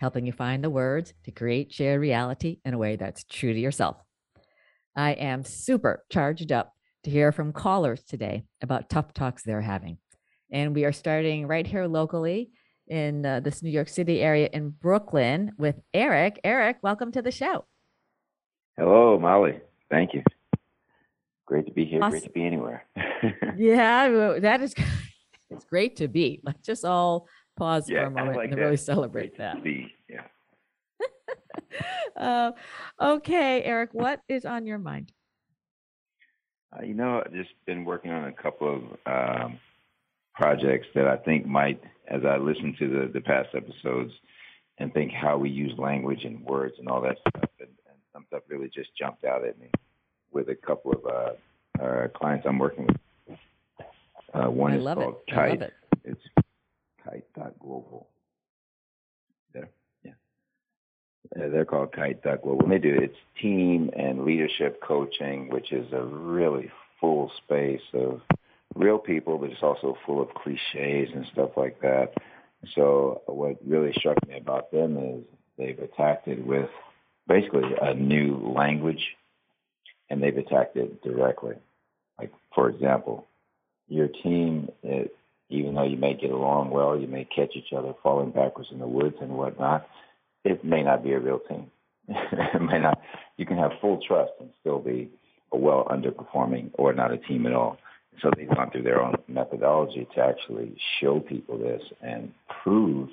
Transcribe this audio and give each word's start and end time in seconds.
helping 0.00 0.26
you 0.26 0.32
find 0.32 0.62
the 0.62 0.70
words 0.70 1.14
to 1.24 1.30
create 1.30 1.72
shared 1.72 2.00
reality 2.00 2.58
in 2.64 2.74
a 2.74 2.78
way 2.78 2.96
that's 2.96 3.24
true 3.24 3.52
to 3.52 3.58
yourself. 3.58 3.96
I 4.96 5.12
am 5.12 5.44
super 5.44 6.04
charged 6.10 6.50
up 6.52 6.72
to 7.04 7.10
hear 7.10 7.32
from 7.32 7.52
callers 7.52 8.02
today 8.02 8.44
about 8.62 8.90
tough 8.90 9.12
talks 9.12 9.42
they're 9.42 9.60
having. 9.60 9.98
And 10.50 10.74
we 10.74 10.84
are 10.84 10.92
starting 10.92 11.46
right 11.46 11.66
here 11.66 11.86
locally 11.86 12.50
in 12.86 13.24
uh, 13.24 13.40
this 13.40 13.62
New 13.62 13.70
York 13.70 13.88
City 13.88 14.20
area 14.20 14.48
in 14.52 14.70
Brooklyn 14.70 15.52
with 15.58 15.76
Eric. 15.92 16.40
Eric, 16.42 16.78
welcome 16.82 17.12
to 17.12 17.22
the 17.22 17.30
show. 17.30 17.66
Hello, 18.76 19.18
Molly. 19.18 19.60
Thank 19.90 20.14
you. 20.14 20.22
Great 21.46 21.66
to 21.66 21.72
be 21.72 21.84
here. 21.84 22.00
Awesome. 22.02 22.10
Great 22.10 22.24
to 22.24 22.30
be 22.30 22.44
anywhere. 22.44 22.86
yeah, 23.56 24.38
that 24.40 24.60
is 24.60 24.74
it's 25.50 25.64
great 25.64 25.96
to 25.96 26.08
be. 26.08 26.40
Let's 26.44 26.64
just 26.66 26.84
all 26.84 27.26
pause 27.58 27.90
yeah, 27.90 28.02
for 28.02 28.06
a 28.06 28.10
moment 28.10 28.36
like 28.36 28.50
and 28.50 28.58
that. 28.58 28.62
really 28.62 28.76
celebrate 28.76 29.36
that. 29.38 29.56
Yeah. 30.08 30.22
uh, 32.16 32.52
okay, 33.00 33.62
Eric, 33.62 33.90
what 33.92 34.20
is 34.28 34.44
on 34.44 34.66
your 34.66 34.78
mind? 34.78 35.12
Uh, 36.72 36.84
you 36.84 36.94
know, 36.94 37.22
I've 37.24 37.32
just 37.32 37.50
been 37.66 37.84
working 37.84 38.10
on 38.10 38.24
a 38.28 38.32
couple 38.32 38.74
of 39.06 39.42
um, 39.42 39.58
projects 40.34 40.86
that 40.94 41.06
I 41.06 41.16
think 41.16 41.46
might, 41.46 41.82
as 42.08 42.22
I 42.24 42.36
listen 42.36 42.74
to 42.78 42.88
the, 42.88 43.10
the 43.12 43.20
past 43.20 43.48
episodes 43.54 44.12
and 44.78 44.92
think 44.92 45.10
how 45.12 45.36
we 45.38 45.50
use 45.50 45.72
language 45.78 46.24
and 46.24 46.40
words 46.44 46.74
and 46.78 46.88
all 46.88 47.00
that 47.02 47.16
stuff, 47.28 47.50
and, 47.58 47.68
and 47.88 47.96
some 48.12 48.24
stuff 48.28 48.42
really 48.48 48.70
just 48.72 48.90
jumped 48.96 49.24
out 49.24 49.44
at 49.44 49.58
me 49.58 49.70
with 50.30 50.48
a 50.50 50.54
couple 50.54 50.92
of 50.92 51.04
uh, 51.06 51.82
uh, 51.84 52.08
clients 52.08 52.46
I'm 52.46 52.58
working 52.58 52.86
with. 52.86 53.38
Uh, 54.34 54.50
one 54.50 54.72
I 54.72 54.76
is 54.76 54.82
love 54.84 54.98
called 54.98 55.16
it. 55.26 55.32
I 55.32 55.34
Kite. 55.34 55.50
love 55.60 55.62
it. 55.62 55.74
It's 56.04 56.20
kite.global. 57.08 58.06
There, 59.52 59.68
yeah. 60.04 60.12
Uh, 61.36 61.48
they're 61.48 61.64
called 61.64 61.92
kite.global. 61.92 62.62
And 62.62 62.72
they 62.72 62.78
do 62.78 62.94
it's 63.00 63.16
team 63.40 63.90
and 63.96 64.24
leadership 64.24 64.80
coaching, 64.80 65.50
which 65.50 65.72
is 65.72 65.92
a 65.92 66.02
really 66.02 66.70
full 67.00 67.30
space 67.44 67.82
of 67.94 68.20
real 68.74 68.98
people, 68.98 69.38
but 69.38 69.50
it's 69.50 69.62
also 69.62 69.96
full 70.04 70.20
of 70.20 70.28
cliches 70.34 71.10
and 71.14 71.26
stuff 71.32 71.50
like 71.56 71.80
that. 71.80 72.12
So 72.74 73.22
what 73.26 73.56
really 73.66 73.92
struck 73.96 74.16
me 74.26 74.36
about 74.36 74.70
them 74.72 74.96
is 74.96 75.24
they've 75.56 75.78
attacked 75.78 76.28
it 76.28 76.44
with 76.44 76.68
basically 77.26 77.70
a 77.80 77.94
new 77.94 78.52
language, 78.56 79.16
and 80.10 80.22
they've 80.22 80.36
attacked 80.36 80.76
it 80.76 81.02
directly. 81.02 81.54
Like 82.18 82.32
for 82.54 82.68
example, 82.68 83.26
your 83.88 84.08
team, 84.08 84.70
it, 84.82 85.14
even 85.50 85.74
though 85.74 85.84
you 85.84 85.96
may 85.96 86.14
get 86.14 86.30
along 86.30 86.70
well, 86.70 86.98
you 86.98 87.06
may 87.06 87.24
catch 87.24 87.52
each 87.54 87.72
other 87.76 87.94
falling 88.02 88.30
backwards 88.30 88.70
in 88.70 88.78
the 88.78 88.86
woods 88.86 89.16
and 89.20 89.30
whatnot. 89.30 89.88
It 90.44 90.64
may 90.64 90.82
not 90.82 91.02
be 91.02 91.12
a 91.12 91.20
real 91.20 91.40
team. 91.40 91.70
it 92.08 92.62
may 92.62 92.78
not. 92.78 93.00
You 93.36 93.46
can 93.46 93.58
have 93.58 93.72
full 93.80 94.00
trust 94.06 94.32
and 94.40 94.50
still 94.60 94.78
be 94.78 95.10
a 95.52 95.56
well 95.56 95.86
underperforming 95.90 96.70
or 96.74 96.92
not 96.92 97.12
a 97.12 97.18
team 97.18 97.46
at 97.46 97.52
all. 97.52 97.78
So 98.22 98.30
they've 98.36 98.48
gone 98.48 98.70
through 98.70 98.82
their 98.82 99.00
own 99.00 99.14
methodology 99.28 100.06
to 100.14 100.20
actually 100.20 100.76
show 101.00 101.20
people 101.20 101.56
this 101.58 101.82
and 102.02 102.32
prove, 102.62 103.10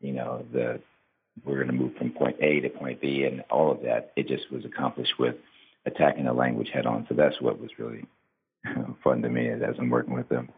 you 0.00 0.12
know, 0.12 0.44
that 0.52 0.80
we're 1.44 1.56
going 1.56 1.66
to 1.66 1.72
move 1.72 1.94
from 1.96 2.10
point 2.10 2.36
A 2.40 2.60
to 2.60 2.70
point 2.70 3.00
B 3.00 3.24
and 3.24 3.42
all 3.50 3.70
of 3.70 3.82
that. 3.82 4.12
It 4.16 4.28
just 4.28 4.50
was 4.50 4.64
accomplished 4.64 5.18
with 5.18 5.36
attacking 5.86 6.24
the 6.24 6.32
language 6.32 6.70
head 6.72 6.86
on. 6.86 7.06
So 7.08 7.14
that's 7.14 7.40
what 7.40 7.60
was 7.60 7.70
really 7.78 8.04
fun 9.04 9.22
to 9.22 9.28
me 9.28 9.48
as 9.48 9.74
I'm 9.78 9.90
working 9.90 10.14
with 10.14 10.28
them. 10.28 10.50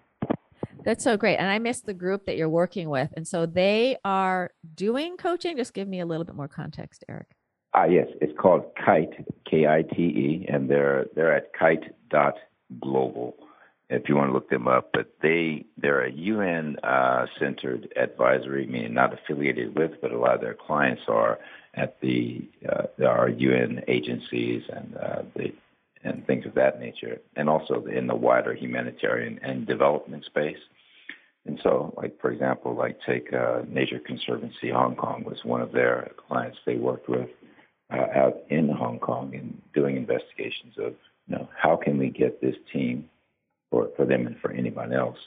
That's 0.85 1.05
so 1.05 1.17
great. 1.17 1.37
And 1.37 1.51
I 1.51 1.59
missed 1.59 1.87
the 1.87 1.95
group 1.95 2.27
that 2.27 2.37
you're 2.37 2.49
working 2.49 2.89
with. 2.89 3.11
And 3.17 3.27
so 3.27 3.47
they 3.47 3.97
are 4.05 4.51
doing 4.75 5.17
coaching. 5.17 5.57
Just 5.57 5.75
give 5.75 5.89
me 5.89 6.01
a 6.01 6.07
little 6.07 6.25
bit 6.25 6.35
more 6.35 6.49
context, 6.49 7.05
Eric. 7.09 7.29
Ah, 7.75 7.85
yes. 7.85 8.09
It's 8.21 8.37
called 8.39 8.65
Kite, 8.77 9.27
K 9.49 9.67
I 9.67 9.83
T 9.83 10.03
E, 10.03 10.47
and 10.49 10.69
they're 10.69 11.07
they're 11.15 11.35
at 11.35 11.53
kite.global 11.55 13.37
if 13.89 14.09
you 14.09 14.17
want 14.17 14.29
to 14.29 14.33
look 14.33 14.51
them 14.51 14.69
up. 14.69 14.91
But 14.93 15.15
they 15.23 15.65
they're 15.79 16.05
a 16.05 16.13
UN 16.13 16.77
uh, 16.83 17.27
centered 17.39 17.93
advisory, 17.97 18.67
meaning 18.67 18.95
not 18.95 19.15
affiliated 19.15 19.75
with, 19.75 19.93
but 20.03 20.13
a 20.13 20.19
lot 20.19 20.35
of 20.35 20.41
their 20.41 20.55
clients 20.55 21.03
are 21.09 21.39
at 21.75 21.99
the 22.01 22.47
uh, 22.69 23.05
are 23.07 23.31
UN 23.31 23.83
agencies 23.89 24.65
and 24.71 24.97
uh, 24.97 25.23
the 25.35 25.53
and 26.05 26.27
things 26.27 26.47
of 26.47 26.55
that 26.55 26.81
nature, 26.81 27.19
and 27.37 27.49
also 27.49 27.85
in 27.87 28.07
the 28.07 28.15
wider 28.15 28.55
humanitarian 28.55 29.39
and 29.43 29.67
development 29.67 30.25
space. 30.25 30.59
And 31.47 31.59
so, 31.63 31.93
like 31.97 32.21
for 32.21 32.31
example, 32.31 32.75
like 32.75 32.99
take 33.07 33.33
uh, 33.33 33.63
Nature 33.69 34.01
Conservancy 34.05 34.71
Hong 34.71 34.95
Kong 34.95 35.25
was 35.25 35.39
one 35.45 35.61
of 35.61 35.73
their 35.73 36.13
clients 36.29 36.59
they 36.65 36.77
worked 36.77 37.09
with 37.09 37.29
uh, 37.93 38.07
out 38.15 38.37
in 38.49 38.69
Hong 38.69 38.99
Kong 38.99 39.35
and 39.35 39.61
doing 39.75 39.97
investigations 39.97 40.75
of 40.79 40.95
you 41.27 41.37
know 41.37 41.49
how 41.57 41.77
can 41.77 41.99
we 41.99 42.11
get 42.11 42.41
this 42.41 42.57
team 42.73 43.09
for 43.71 43.89
for 43.97 44.05
them 44.05 44.27
and 44.27 44.37
for 44.41 44.53
anyone 44.53 44.93
else 44.93 45.19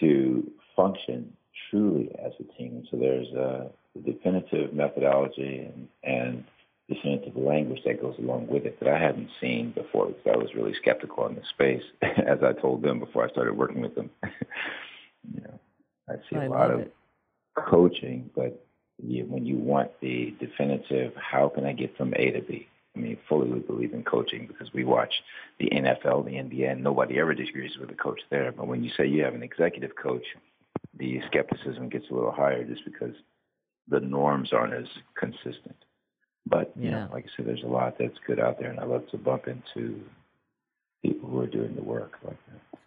to 0.00 0.50
function 0.76 1.32
truly 1.70 2.10
as 2.24 2.32
a 2.40 2.58
team. 2.58 2.86
So 2.90 2.96
there's 2.96 3.28
a 3.28 3.70
definitive 4.04 4.72
methodology 4.72 5.70
and, 5.74 5.88
and 6.02 6.44
definitive 6.92 7.36
language 7.36 7.80
that 7.84 8.00
goes 8.00 8.14
along 8.18 8.46
with 8.48 8.66
it 8.66 8.78
that 8.80 8.88
I 8.88 8.98
hadn't 8.98 9.28
seen 9.40 9.72
before 9.72 10.06
because 10.06 10.32
I 10.32 10.36
was 10.36 10.54
really 10.54 10.74
skeptical 10.80 11.26
in 11.26 11.34
the 11.34 11.42
space, 11.50 11.82
as 12.02 12.38
I 12.42 12.52
told 12.52 12.82
them 12.82 12.98
before 12.98 13.26
I 13.26 13.30
started 13.30 13.56
working 13.56 13.80
with 13.82 13.94
them. 13.94 14.10
you 14.24 15.40
know, 15.42 15.60
I 16.08 16.14
see 16.28 16.36
I 16.36 16.44
a 16.44 16.50
lot 16.50 16.70
of 16.70 16.80
it. 16.80 16.94
coaching, 17.56 18.30
but 18.34 18.64
you, 19.02 19.24
when 19.24 19.46
you 19.46 19.56
want 19.56 19.90
the 20.00 20.34
definitive, 20.40 21.12
how 21.16 21.48
can 21.48 21.64
I 21.64 21.72
get 21.72 21.96
from 21.96 22.14
A 22.14 22.30
to 22.30 22.40
B? 22.40 22.68
I 22.94 22.98
mean, 22.98 23.16
fully 23.28 23.48
we 23.48 23.60
believe 23.60 23.94
in 23.94 24.04
coaching 24.04 24.46
because 24.46 24.72
we 24.74 24.84
watch 24.84 25.12
the 25.58 25.70
NFL, 25.70 26.26
the 26.26 26.32
NBA, 26.32 26.72
and 26.72 26.84
nobody 26.84 27.18
ever 27.18 27.34
disagrees 27.34 27.72
with 27.80 27.88
the 27.88 27.94
coach 27.94 28.20
there. 28.30 28.52
But 28.52 28.66
when 28.66 28.84
you 28.84 28.90
say 28.96 29.06
you 29.06 29.24
have 29.24 29.34
an 29.34 29.42
executive 29.42 29.92
coach, 30.00 30.24
the 30.98 31.20
skepticism 31.26 31.88
gets 31.88 32.04
a 32.10 32.14
little 32.14 32.32
higher 32.32 32.64
just 32.64 32.84
because 32.84 33.14
the 33.88 34.00
norms 34.00 34.52
aren't 34.52 34.74
as 34.74 34.86
consistent. 35.16 35.76
But 36.46 36.72
you 36.76 36.90
Yeah. 36.90 37.06
know, 37.06 37.12
like 37.12 37.24
I 37.26 37.28
said, 37.36 37.46
there's 37.46 37.62
a 37.62 37.66
lot 37.68 37.96
that's 37.98 38.18
good 38.26 38.40
out 38.40 38.58
there, 38.58 38.70
and 38.70 38.80
I 38.80 38.84
love 38.84 39.08
to 39.10 39.18
bump 39.18 39.46
into 39.48 40.04
people 41.02 41.28
who 41.28 41.40
are 41.40 41.46
doing 41.46 41.74
the 41.74 41.82
work 41.82 42.18
like 42.24 42.36
that. 42.46 42.78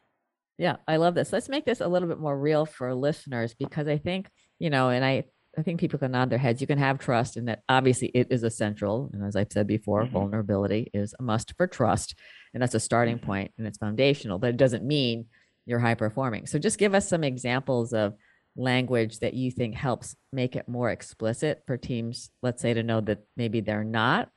Yeah, 0.57 0.77
I 0.87 0.97
love 0.97 1.15
this. 1.15 1.33
Let's 1.33 1.49
make 1.49 1.65
this 1.65 1.81
a 1.81 1.87
little 1.87 2.07
bit 2.07 2.19
more 2.19 2.37
real 2.37 2.65
for 2.65 2.93
listeners 2.93 3.53
because 3.53 3.87
I 3.87 3.97
think, 3.97 4.29
you 4.57 4.69
know, 4.69 4.89
and 4.89 5.03
I, 5.03 5.25
I 5.57 5.63
think 5.63 5.81
people 5.81 5.99
can 5.99 6.11
nod 6.11 6.29
their 6.29 6.39
heads. 6.39 6.61
You 6.61 6.67
can 6.67 6.77
have 6.77 6.97
trust 6.97 7.35
in 7.35 7.45
that 7.45 7.63
obviously 7.67 8.07
it 8.09 8.27
is 8.29 8.43
essential. 8.43 9.09
And 9.11 9.21
as 9.25 9.35
I've 9.35 9.51
said 9.51 9.67
before, 9.67 10.05
Mhm. 10.05 10.11
vulnerability 10.11 10.89
is 10.93 11.13
a 11.19 11.23
must 11.23 11.53
for 11.57 11.67
trust. 11.67 12.17
And 12.53 12.63
that's 12.63 12.73
a 12.75 12.79
starting 12.79 13.19
Mhm. 13.19 13.23
point 13.23 13.53
and 13.57 13.67
it's 13.67 13.77
foundational, 13.77 14.39
but 14.39 14.49
it 14.51 14.57
doesn't 14.57 14.85
mean 14.85 15.25
you're 15.65 15.79
high 15.79 15.95
performing. 15.95 16.45
So 16.45 16.57
just 16.57 16.79
give 16.79 16.93
us 16.93 17.07
some 17.09 17.25
examples 17.25 17.91
of 17.91 18.15
language 18.55 19.19
that 19.19 19.33
you 19.33 19.51
think 19.51 19.75
helps 19.75 20.15
make 20.31 20.55
it 20.55 20.67
more 20.67 20.89
explicit 20.89 21.63
for 21.67 21.77
teams, 21.77 22.31
let's 22.41 22.61
say 22.61 22.73
to 22.73 22.83
know 22.83 23.01
that 23.01 23.25
maybe 23.35 23.61
they're 23.61 23.83
not 23.83 24.29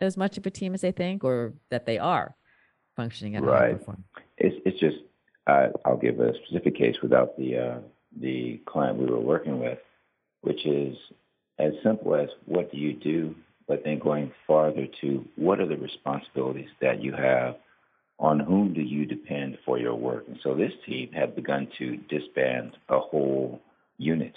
as 0.00 0.16
much 0.16 0.38
of 0.38 0.46
a 0.46 0.50
team 0.50 0.74
as 0.74 0.80
they 0.80 0.92
think 0.92 1.24
or 1.24 1.54
that 1.70 1.86
they 1.86 1.98
are 1.98 2.34
functioning 2.96 3.36
at 3.36 3.42
a 3.42 3.46
high 3.46 3.52
Right. 3.52 3.78
performance. 3.78 4.06
It's 4.38 4.56
it's 4.64 4.80
just 4.80 4.96
uh, 5.46 5.68
I'll 5.84 5.96
give 5.96 6.20
a 6.20 6.32
specific 6.44 6.74
case 6.76 6.96
without 7.02 7.36
the 7.36 7.58
uh, 7.58 7.78
the 8.20 8.60
client 8.66 8.98
we 8.98 9.06
were 9.06 9.20
working 9.20 9.60
with, 9.60 9.78
which 10.40 10.64
is 10.66 10.96
as 11.58 11.72
simple 11.82 12.14
as 12.14 12.28
what 12.46 12.70
do 12.72 12.78
you 12.78 12.92
do, 12.94 13.34
but 13.68 13.84
then 13.84 13.98
going 13.98 14.32
farther 14.46 14.86
to 15.00 15.24
what 15.36 15.60
are 15.60 15.66
the 15.66 15.76
responsibilities 15.76 16.68
that 16.80 17.02
you 17.02 17.12
have, 17.12 17.56
on 18.18 18.38
whom 18.40 18.72
do 18.72 18.80
you 18.80 19.04
depend 19.04 19.58
for 19.64 19.78
your 19.78 19.94
work, 19.94 20.24
and 20.28 20.38
so 20.42 20.54
this 20.54 20.72
team 20.86 21.10
had 21.12 21.34
begun 21.34 21.68
to 21.78 21.96
disband 22.08 22.76
a 22.88 22.98
whole 22.98 23.60
unit, 23.98 24.36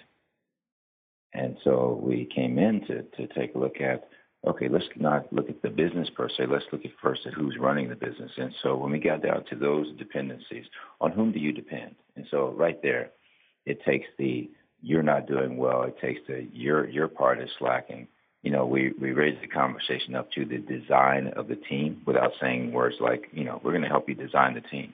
and 1.33 1.57
so 1.63 2.00
we 2.01 2.25
came 2.25 2.57
in 2.57 2.85
to 2.88 3.03
to 3.03 3.27
take 3.33 3.56
a 3.56 3.59
look 3.59 3.79
at 3.81 4.07
okay, 4.45 4.68
let's 4.69 4.85
not 4.95 5.31
look 5.33 5.50
at 5.50 5.62
the 5.62 5.69
business 5.69 6.09
per 6.15 6.29
se. 6.29 6.45
Let's 6.50 6.65
look 6.71 6.85
at 6.85 6.91
first 7.01 7.25
at 7.25 7.33
who's 7.33 7.57
running 7.59 7.89
the 7.89 7.95
business. 7.95 8.31
And 8.38 8.53
so 8.62 8.75
when 8.77 8.91
we 8.91 9.00
got 9.00 9.21
down 9.21 9.44
to 9.50 9.56
those 9.56 9.88
dependencies, 9.97 10.65
on 11.01 11.12
whom 11.12 11.31
do 11.31 11.39
you 11.39 11.51
depend? 11.51 11.95
And 12.15 12.25
so 12.31 12.51
right 12.51 12.81
there, 12.81 13.12
it 13.65 13.83
takes 13.83 14.07
the 14.18 14.50
you're 14.81 15.03
not 15.03 15.27
doing 15.27 15.57
well. 15.57 15.83
It 15.83 15.97
takes 16.00 16.21
the 16.27 16.47
your 16.53 16.88
your 16.89 17.07
part 17.07 17.41
is 17.41 17.50
slacking, 17.57 18.07
you 18.43 18.51
know, 18.51 18.65
we, 18.65 18.93
we 19.01 19.11
raised 19.11 19.41
the 19.41 19.47
conversation 19.47 20.15
up 20.15 20.31
to 20.33 20.45
the 20.45 20.57
design 20.57 21.27
of 21.35 21.47
the 21.47 21.55
team 21.55 22.01
without 22.05 22.31
saying 22.39 22.71
words 22.71 22.95
like, 22.99 23.29
you 23.31 23.43
know, 23.43 23.59
we're 23.63 23.71
going 23.71 23.83
to 23.83 23.89
help 23.89 24.07
you 24.07 24.15
design 24.15 24.53
the 24.53 24.61
team. 24.61 24.93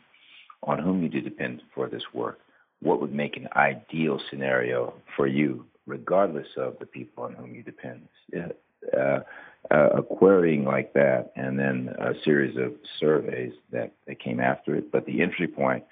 On 0.65 0.79
whom 0.79 1.03
you 1.03 1.09
do 1.09 1.19
depend 1.19 1.61
for 1.75 1.89
this 1.89 2.03
work. 2.13 2.39
What 2.81 3.01
would 3.01 3.13
make 3.13 3.35
an 3.35 3.49
ideal 3.53 4.17
scenario 4.29 4.93
for 5.17 5.27
you, 5.27 5.65
regardless 5.85 6.47
of 6.55 6.77
the 6.79 6.85
people 6.85 7.25
on 7.25 7.33
whom 7.33 7.53
you 7.53 7.63
depend? 7.63 8.07
Uh, 8.33 9.19
uh, 9.71 9.89
a 9.97 10.01
querying 10.01 10.63
like 10.63 10.93
that, 10.93 11.31
and 11.35 11.57
then 11.57 11.93
a 11.99 12.13
series 12.23 12.57
of 12.57 12.73
surveys 12.99 13.53
that, 13.71 13.91
that 14.07 14.19
came 14.19 14.39
after 14.39 14.75
it. 14.75 14.91
But 14.91 15.05
the 15.05 15.21
entry 15.21 15.47
point 15.47 15.83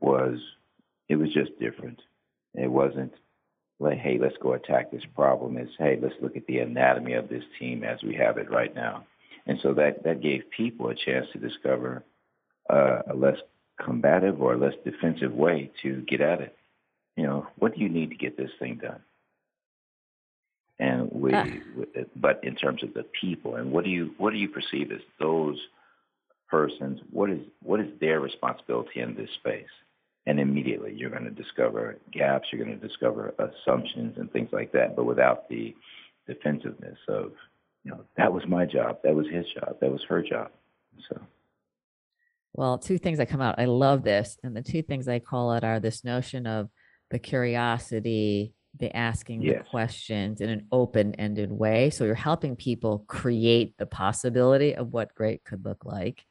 was, 0.00 0.38
it 1.08 1.16
was 1.16 1.32
just 1.32 1.58
different. 1.60 2.00
It 2.54 2.70
wasn't 2.70 3.12
like, 3.78 3.98
hey, 3.98 4.18
let's 4.20 4.36
go 4.40 4.54
attack 4.54 4.90
this 4.90 5.04
problem. 5.14 5.56
It's, 5.56 5.72
hey, 5.78 5.98
let's 6.00 6.14
look 6.20 6.36
at 6.36 6.46
the 6.46 6.58
anatomy 6.58 7.14
of 7.14 7.28
this 7.28 7.44
team 7.58 7.84
as 7.84 8.02
we 8.02 8.14
have 8.14 8.38
it 8.38 8.50
right 8.50 8.74
now. 8.74 9.04
And 9.46 9.58
so 9.62 9.74
that, 9.74 10.02
that 10.04 10.22
gave 10.22 10.42
people 10.56 10.88
a 10.88 10.94
chance 10.94 11.26
to 11.32 11.38
discover 11.38 12.02
uh, 12.70 13.02
a 13.10 13.14
less 13.14 13.36
combative 13.82 14.40
or 14.40 14.54
a 14.54 14.58
less 14.58 14.74
defensive 14.84 15.32
way 15.32 15.70
to 15.82 16.02
get 16.02 16.20
at 16.20 16.40
it. 16.40 16.56
You 17.16 17.24
know, 17.24 17.46
what 17.58 17.74
do 17.74 17.80
you 17.80 17.88
need 17.88 18.10
to 18.10 18.16
get 18.16 18.36
this 18.36 18.50
thing 18.58 18.80
done? 18.82 19.00
And 20.78 21.10
we, 21.10 21.32
uh. 21.32 21.46
but 22.16 22.40
in 22.42 22.54
terms 22.54 22.82
of 22.82 22.92
the 22.92 23.04
people, 23.18 23.56
and 23.56 23.72
what 23.72 23.84
do 23.84 23.90
you 23.90 24.14
what 24.18 24.32
do 24.32 24.36
you 24.36 24.48
perceive 24.48 24.92
as 24.92 25.00
those 25.18 25.58
persons? 26.50 27.00
What 27.10 27.30
is 27.30 27.40
what 27.62 27.80
is 27.80 27.88
their 27.98 28.20
responsibility 28.20 29.00
in 29.00 29.14
this 29.14 29.30
space? 29.38 29.64
And 30.26 30.40
immediately 30.40 30.92
you're 30.94 31.10
going 31.10 31.24
to 31.24 31.30
discover 31.30 31.98
gaps, 32.12 32.48
you're 32.52 32.64
going 32.64 32.78
to 32.78 32.86
discover 32.86 33.34
assumptions 33.38 34.16
and 34.18 34.30
things 34.32 34.50
like 34.52 34.72
that, 34.72 34.96
but 34.96 35.04
without 35.04 35.48
the 35.48 35.74
defensiveness 36.26 36.98
of, 37.08 37.32
you 37.84 37.92
know, 37.92 38.00
that 38.16 38.32
was 38.32 38.42
my 38.48 38.66
job, 38.66 38.98
that 39.04 39.14
was 39.14 39.26
his 39.32 39.46
job, 39.54 39.76
that 39.80 39.90
was 39.90 40.02
her 40.08 40.22
job. 40.22 40.50
So. 41.08 41.20
Well, 42.54 42.78
two 42.78 42.98
things 42.98 43.18
that 43.18 43.28
come 43.28 43.40
out. 43.40 43.58
I 43.58 43.66
love 43.66 44.02
this. 44.02 44.38
And 44.42 44.56
the 44.56 44.62
two 44.62 44.82
things 44.82 45.06
I 45.06 45.18
call 45.18 45.52
it 45.52 45.62
are 45.62 45.78
this 45.78 46.02
notion 46.04 46.46
of 46.46 46.70
the 47.10 47.18
curiosity, 47.18 48.54
the 48.78 48.94
asking 48.96 49.42
yes. 49.42 49.58
the 49.58 49.70
questions 49.70 50.40
in 50.40 50.48
an 50.48 50.66
open 50.72 51.14
ended 51.14 51.52
way. 51.52 51.90
So 51.90 52.04
you're 52.04 52.14
helping 52.14 52.56
people 52.56 53.04
create 53.06 53.76
the 53.78 53.86
possibility 53.86 54.74
of 54.74 54.92
what 54.92 55.14
great 55.14 55.44
could 55.44 55.64
look 55.64 55.84
like. 55.84 56.24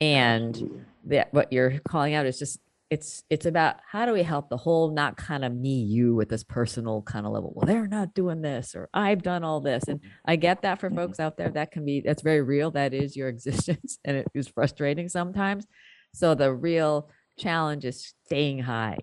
And 0.00 0.86
that 1.06 1.34
what 1.34 1.52
you're 1.52 1.78
calling 1.80 2.14
out 2.14 2.26
is 2.26 2.38
just 2.38 2.60
it's 2.90 3.22
it's 3.30 3.46
about 3.46 3.76
how 3.88 4.04
do 4.04 4.12
we 4.12 4.22
help 4.22 4.48
the 4.48 4.56
whole 4.56 4.90
not 4.90 5.16
kind 5.16 5.44
of 5.44 5.54
me 5.54 5.80
you 5.80 6.14
with 6.14 6.28
this 6.28 6.42
personal 6.42 7.02
kind 7.02 7.24
of 7.24 7.32
level 7.32 7.52
well 7.54 7.66
they're 7.66 7.86
not 7.86 8.14
doing 8.14 8.42
this 8.42 8.74
or 8.74 8.88
i've 8.92 9.22
done 9.22 9.44
all 9.44 9.60
this 9.60 9.84
and 9.86 10.00
i 10.26 10.34
get 10.34 10.62
that 10.62 10.80
for 10.80 10.88
mm-hmm. 10.88 10.98
folks 10.98 11.20
out 11.20 11.36
there 11.36 11.50
that 11.50 11.70
can 11.70 11.84
be 11.84 12.00
that's 12.00 12.22
very 12.22 12.42
real 12.42 12.70
that 12.70 12.92
is 12.92 13.16
your 13.16 13.28
existence 13.34 13.98
and 14.04 14.16
it 14.16 14.28
is 14.34 14.48
frustrating 14.48 15.08
sometimes. 15.08 15.66
So 16.12 16.34
the 16.34 16.52
real 16.52 17.08
challenge 17.38 17.84
is 17.84 18.12
staying 18.26 18.58
high 18.58 18.98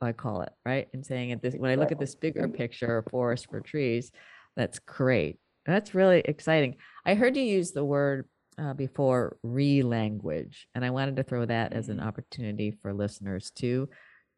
i 0.00 0.12
call 0.12 0.40
it 0.42 0.52
right? 0.64 0.88
And 0.94 1.04
saying 1.04 1.32
at 1.32 1.42
this 1.42 1.54
when 1.54 1.70
i 1.70 1.74
look 1.74 1.92
at 1.92 1.98
this 1.98 2.14
bigger 2.14 2.48
picture 2.48 3.04
forest 3.10 3.48
for 3.50 3.60
trees 3.60 4.10
that's 4.58 4.80
great. 4.80 5.38
That's 5.66 5.94
really 5.94 6.20
exciting. 6.24 6.76
I 7.06 7.14
heard 7.14 7.36
you 7.36 7.44
use 7.44 7.70
the 7.70 7.84
word 7.84 8.28
uh, 8.58 8.74
before 8.74 9.36
re-language 9.42 10.66
and 10.74 10.84
i 10.84 10.90
wanted 10.90 11.16
to 11.16 11.22
throw 11.22 11.44
that 11.44 11.72
as 11.72 11.88
an 11.88 11.98
mm-hmm. 11.98 12.08
opportunity 12.08 12.70
for 12.70 12.92
listeners 12.92 13.50
too 13.50 13.88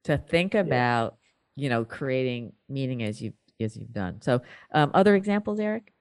to 0.05 0.19
think 0.19 0.55
about 0.55 1.17
yeah. 1.57 1.65
you 1.65 1.69
know 1.71 1.85
creating 1.85 2.53
meaning 2.69 3.03
as 3.03 3.21
you 3.21 3.33
as 3.61 3.77
you've 3.77 3.93
done 3.93 4.21
so 4.23 4.41
um, 4.73 4.91
other 4.95 5.15
examples 5.15 5.61
eric 5.61 5.93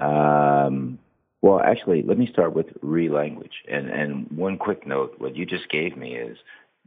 um, 0.00 0.98
well 1.42 1.60
actually 1.60 2.02
let 2.02 2.18
me 2.18 2.28
start 2.32 2.54
with 2.54 2.66
re-language 2.82 3.64
and 3.70 3.88
and 3.88 4.30
one 4.30 4.56
quick 4.56 4.86
note 4.86 5.14
what 5.18 5.36
you 5.36 5.46
just 5.46 5.68
gave 5.70 5.96
me 5.96 6.14
is 6.14 6.36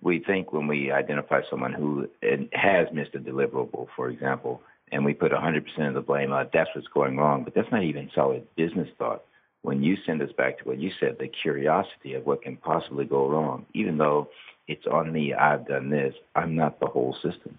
we 0.02 0.20
think 0.20 0.52
when 0.52 0.68
we 0.68 0.92
identify 0.92 1.42
someone 1.50 1.74
who 1.74 2.08
has 2.54 2.88
missed 2.94 3.14
a 3.16 3.20
deliverable 3.20 3.88
for 3.96 4.10
example 4.10 4.62
and 4.92 5.06
we 5.06 5.14
put 5.14 5.32
100% 5.32 5.88
of 5.88 5.94
the 5.94 6.02
blame 6.02 6.34
on 6.34 6.50
that's 6.54 6.70
what's 6.76 6.88
going 6.88 7.18
wrong 7.18 7.44
but 7.44 7.54
that's 7.54 7.72
not 7.72 7.84
even 7.84 8.10
solid 8.14 8.46
business 8.56 8.90
thought 8.98 9.24
when 9.64 9.84
you 9.84 9.96
send 10.06 10.22
us 10.22 10.32
back 10.38 10.58
to 10.58 10.64
what 10.64 10.80
you 10.80 10.92
said, 11.00 11.18
the 11.20 11.28
curiosity 11.28 12.14
of 12.14 12.26
what 12.26 12.42
can 12.42 12.58
possibly 12.58 13.06
go 13.06 13.30
wrong, 13.30 13.66
even 13.74 13.98
though 13.98 14.30
it's 14.68 14.86
on 14.88 15.12
me, 15.12 15.34
I've 15.34 15.68
done 15.68 15.90
this, 15.90 16.16
I'm 16.36 16.56
not 16.56 16.80
the 16.80 16.88
whole 16.88 17.14
system. 17.22 17.58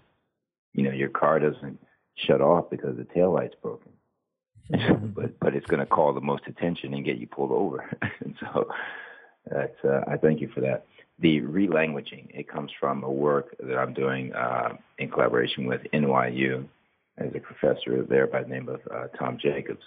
You 0.72 0.84
know, 0.84 0.92
your 0.92 1.10
car 1.10 1.38
doesn't 1.38 1.78
shut 2.26 2.40
off 2.40 2.70
because 2.70 2.96
the 2.96 3.04
tail 3.04 3.32
light's 3.32 3.54
broken. 3.62 3.92
but 5.14 5.38
but 5.38 5.54
it's 5.54 5.66
going 5.66 5.80
to 5.80 5.86
call 5.86 6.14
the 6.14 6.20
most 6.20 6.44
attention 6.46 6.94
and 6.94 7.04
get 7.04 7.18
you 7.18 7.26
pulled 7.26 7.50
over. 7.50 7.90
and 8.20 8.34
so 8.40 8.68
that's 9.50 9.76
uh, 9.84 10.00
I 10.08 10.16
thank 10.16 10.40
you 10.40 10.48
for 10.54 10.60
that. 10.60 10.86
The 11.18 11.40
relanguaging 11.40 12.30
it 12.30 12.48
comes 12.48 12.70
from 12.80 13.02
a 13.04 13.10
work 13.10 13.54
that 13.60 13.76
I'm 13.76 13.92
doing 13.92 14.32
uh, 14.32 14.76
in 14.98 15.10
collaboration 15.10 15.66
with 15.66 15.82
NYU 15.92 16.66
as 17.18 17.28
a 17.34 17.40
professor 17.40 18.02
there 18.08 18.26
by 18.26 18.42
the 18.42 18.48
name 18.48 18.68
of 18.68 18.80
uh, 18.90 19.08
Tom 19.18 19.36
Jacobs, 19.40 19.82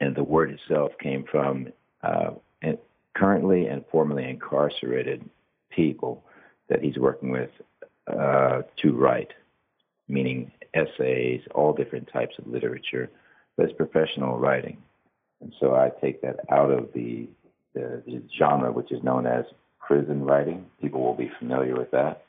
and 0.00 0.14
the 0.14 0.24
word 0.24 0.50
itself 0.50 0.92
came 1.00 1.24
from 1.30 1.68
uh, 2.02 2.30
currently 3.16 3.66
and 3.66 3.84
formerly 3.90 4.28
incarcerated 4.28 5.28
people 5.70 6.24
that 6.68 6.82
he's 6.82 6.98
working 6.98 7.30
with 7.30 7.50
uh, 8.08 8.62
to 8.82 8.92
write, 8.92 9.30
meaning 10.08 10.50
essays, 10.74 11.40
all 11.54 11.72
different 11.72 12.08
types 12.12 12.34
of 12.38 12.46
literature, 12.46 13.10
but 13.56 13.64
it's 13.64 13.76
professional 13.76 14.38
writing. 14.38 14.78
And 15.40 15.52
so 15.60 15.74
I 15.74 15.90
take 16.00 16.20
that 16.22 16.40
out 16.50 16.70
of 16.70 16.88
the, 16.94 17.28
the, 17.74 18.02
the 18.06 18.22
genre, 18.38 18.72
which 18.72 18.90
is 18.90 19.02
known 19.02 19.26
as 19.26 19.44
prison 19.78 20.24
writing. 20.24 20.66
People 20.80 21.02
will 21.02 21.14
be 21.14 21.30
familiar 21.38 21.76
with 21.76 21.90
that. 21.92 22.24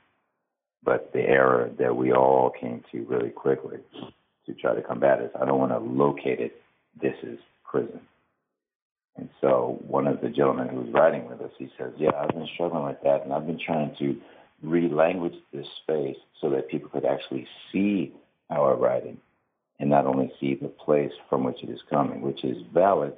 But 0.84 1.12
the 1.14 1.22
error 1.22 1.72
that 1.80 1.96
we 1.96 2.14
all 2.14 2.52
came 2.52 2.84
to 2.92 3.04
really 3.06 3.32
quickly 3.32 3.78
to 4.46 4.54
try 4.54 4.76
to 4.76 4.82
combat 4.82 5.22
is 5.22 5.32
I 5.40 5.46
don't 5.46 5.58
want 5.60 5.72
to 5.72 5.80
locate 5.80 6.40
it. 6.40 6.62
This 7.02 7.16
is 7.24 7.40
prison. 7.76 8.00
And 9.18 9.30
so 9.42 9.80
one 9.88 10.08
of 10.08 10.22
the 10.22 10.30
gentlemen 10.30 10.70
who 10.70 10.82
was 10.82 10.94
writing 10.94 11.28
with 11.28 11.42
us, 11.42 11.52
he 11.58 11.70
says, 11.78 11.92
yeah, 11.98 12.12
I've 12.18 12.30
been 12.30 12.48
struggling 12.54 12.86
with 12.86 13.02
that, 13.04 13.24
and 13.24 13.34
I've 13.34 13.46
been 13.46 13.60
trying 13.60 13.94
to 14.00 14.16
relanguage 14.66 15.36
this 15.54 15.68
space 15.84 16.18
so 16.40 16.50
that 16.52 16.70
people 16.70 16.90
could 16.90 17.06
actually 17.06 17.48
see 17.72 18.14
our 18.50 18.76
writing 18.76 19.18
and 19.80 19.90
not 19.90 20.06
only 20.06 20.32
see 20.40 20.56
the 20.56 20.70
place 20.70 21.12
from 21.30 21.44
which 21.44 21.64
it 21.64 21.70
is 21.70 21.80
coming, 21.90 22.22
which 22.22 22.44
is 22.46 22.58
valid, 22.74 23.14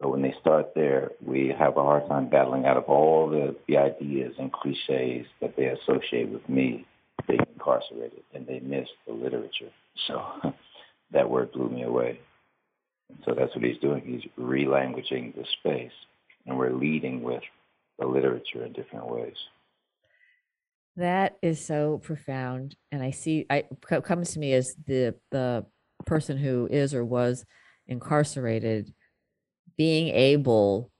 but 0.00 0.10
when 0.10 0.20
they 0.20 0.34
start 0.38 0.74
there, 0.74 1.12
we 1.24 1.54
have 1.58 1.78
a 1.78 1.82
hard 1.82 2.06
time 2.08 2.28
battling 2.28 2.66
out 2.66 2.76
of 2.76 2.84
all 2.84 3.28
the, 3.30 3.56
the 3.68 3.78
ideas 3.78 4.34
and 4.38 4.52
cliches 4.52 5.26
that 5.40 5.56
they 5.56 5.66
associate 5.66 6.28
with 6.28 6.46
me 6.46 6.84
being 7.26 7.40
incarcerated, 7.54 8.22
and 8.34 8.46
they 8.46 8.60
miss 8.60 8.88
the 9.06 9.14
literature. 9.14 9.70
So 10.06 10.22
that 11.12 11.30
word 11.30 11.52
blew 11.52 11.70
me 11.70 11.84
away. 11.84 12.20
So 13.24 13.34
that's 13.34 13.54
what 13.54 13.64
he's 13.64 13.78
doing. 13.78 14.02
He's 14.04 14.30
relanguaging 14.38 15.34
the 15.34 15.44
space, 15.60 15.92
and 16.46 16.58
we're 16.58 16.72
leading 16.72 17.22
with 17.22 17.42
the 17.98 18.06
literature 18.06 18.64
in 18.64 18.72
different 18.72 19.08
ways. 19.08 19.36
That 20.96 21.36
is 21.42 21.64
so 21.64 21.98
profound, 21.98 22.76
and 22.92 23.02
I 23.02 23.10
see. 23.10 23.46
I 23.50 23.64
comes 23.82 24.32
to 24.32 24.38
me 24.38 24.52
as 24.52 24.76
the 24.86 25.14
the 25.30 25.66
person 26.06 26.36
who 26.36 26.68
is 26.70 26.94
or 26.94 27.04
was 27.04 27.44
incarcerated, 27.86 28.92
being 29.76 30.08
able 30.08 30.90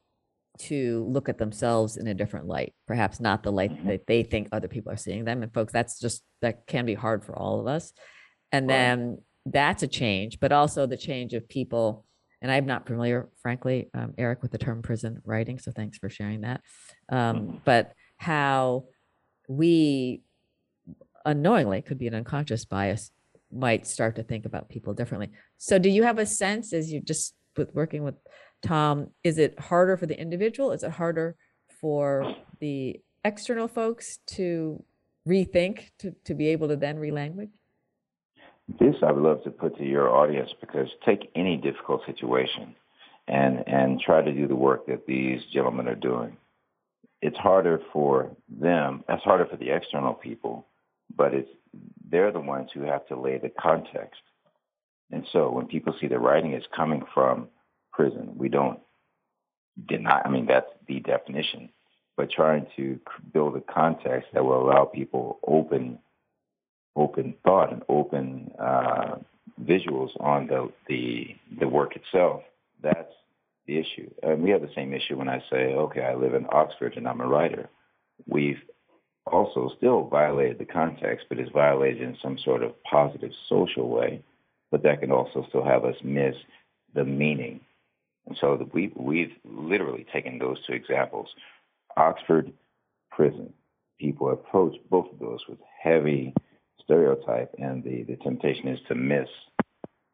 to 0.56 1.04
look 1.08 1.28
at 1.28 1.38
themselves 1.38 1.96
in 1.96 2.06
a 2.06 2.14
different 2.14 2.46
light, 2.46 2.74
perhaps 2.86 3.20
not 3.20 3.42
the 3.42 3.52
light 3.52 3.72
mm-hmm. 3.72 3.88
that 3.88 4.06
they 4.06 4.22
think 4.22 4.48
other 4.50 4.68
people 4.68 4.92
are 4.92 4.96
seeing 4.96 5.24
them. 5.24 5.42
And 5.42 5.52
folks, 5.52 5.72
that's 5.72 5.98
just 5.98 6.22
that 6.42 6.66
can 6.66 6.86
be 6.86 6.94
hard 6.94 7.24
for 7.24 7.36
all 7.36 7.60
of 7.60 7.66
us. 7.66 7.92
And 8.52 8.68
right. 8.68 8.74
then 8.74 9.18
that's 9.46 9.82
a 9.82 9.88
change, 9.88 10.40
but 10.40 10.52
also 10.52 10.86
the 10.86 10.96
change 10.96 11.34
of 11.34 11.48
people. 11.48 12.04
And 12.42 12.50
I'm 12.52 12.66
not 12.66 12.86
familiar, 12.86 13.28
frankly, 13.40 13.88
um, 13.94 14.14
Eric, 14.18 14.42
with 14.42 14.50
the 14.50 14.58
term 14.58 14.82
prison 14.82 15.20
writing. 15.24 15.58
So 15.58 15.72
thanks 15.72 15.98
for 15.98 16.08
sharing 16.08 16.42
that. 16.42 16.60
Um, 17.08 17.36
mm-hmm. 17.36 17.56
But 17.64 17.92
how 18.16 18.84
we 19.48 20.22
unknowingly 21.24 21.82
could 21.82 21.98
be 21.98 22.06
an 22.06 22.14
unconscious 22.14 22.64
bias 22.64 23.10
might 23.50 23.86
start 23.86 24.16
to 24.16 24.22
think 24.22 24.44
about 24.44 24.68
people 24.68 24.94
differently. 24.94 25.30
So 25.58 25.78
do 25.78 25.88
you 25.88 26.02
have 26.02 26.18
a 26.18 26.26
sense 26.26 26.72
as 26.72 26.92
you 26.92 27.00
just 27.00 27.34
with 27.56 27.74
working 27.74 28.02
with 28.02 28.16
Tom, 28.62 29.08
is 29.22 29.38
it 29.38 29.58
harder 29.58 29.96
for 29.96 30.06
the 30.06 30.18
individual? 30.18 30.72
Is 30.72 30.82
it 30.82 30.90
harder 30.90 31.36
for 31.80 32.34
the 32.60 33.00
external 33.24 33.68
folks 33.68 34.18
to 34.26 34.82
rethink 35.28 35.90
to, 35.98 36.14
to 36.24 36.34
be 36.34 36.48
able 36.48 36.68
to 36.68 36.76
then 36.76 36.96
relanguage? 36.96 37.50
This 38.80 38.96
I 39.02 39.12
would 39.12 39.22
love 39.22 39.42
to 39.44 39.50
put 39.50 39.76
to 39.78 39.84
your 39.84 40.08
audience 40.08 40.50
because 40.60 40.88
take 41.04 41.30
any 41.34 41.56
difficult 41.56 42.02
situation 42.06 42.74
and 43.28 43.66
and 43.66 44.00
try 44.00 44.22
to 44.22 44.32
do 44.32 44.48
the 44.48 44.56
work 44.56 44.86
that 44.86 45.06
these 45.06 45.40
gentlemen 45.52 45.88
are 45.88 45.94
doing. 45.94 46.36
It's 47.20 47.36
harder 47.36 47.80
for 47.92 48.30
them. 48.48 49.04
That's 49.08 49.22
harder 49.22 49.46
for 49.46 49.56
the 49.56 49.70
external 49.70 50.14
people, 50.14 50.66
but 51.16 51.34
it's 51.34 51.48
they're 52.10 52.32
the 52.32 52.40
ones 52.40 52.70
who 52.72 52.82
have 52.82 53.06
to 53.08 53.20
lay 53.20 53.38
the 53.38 53.50
context. 53.60 54.20
And 55.10 55.26
so 55.32 55.50
when 55.50 55.66
people 55.66 55.94
see 56.00 56.06
the 56.06 56.18
writing 56.18 56.54
is 56.54 56.64
coming 56.74 57.04
from 57.12 57.48
prison, 57.92 58.32
we 58.36 58.48
don't 58.48 58.80
deny, 59.88 60.22
I 60.24 60.28
mean, 60.28 60.46
that's 60.46 60.70
the 60.86 61.00
definition, 61.00 61.68
but 62.16 62.30
trying 62.30 62.66
to 62.76 62.98
build 63.32 63.56
a 63.56 63.60
context 63.60 64.28
that 64.32 64.44
will 64.44 64.62
allow 64.62 64.84
people 64.84 65.38
open, 65.46 65.98
open 66.96 67.34
thought 67.44 67.72
and 67.72 67.82
open 67.88 68.50
uh, 68.58 69.16
visuals 69.62 70.10
on 70.20 70.46
the, 70.46 70.70
the, 70.88 71.34
the 71.58 71.68
work 71.68 71.96
itself. 71.96 72.42
That's 72.82 73.12
the 73.66 73.78
issue. 73.78 74.10
And 74.22 74.42
we 74.42 74.50
have 74.50 74.62
the 74.62 74.70
same 74.74 74.92
issue 74.92 75.16
when 75.16 75.28
I 75.28 75.42
say, 75.50 75.74
okay, 75.74 76.02
I 76.02 76.14
live 76.14 76.34
in 76.34 76.46
Oxford 76.50 76.96
and 76.96 77.08
I'm 77.08 77.20
a 77.20 77.26
writer. 77.26 77.68
We've 78.26 78.60
also 79.26 79.70
still 79.76 80.04
violated 80.04 80.58
the 80.58 80.66
context, 80.66 81.26
but 81.28 81.38
it's 81.38 81.50
violated 81.50 82.02
in 82.02 82.16
some 82.22 82.38
sort 82.44 82.62
of 82.62 82.80
positive 82.84 83.32
social 83.48 83.88
way. 83.88 84.22
But 84.70 84.82
that 84.82 85.00
can 85.00 85.10
also 85.10 85.46
still 85.48 85.64
have 85.64 85.84
us 85.84 85.96
miss 86.02 86.34
the 86.94 87.04
meaning. 87.04 87.60
And 88.26 88.36
so 88.40 88.68
we, 88.72 88.92
we've 88.96 89.32
literally 89.44 90.06
taken 90.12 90.38
those 90.38 90.58
two 90.66 90.72
examples. 90.72 91.28
Oxford 91.96 92.52
prison, 93.10 93.52
people 93.98 94.30
approach 94.30 94.76
both 94.90 95.06
of 95.12 95.18
those 95.18 95.40
with 95.48 95.58
heavy 95.82 96.34
stereotype, 96.82 97.54
and 97.58 97.82
the, 97.82 98.02
the 98.02 98.16
temptation 98.16 98.68
is 98.68 98.78
to 98.88 98.94
miss 98.94 99.28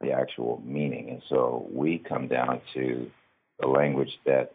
the 0.00 0.12
actual 0.12 0.62
meaning. 0.64 1.10
And 1.10 1.22
so 1.28 1.66
we 1.70 1.98
come 1.98 2.28
down 2.28 2.60
to 2.74 3.10
a 3.62 3.66
language 3.66 4.18
that 4.24 4.54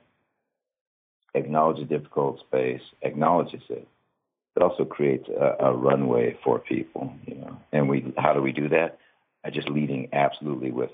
acknowledges 1.36 1.88
difficult 1.88 2.40
space, 2.40 2.82
acknowledges 3.02 3.62
it, 3.70 3.88
but 4.54 4.64
also 4.64 4.86
creates 4.86 5.28
a, 5.30 5.66
a 5.66 5.74
runway 5.74 6.38
for 6.44 6.60
people. 6.60 7.14
You 7.26 7.36
know, 7.36 7.58
and 7.72 7.90
we 7.90 8.14
how 8.18 8.34
do 8.34 8.42
we 8.42 8.52
do 8.52 8.70
that? 8.70 9.00
By 9.44 9.52
just 9.52 9.70
leading 9.70 10.10
absolutely 10.14 10.72
with 10.72 10.90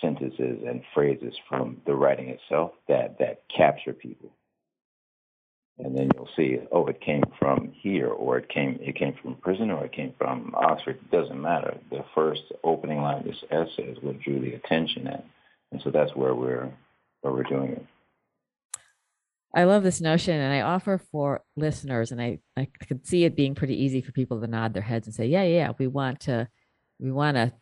sentences 0.00 0.58
and 0.66 0.82
phrases 0.92 1.34
from 1.48 1.80
the 1.86 1.94
writing 1.94 2.28
itself 2.28 2.72
that 2.88 3.18
that 3.20 3.42
capture 3.54 3.92
people. 3.92 4.30
And 5.78 5.96
then 5.96 6.08
you'll 6.14 6.28
see, 6.36 6.60
oh, 6.70 6.86
it 6.86 7.00
came 7.00 7.24
from 7.38 7.72
here, 7.72 8.08
or 8.08 8.38
it 8.38 8.48
came 8.48 8.78
it 8.80 8.94
came 8.94 9.14
from 9.20 9.34
prison, 9.36 9.70
or 9.70 9.84
it 9.84 9.92
came 9.92 10.14
from 10.16 10.54
Oxford. 10.56 10.96
It 10.96 11.10
doesn't 11.10 11.40
matter. 11.40 11.76
The 11.90 12.04
first 12.14 12.44
opening 12.62 13.02
line 13.02 13.18
of 13.18 13.24
this 13.24 13.42
essay 13.50 13.82
is 13.82 13.98
what 14.00 14.20
drew 14.20 14.40
the 14.40 14.54
attention, 14.54 15.08
and 15.08 15.22
and 15.72 15.82
so 15.82 15.90
that's 15.90 16.14
where 16.14 16.34
we're 16.34 16.70
where 17.22 17.32
we're 17.32 17.42
doing 17.42 17.72
it. 17.72 17.86
I 19.52 19.64
love 19.64 19.82
this 19.82 20.00
notion, 20.00 20.34
and 20.34 20.52
I 20.52 20.60
offer 20.60 21.00
for 21.10 21.42
listeners, 21.56 22.12
and 22.12 22.22
I 22.22 22.38
I 22.56 22.68
could 22.86 23.04
see 23.04 23.24
it 23.24 23.34
being 23.34 23.56
pretty 23.56 23.82
easy 23.82 24.00
for 24.00 24.12
people 24.12 24.40
to 24.40 24.46
nod 24.46 24.74
their 24.74 24.82
heads 24.82 25.08
and 25.08 25.14
say, 25.14 25.26
yeah, 25.26 25.42
yeah, 25.42 25.72
we 25.76 25.88
want 25.88 26.20
to 26.20 26.48
we 27.00 27.10
want 27.10 27.36
to 27.36 27.52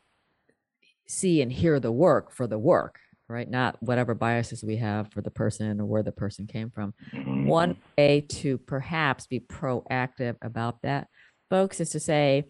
see 1.06 1.40
and 1.40 1.52
hear 1.52 1.80
the 1.80 1.92
work 1.92 2.30
for 2.30 2.46
the 2.46 2.58
work, 2.58 2.98
right? 3.32 3.48
Not 3.48 3.76
whatever 3.80 4.14
biases 4.14 4.62
we 4.62 4.76
have 4.76 5.10
for 5.12 5.22
the 5.22 5.30
person 5.30 5.80
or 5.80 5.86
where 5.86 6.02
the 6.02 6.12
person 6.12 6.46
came 6.46 6.70
from. 6.70 6.94
Mm-hmm. 7.12 7.46
One 7.46 7.76
way 7.96 8.26
to 8.28 8.58
perhaps 8.58 9.26
be 9.26 9.40
proactive 9.40 10.36
about 10.42 10.82
that, 10.82 11.08
folks, 11.50 11.80
is 11.80 11.90
to 11.90 12.00
say, 12.00 12.44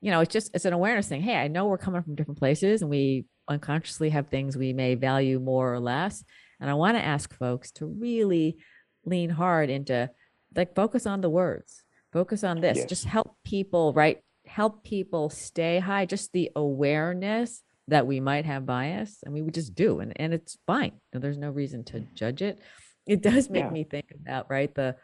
you 0.00 0.10
know, 0.10 0.20
it's 0.20 0.32
just 0.32 0.50
it's 0.54 0.64
an 0.64 0.72
awareness 0.72 1.08
thing. 1.08 1.22
Hey, 1.22 1.36
I 1.36 1.48
know 1.48 1.66
we're 1.66 1.78
coming 1.78 2.02
from 2.02 2.14
different 2.14 2.38
places 2.38 2.82
and 2.82 2.90
we 2.90 3.26
unconsciously 3.48 4.10
have 4.10 4.28
things 4.28 4.56
we 4.56 4.72
may 4.72 4.94
value 4.94 5.40
more 5.40 5.72
or 5.72 5.80
less. 5.80 6.22
And 6.60 6.70
I 6.70 6.74
want 6.74 6.96
to 6.96 7.04
ask 7.04 7.34
folks 7.36 7.70
to 7.72 7.86
really 7.86 8.58
lean 9.04 9.30
hard 9.30 9.70
into 9.70 10.10
like 10.54 10.74
focus 10.74 11.06
on 11.06 11.20
the 11.20 11.30
words 11.30 11.84
focus 12.12 12.44
on 12.44 12.60
this 12.60 12.78
yes. 12.78 12.88
just 12.88 13.04
help 13.04 13.36
people 13.44 13.92
right 13.92 14.18
help 14.46 14.82
people 14.84 15.28
stay 15.28 15.78
high 15.78 16.06
just 16.06 16.32
the 16.32 16.50
awareness 16.56 17.62
that 17.88 18.06
we 18.06 18.20
might 18.20 18.44
have 18.44 18.66
bias 18.66 19.18
I 19.26 19.30
mean, 19.30 19.44
we 19.44 19.50
just 19.50 19.74
do 19.74 20.00
and, 20.00 20.12
and 20.16 20.32
it's 20.32 20.58
fine 20.66 20.92
there's 21.12 21.38
no 21.38 21.50
reason 21.50 21.84
to 21.84 22.00
judge 22.14 22.42
it 22.42 22.60
it 23.06 23.22
does 23.22 23.50
make 23.50 23.64
yeah. 23.64 23.70
me 23.70 23.84
think 23.84 24.12
about 24.20 24.50
right 24.50 24.74
the 24.74 24.96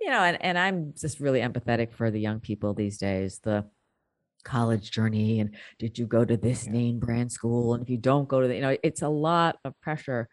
you 0.00 0.10
know 0.10 0.20
and, 0.20 0.42
and 0.42 0.58
i'm 0.58 0.94
just 0.98 1.20
really 1.20 1.40
empathetic 1.40 1.92
for 1.92 2.10
the 2.10 2.20
young 2.20 2.40
people 2.40 2.74
these 2.74 2.98
days 2.98 3.40
the 3.42 3.64
college 4.44 4.90
journey 4.90 5.40
and 5.40 5.56
did 5.78 5.98
you 5.98 6.06
go 6.06 6.24
to 6.24 6.36
this 6.36 6.64
yeah. 6.64 6.72
name 6.72 6.98
brand 6.98 7.30
school 7.30 7.74
and 7.74 7.82
if 7.82 7.90
you 7.90 7.98
don't 7.98 8.28
go 8.28 8.40
to 8.40 8.48
the 8.48 8.54
you 8.54 8.62
know 8.62 8.76
it's 8.82 9.02
a 9.02 9.08
lot 9.08 9.58
of 9.64 9.78
pressure 9.80 10.28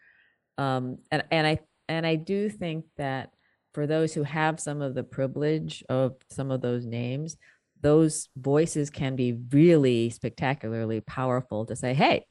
um 0.58 0.98
and 1.10 1.24
and 1.30 1.46
i 1.46 1.58
and 1.88 2.06
I 2.06 2.16
do 2.16 2.48
think 2.48 2.84
that 2.96 3.30
for 3.74 3.86
those 3.86 4.14
who 4.14 4.22
have 4.22 4.58
some 4.58 4.82
of 4.82 4.94
the 4.94 5.04
privilege 5.04 5.84
of 5.88 6.14
some 6.30 6.50
of 6.50 6.62
those 6.62 6.86
names, 6.86 7.36
those 7.80 8.28
voices 8.36 8.90
can 8.90 9.16
be 9.16 9.38
really 9.52 10.10
spectacularly 10.10 11.00
powerful 11.00 11.66
to 11.66 11.76
say, 11.76 11.94
hey, 11.94 12.26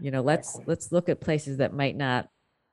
you 0.00 0.10
know, 0.10 0.22
let's 0.22 0.58
let's 0.66 0.92
look 0.92 1.08
at 1.08 1.20
places 1.20 1.58
that 1.58 1.74
might 1.74 1.96
not 1.96 2.28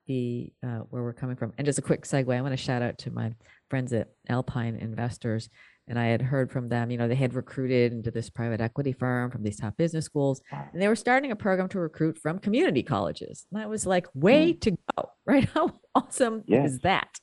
be 0.08 0.54
uh, 0.66 0.80
where 0.90 1.04
we're 1.04 1.14
coming 1.14 1.36
from. 1.36 1.54
And 1.58 1.66
just 1.66 1.80
a 1.80 1.84
quick 1.84 2.04
segue, 2.04 2.36
I 2.36 2.42
want 2.42 2.54
to 2.54 2.58
shout 2.58 2.82
out 2.82 2.98
to 3.00 3.12
my 3.12 3.34
friends 3.70 3.94
at 3.94 4.08
Alpine 4.30 4.78
Investors. 4.78 5.50
And 5.90 5.98
I 5.98 6.08
had 6.08 6.22
heard 6.22 6.52
from 6.52 6.68
them, 6.68 6.92
you 6.92 6.98
know, 6.98 7.08
they 7.08 7.16
had 7.16 7.34
recruited 7.34 7.94
into 7.94 8.12
this 8.12 8.30
private 8.30 8.60
equity 8.60 8.92
firm 8.92 9.32
from 9.32 9.44
these 9.44 9.58
top 9.58 9.78
business 9.78 10.04
schools, 10.04 10.42
and 10.52 10.82
they 10.82 10.88
were 10.90 10.98
starting 10.98 11.32
a 11.32 11.36
program 11.36 11.70
to 11.70 11.80
recruit 11.80 12.18
from 12.18 12.40
community 12.40 12.84
colleges. 12.84 13.46
And 13.52 13.62
I 13.62 13.68
was 13.68 13.86
like, 13.86 14.06
way 14.14 14.54
mm. 14.54 14.62
to 14.62 14.72
go, 14.72 15.10
right? 15.26 15.46
How 15.54 15.72
awesome 15.96 16.44
yeah. 16.46 16.66
is 16.66 16.80
that? 16.80 17.20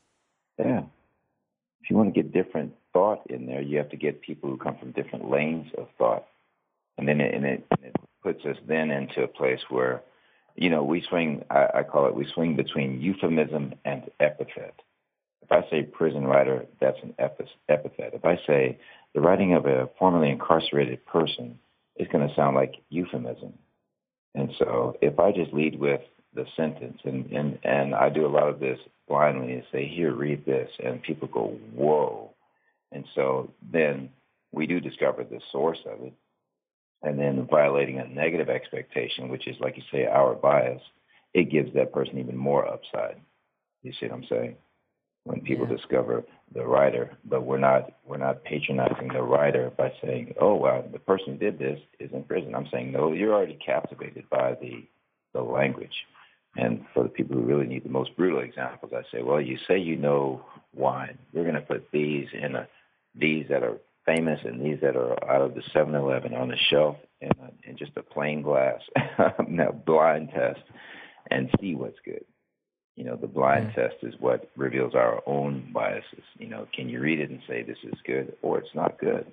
Yeah. 0.59 0.85
If 1.83 1.91
you 1.91 1.97
want 1.97 2.15
to 2.15 2.23
get 2.23 2.33
different 2.33 2.73
thought 2.95 3.21
in 3.29 3.45
there, 3.45 3.61
you 3.61 3.77
have 3.77 3.91
to 3.91 3.99
get 3.99 4.23
people 4.23 4.49
who 4.49 4.57
come 4.57 4.79
from 4.79 4.93
different 4.93 5.31
lanes 5.31 5.71
of 5.77 5.89
thought. 5.99 6.25
And 6.97 7.07
then 7.07 7.21
it, 7.21 7.35
and 7.35 7.45
it, 7.45 7.67
and 7.71 7.85
it 7.85 7.97
puts 8.23 8.43
us 8.47 8.57
then 8.67 8.91
into 8.91 9.23
a 9.23 9.29
place 9.29 9.61
where, 9.69 10.01
you 10.57 10.71
know, 10.71 10.83
we 10.83 11.05
swing, 11.09 11.45
I, 11.51 11.67
I 11.75 11.83
call 11.83 12.07
it, 12.07 12.15
we 12.15 12.27
swing 12.33 12.57
between 12.57 13.03
euphemism 13.03 13.75
and 13.85 14.11
epithet. 14.21 14.81
If 15.43 15.53
I 15.53 15.69
say 15.69 15.83
prison 15.83 16.25
writer, 16.25 16.65
that's 16.81 16.97
an 17.03 17.15
epithet. 17.19 18.15
If 18.15 18.25
I 18.25 18.39
say 18.47 18.79
the 19.15 19.21
writing 19.21 19.55
of 19.55 19.67
a 19.67 19.91
formerly 19.99 20.31
incarcerated 20.31 21.05
person, 21.05 21.59
it's 21.97 22.11
going 22.11 22.27
to 22.27 22.35
sound 22.35 22.57
like 22.57 22.77
euphemism. 22.89 23.53
And 24.35 24.51
so 24.59 24.97
if 25.03 25.19
I 25.19 25.33
just 25.33 25.53
lead 25.53 25.79
with 25.79 26.01
the 26.35 26.47
sentence, 26.57 26.99
and, 27.05 27.31
and, 27.31 27.59
and 27.63 27.95
I 27.95 28.09
do 28.09 28.27
a 28.27 28.29
lot 28.29 28.49
of 28.49 28.59
this 28.59 28.79
blindly 29.07 29.53
and 29.53 29.63
say, 29.71 29.87
here, 29.87 30.15
read 30.15 30.45
this, 30.45 30.71
and 30.83 31.03
people 31.03 31.29
go, 31.29 31.57
whoa. 31.75 32.34
And 32.95 33.05
so 33.15 33.53
then 33.71 34.09
we 34.53 34.67
do 34.67 34.81
discover 34.81 35.25
the 35.25 35.41
source 35.53 35.81
of 35.87 36.01
it. 36.03 36.15
And 37.03 37.19
then 37.19 37.47
violating 37.51 37.99
a 37.99 38.09
negative 38.09 38.49
expectation, 38.49 39.29
which 39.29 39.47
is, 39.47 39.57
like 39.61 39.77
you 39.77 39.83
say, 39.93 40.07
our 40.07 40.35
bias, 40.35 40.81
it 41.35 41.51
gives 41.51 41.75
that 41.75 41.93
person 41.93 42.19
even 42.19 42.37
more 42.37 42.67
upside. 42.67 43.21
You 43.83 43.93
see 43.93 44.07
what 44.07 44.15
I'm 44.15 44.27
saying? 44.31 44.57
when 45.25 45.41
people 45.41 45.67
yeah. 45.69 45.77
discover 45.77 46.25
the 46.55 46.65
writer, 46.65 47.17
but 47.25 47.45
we're 47.45 47.59
not 47.59 47.91
we're 48.07 48.19
not 48.19 48.45
patronizing 48.45 49.09
the 49.09 49.23
writer 49.23 49.73
by 49.77 49.93
saying, 50.03 50.35
"Oh, 50.41 50.55
wow, 50.55 50.85
the 50.93 50.99
person 50.99 51.33
who 51.33 51.39
did 51.39 51.59
this 51.59 51.81
is 51.99 52.13
in 52.13 52.25
prison." 52.25 52.55
I'm 52.55 52.69
saying, 52.71 52.93
"No, 52.93 53.13
you're 53.13 53.35
already 53.35 53.59
captivated 53.65 54.29
by 54.31 54.55
the 54.61 54.87
the 55.33 55.43
language." 55.43 56.07
And 56.57 56.85
for 56.95 57.03
the 57.03 57.09
people 57.09 57.37
who 57.37 57.43
really 57.43 57.67
need 57.67 57.83
the 57.85 57.89
most 57.89 58.15
brutal 58.17 58.41
examples, 58.41 58.93
I 58.95 59.03
say, 59.11 59.23
"Well, 59.23 59.41
you 59.41 59.59
say 59.67 59.79
you 59.79 59.97
know 59.97 60.45
wine. 60.75 61.19
We're 61.33 61.43
going 61.43 61.55
to 61.55 61.61
put 61.61 61.91
these 61.91 62.29
in 62.33 62.55
a 62.55 62.69
these 63.15 63.47
that 63.49 63.63
are 63.63 63.79
famous 64.07 64.41
and 64.45 64.61
these 64.61 64.81
that 64.83 64.97
are 64.97 65.13
out 65.31 65.43
of 65.43 65.55
the 65.55 65.63
7-Eleven 65.75 66.35
on 66.35 66.49
the 66.49 66.57
shelf 66.71 66.97
in, 67.21 67.31
a, 67.31 67.71
in 67.71 67.77
just 67.77 67.93
a 67.97 68.03
plain 68.03 68.43
glass, 68.43 68.81
now 69.49 69.71
blind 69.71 70.31
test, 70.31 70.61
and 71.31 71.51
see 71.61 71.75
what's 71.75 71.99
good." 72.05 72.25
You 72.97 73.05
know, 73.05 73.17
the 73.17 73.27
blind 73.27 73.73
yeah. 73.77 73.89
test 73.89 73.97
is 74.03 74.15
what 74.21 74.51
reveals 74.57 74.95
our 74.95 75.21
own 75.27 75.71
biases. 75.73 76.23
You 76.39 76.49
know, 76.49 76.69
can 76.73 76.89
you 76.89 77.01
read 77.01 77.19
it 77.19 77.31
and 77.31 77.41
say 77.49 77.63
this 77.63 77.79
is 77.83 77.99
good 78.07 78.37
or 78.41 78.59
it's 78.59 78.75
not 78.75 78.99
good? 79.01 79.27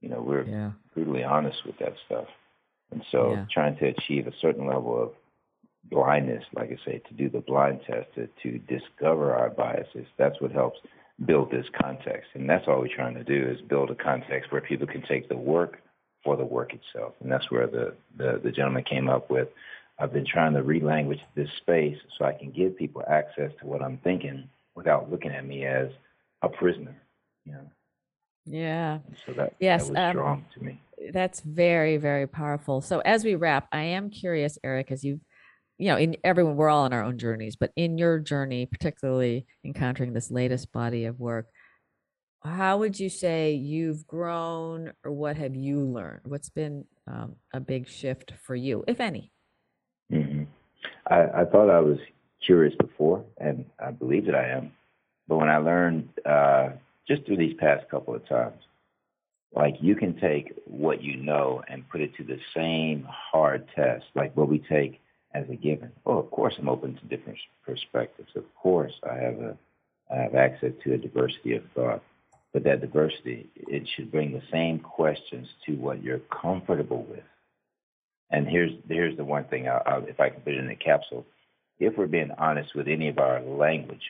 You 0.00 0.08
know, 0.08 0.20
we're 0.20 0.44
yeah. 0.44 0.70
brutally 0.94 1.22
honest 1.22 1.58
with 1.64 1.78
that 1.78 1.94
stuff. 2.06 2.26
And 2.90 3.04
so 3.12 3.32
yeah. 3.32 3.46
trying 3.52 3.76
to 3.76 3.86
achieve 3.86 4.26
a 4.26 4.32
certain 4.40 4.66
level 4.66 5.00
of 5.00 5.10
blindness, 5.84 6.44
like 6.54 6.70
I 6.70 6.84
say, 6.84 7.02
to 7.08 7.14
do 7.14 7.28
the 7.28 7.40
blind 7.40 7.80
test, 7.86 8.08
to, 8.16 8.28
to 8.42 8.58
discover 8.58 9.34
our 9.34 9.50
biases, 9.50 10.06
that's 10.16 10.40
what 10.40 10.52
helps 10.52 10.78
build 11.24 11.50
this 11.50 11.66
context. 11.80 12.30
And 12.34 12.48
that's 12.48 12.66
all 12.68 12.80
we're 12.80 12.94
trying 12.94 13.14
to 13.14 13.24
do 13.24 13.48
is 13.48 13.60
build 13.62 13.90
a 13.90 13.94
context 13.94 14.52
where 14.52 14.60
people 14.60 14.86
can 14.86 15.02
take 15.02 15.28
the 15.28 15.36
work 15.36 15.80
for 16.24 16.36
the 16.36 16.44
work 16.44 16.72
itself. 16.74 17.14
And 17.20 17.30
that's 17.30 17.50
where 17.50 17.66
the, 17.66 17.94
the, 18.16 18.40
the 18.42 18.50
gentleman 18.50 18.84
came 18.84 19.08
up 19.08 19.30
with 19.30 19.48
I've 19.98 20.12
been 20.12 20.26
trying 20.26 20.54
to 20.54 20.62
relanguage 20.62 21.20
this 21.34 21.48
space 21.60 21.96
so 22.16 22.24
I 22.24 22.32
can 22.32 22.52
give 22.52 22.76
people 22.76 23.02
access 23.08 23.50
to 23.60 23.66
what 23.66 23.82
I'm 23.82 23.98
thinking 23.98 24.48
without 24.76 25.10
looking 25.10 25.32
at 25.32 25.44
me 25.44 25.66
as 25.66 25.88
a 26.42 26.48
prisoner. 26.48 26.94
You 27.44 27.52
know. 27.52 27.70
Yeah. 28.46 28.98
So 29.26 29.32
that, 29.32 29.54
yes, 29.58 29.88
that 29.88 30.10
um, 30.10 30.12
strong 30.12 30.44
to 30.54 30.64
me. 30.64 30.80
That's 31.12 31.40
very, 31.40 31.96
very 31.96 32.26
powerful. 32.26 32.80
So 32.80 33.00
as 33.00 33.24
we 33.24 33.34
wrap, 33.34 33.68
I 33.72 33.82
am 33.82 34.10
curious, 34.10 34.56
Eric, 34.62 34.92
as 34.92 35.04
you 35.04 35.20
you 35.78 35.88
know, 35.88 35.96
in 35.96 36.16
everyone, 36.24 36.56
we're 36.56 36.68
all 36.68 36.84
on 36.84 36.92
our 36.92 37.04
own 37.04 37.18
journeys, 37.18 37.54
but 37.54 37.72
in 37.76 37.98
your 37.98 38.18
journey, 38.18 38.66
particularly 38.66 39.46
encountering 39.64 40.12
this 40.12 40.30
latest 40.30 40.72
body 40.72 41.04
of 41.04 41.20
work, 41.20 41.46
how 42.44 42.78
would 42.78 42.98
you 42.98 43.08
say 43.08 43.52
you've 43.52 44.06
grown 44.06 44.92
or 45.04 45.12
what 45.12 45.36
have 45.36 45.54
you 45.54 45.80
learned? 45.80 46.20
What's 46.24 46.50
been 46.50 46.84
um, 47.06 47.36
a 47.52 47.60
big 47.60 47.88
shift 47.88 48.32
for 48.44 48.56
you, 48.56 48.84
if 48.88 49.00
any? 49.00 49.32
I, 51.06 51.22
I 51.34 51.44
thought 51.44 51.70
I 51.70 51.80
was 51.80 51.98
curious 52.44 52.74
before, 52.76 53.24
and 53.38 53.64
I 53.78 53.92
believe 53.92 54.26
that 54.26 54.34
I 54.34 54.48
am. 54.48 54.72
But 55.28 55.36
when 55.36 55.48
I 55.48 55.58
learned 55.58 56.08
uh, 56.24 56.70
just 57.06 57.24
through 57.24 57.36
these 57.36 57.56
past 57.58 57.88
couple 57.88 58.14
of 58.14 58.26
times, 58.28 58.62
like 59.54 59.76
you 59.80 59.94
can 59.94 60.18
take 60.18 60.54
what 60.64 61.02
you 61.02 61.16
know 61.16 61.62
and 61.68 61.88
put 61.88 62.00
it 62.00 62.14
to 62.16 62.24
the 62.24 62.38
same 62.54 63.06
hard 63.08 63.66
test, 63.74 64.04
like 64.14 64.36
what 64.36 64.48
we 64.48 64.58
take 64.58 65.00
as 65.34 65.44
a 65.50 65.56
given. 65.56 65.92
Oh, 66.06 66.18
of 66.18 66.30
course, 66.30 66.54
I'm 66.58 66.68
open 66.68 66.96
to 66.96 67.16
different 67.16 67.38
perspectives. 67.64 68.30
Of 68.34 68.44
course, 68.54 68.92
I 69.08 69.14
have 69.14 69.40
a 69.40 69.56
I 70.10 70.16
have 70.16 70.34
access 70.34 70.72
to 70.84 70.94
a 70.94 70.98
diversity 70.98 71.54
of 71.54 71.62
thought. 71.74 72.02
But 72.52 72.64
that 72.64 72.80
diversity, 72.80 73.50
it 73.54 73.86
should 73.94 74.10
bring 74.10 74.32
the 74.32 74.42
same 74.50 74.78
questions 74.78 75.46
to 75.66 75.72
what 75.74 76.02
you're 76.02 76.20
comfortable 76.42 77.04
with. 77.08 77.24
And 78.30 78.48
here's 78.48 78.72
here's 78.88 79.16
the 79.16 79.24
one 79.24 79.44
thing, 79.44 79.68
I'll, 79.68 79.82
I'll, 79.86 80.04
if 80.06 80.18
I 80.18 80.30
can 80.30 80.40
put 80.40 80.54
it 80.54 80.64
in 80.64 80.70
a 80.70 80.76
capsule. 80.76 81.26
If 81.78 81.96
we're 81.96 82.06
being 82.06 82.30
honest 82.38 82.74
with 82.74 82.88
any 82.88 83.08
of 83.08 83.18
our 83.18 83.40
language, 83.42 84.02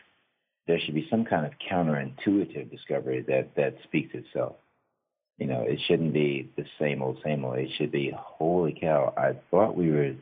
there 0.66 0.78
should 0.78 0.94
be 0.94 1.06
some 1.10 1.25
kind 1.25 1.44
of 1.44 1.52
counterintuitive 1.70 2.70
discovery 2.70 3.22
that 3.28 3.54
that 3.56 3.75
speaks 3.84 4.14
itself. 4.14 4.56
You 5.38 5.46
know, 5.46 5.62
it 5.62 5.80
shouldn't 5.87 6.12
be 6.12 6.50
the 6.56 6.64
same 6.80 7.02
old, 7.02 7.18
same 7.25 7.44
old. 7.44 7.58
It 7.58 7.70
should 7.76 7.92
be, 7.92 8.12
holy 8.16 8.76
cow! 8.80 9.12
I 9.16 9.32
thought 9.50 9.76
we 9.76 9.90
were, 9.90 10.14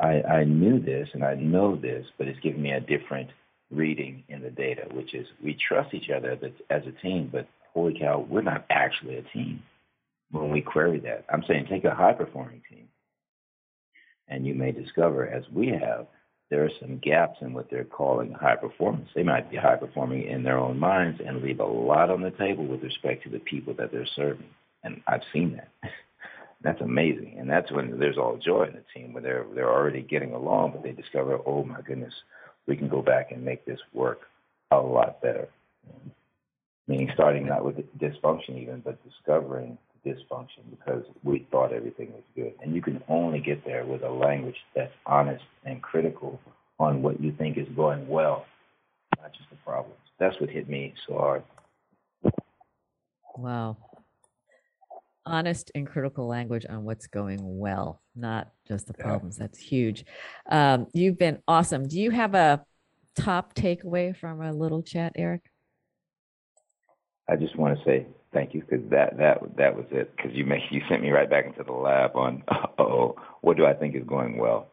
I 0.00 0.22
I 0.22 0.44
knew 0.44 0.80
this 0.80 1.08
and 1.12 1.24
I 1.24 1.34
know 1.34 1.76
this, 1.76 2.06
but 2.16 2.28
it's 2.28 2.40
giving 2.40 2.62
me 2.62 2.72
a 2.72 2.80
different 2.80 3.30
reading 3.70 4.24
in 4.28 4.42
the 4.42 4.50
data, 4.50 4.86
which 4.92 5.14
is 5.14 5.26
we 5.42 5.56
trust 5.68 5.94
each 5.94 6.10
other 6.10 6.38
as 6.70 6.82
a 6.86 7.02
team, 7.02 7.28
but 7.30 7.48
holy 7.74 7.98
cow, 7.98 8.26
we're 8.28 8.42
not 8.42 8.64
actually 8.70 9.16
a 9.16 9.22
team 9.22 9.62
when 10.30 10.50
we 10.50 10.60
query 10.60 11.00
that. 11.00 11.24
I'm 11.32 11.44
saying 11.46 11.66
take 11.68 11.84
a 11.84 11.94
high 11.94 12.12
performing 12.12 12.62
team, 12.70 12.88
and 14.28 14.46
you 14.46 14.54
may 14.54 14.72
discover, 14.72 15.26
as 15.26 15.44
we 15.52 15.68
have, 15.68 16.06
there 16.50 16.64
are 16.64 16.70
some 16.80 16.98
gaps 16.98 17.38
in 17.42 17.52
what 17.52 17.68
they're 17.70 17.84
calling 17.84 18.32
high 18.32 18.56
performance. 18.56 19.08
They 19.14 19.22
might 19.22 19.50
be 19.50 19.58
high 19.58 19.76
performing 19.76 20.22
in 20.26 20.42
their 20.42 20.58
own 20.58 20.78
minds 20.78 21.20
and 21.24 21.42
leave 21.42 21.60
a 21.60 21.64
lot 21.64 22.10
on 22.10 22.22
the 22.22 22.30
table 22.30 22.66
with 22.66 22.82
respect 22.82 23.22
to 23.24 23.30
the 23.30 23.38
people 23.40 23.74
that 23.74 23.92
they're 23.92 24.08
serving. 24.16 24.48
And 24.82 25.02
I've 25.06 25.22
seen 25.32 25.56
that. 25.56 25.68
that's 26.62 26.80
amazing. 26.80 27.36
And 27.38 27.48
that's 27.48 27.70
when 27.70 27.98
there's 27.98 28.18
all 28.18 28.36
joy 28.36 28.64
in 28.64 28.74
the 28.74 28.84
team 28.94 29.12
when 29.12 29.22
they're 29.22 29.46
they're 29.54 29.70
already 29.72 30.02
getting 30.02 30.32
along, 30.32 30.72
but 30.72 30.82
they 30.82 30.92
discover, 30.92 31.38
oh 31.46 31.64
my 31.64 31.80
goodness, 31.82 32.14
we 32.66 32.76
can 32.76 32.88
go 32.88 33.02
back 33.02 33.30
and 33.30 33.44
make 33.44 33.64
this 33.64 33.80
work 33.92 34.22
a 34.70 34.76
lot 34.76 35.22
better. 35.22 35.48
Meaning 36.86 37.10
starting 37.14 37.46
not 37.46 37.64
with 37.64 37.76
dysfunction 37.98 38.60
even, 38.60 38.80
but 38.80 38.98
discovering 39.04 39.78
dysfunction 40.04 40.62
because 40.70 41.04
we 41.22 41.46
thought 41.50 41.72
everything 41.72 42.12
was 42.12 42.22
good. 42.34 42.54
And 42.62 42.74
you 42.74 42.82
can 42.82 43.02
only 43.08 43.40
get 43.40 43.64
there 43.64 43.84
with 43.84 44.02
a 44.02 44.10
language 44.10 44.56
that's 44.74 44.92
honest 45.06 45.44
and 45.64 45.82
critical 45.82 46.40
on 46.78 47.02
what 47.02 47.20
you 47.20 47.32
think 47.32 47.58
is 47.58 47.68
going 47.76 48.08
well, 48.08 48.46
not 49.20 49.32
just 49.32 49.50
the 49.50 49.56
problems. 49.56 49.98
That's 50.18 50.38
what 50.40 50.50
hit 50.50 50.68
me 50.68 50.94
so 51.06 51.18
hard. 51.18 51.42
Wow. 53.36 53.76
Honest 55.28 55.70
and 55.74 55.86
critical 55.86 56.26
language 56.26 56.64
on 56.68 56.84
what's 56.84 57.06
going 57.06 57.40
well, 57.42 58.00
not 58.16 58.48
just 58.66 58.86
the 58.86 58.94
problems. 58.94 59.36
Yeah. 59.36 59.44
That's 59.46 59.58
huge. 59.58 60.04
Um, 60.50 60.86
you've 60.94 61.18
been 61.18 61.42
awesome. 61.46 61.86
Do 61.86 62.00
you 62.00 62.10
have 62.10 62.34
a 62.34 62.64
top 63.14 63.54
takeaway 63.54 64.16
from 64.16 64.40
our 64.40 64.52
little 64.52 64.82
chat, 64.82 65.12
Eric? 65.16 65.42
I 67.28 67.36
just 67.36 67.56
want 67.56 67.78
to 67.78 67.84
say 67.84 68.06
thank 68.32 68.54
you 68.54 68.62
because 68.62 68.88
that 68.90 69.18
that 69.18 69.56
that 69.56 69.76
was 69.76 69.84
it. 69.90 70.16
Because 70.16 70.32
you 70.32 70.44
make 70.44 70.62
you 70.70 70.80
sent 70.88 71.02
me 71.02 71.10
right 71.10 71.28
back 71.28 71.44
into 71.44 71.62
the 71.62 71.72
lab 71.72 72.16
on 72.16 72.42
oh 72.78 73.16
what 73.42 73.56
do 73.56 73.66
I 73.66 73.74
think 73.74 73.94
is 73.94 74.04
going 74.04 74.38
well, 74.38 74.68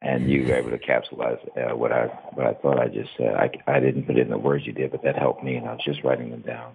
and 0.00 0.30
you 0.30 0.46
were 0.46 0.54
able 0.54 0.70
to 0.70 0.78
capsulize 0.78 1.38
uh, 1.58 1.76
what 1.76 1.92
I 1.92 2.06
what 2.32 2.46
I 2.46 2.54
thought 2.54 2.80
I 2.80 2.88
just 2.88 3.10
said. 3.18 3.34
I 3.34 3.50
I 3.66 3.80
didn't 3.80 4.04
put 4.04 4.16
it 4.16 4.22
in 4.22 4.30
the 4.30 4.38
words 4.38 4.66
you 4.66 4.72
did, 4.72 4.92
but 4.92 5.02
that 5.02 5.16
helped 5.16 5.44
me, 5.44 5.56
and 5.56 5.68
I 5.68 5.72
was 5.72 5.84
just 5.84 6.02
writing 6.02 6.30
them 6.30 6.42
down. 6.42 6.72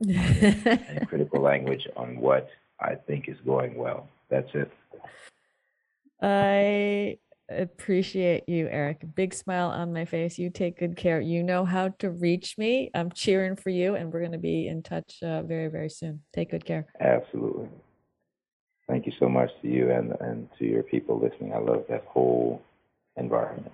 and 0.08 1.08
critical 1.08 1.40
language 1.40 1.86
on 1.96 2.20
what 2.20 2.48
I 2.80 2.94
think 2.94 3.28
is 3.28 3.36
going 3.44 3.74
well. 3.76 4.08
That's 4.28 4.48
it. 4.54 4.70
I 6.20 7.18
appreciate 7.48 8.48
you, 8.48 8.68
Eric. 8.70 9.02
Big 9.14 9.34
smile 9.34 9.68
on 9.68 9.92
my 9.92 10.04
face. 10.04 10.38
You 10.38 10.50
take 10.50 10.78
good 10.78 10.96
care. 10.96 11.20
You 11.20 11.42
know 11.42 11.64
how 11.64 11.88
to 12.00 12.10
reach 12.10 12.58
me. 12.58 12.90
I'm 12.94 13.10
cheering 13.10 13.56
for 13.56 13.70
you, 13.70 13.94
and 13.94 14.12
we're 14.12 14.20
going 14.20 14.32
to 14.32 14.38
be 14.38 14.68
in 14.68 14.82
touch 14.82 15.22
uh, 15.22 15.42
very, 15.42 15.68
very 15.68 15.90
soon. 15.90 16.22
Take 16.32 16.50
good 16.50 16.64
care. 16.64 16.86
Absolutely. 17.00 17.68
Thank 18.88 19.06
you 19.06 19.12
so 19.18 19.28
much 19.28 19.50
to 19.62 19.68
you 19.68 19.90
and 19.90 20.12
and 20.20 20.48
to 20.58 20.64
your 20.64 20.82
people 20.82 21.18
listening. 21.18 21.52
I 21.52 21.58
love 21.58 21.84
that 21.88 22.04
whole 22.06 22.62
environment. 23.16 23.70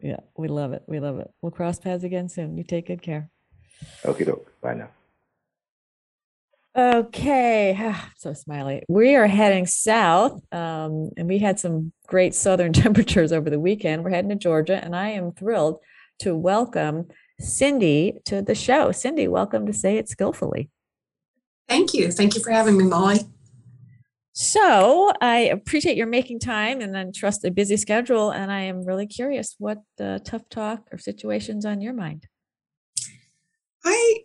Yeah, 0.00 0.20
we 0.36 0.48
love 0.48 0.72
it. 0.72 0.82
We 0.86 1.00
love 1.00 1.18
it. 1.18 1.30
We'll 1.42 1.52
cross 1.52 1.80
paths 1.80 2.04
again 2.04 2.28
soon. 2.28 2.56
You 2.56 2.62
take 2.62 2.86
good 2.86 3.02
care. 3.02 3.30
Okay, 4.04 4.24
doke. 4.24 4.52
Bye 4.60 4.74
now. 4.74 4.88
Okay, 6.76 7.94
so 8.18 8.34
smiley. 8.34 8.82
We 8.86 9.14
are 9.14 9.26
heading 9.26 9.64
south, 9.64 10.42
um, 10.52 11.10
and 11.16 11.26
we 11.26 11.38
had 11.38 11.58
some 11.58 11.90
great 12.06 12.34
southern 12.34 12.72
temperatures 12.74 13.32
over 13.32 13.48
the 13.48 13.58
weekend. 13.58 14.04
We're 14.04 14.10
heading 14.10 14.28
to 14.28 14.36
Georgia, 14.36 14.84
and 14.84 14.94
I 14.94 15.08
am 15.08 15.32
thrilled 15.32 15.78
to 16.18 16.36
welcome 16.36 17.08
Cindy 17.40 18.18
to 18.26 18.42
the 18.42 18.54
show. 18.54 18.92
Cindy, 18.92 19.26
welcome 19.26 19.64
to 19.64 19.72
Say 19.72 19.96
It 19.96 20.10
Skillfully. 20.10 20.68
Thank 21.66 21.94
you. 21.94 22.12
Thank 22.12 22.34
you 22.34 22.42
for 22.42 22.50
having 22.50 22.76
me, 22.76 22.84
Molly. 22.84 23.20
So 24.32 25.12
I 25.22 25.38
appreciate 25.38 25.96
your 25.96 26.06
making 26.06 26.40
time 26.40 26.82
and 26.82 26.94
then 26.94 27.10
trust 27.10 27.42
a 27.46 27.50
busy 27.50 27.78
schedule. 27.78 28.32
And 28.32 28.52
I 28.52 28.60
am 28.60 28.84
really 28.84 29.06
curious 29.06 29.54
what 29.58 29.78
uh, 29.98 30.18
tough 30.22 30.46
talk 30.50 30.88
or 30.92 30.98
situations 30.98 31.64
on 31.64 31.80
your 31.80 31.94
mind. 31.94 32.26
I 33.82 34.24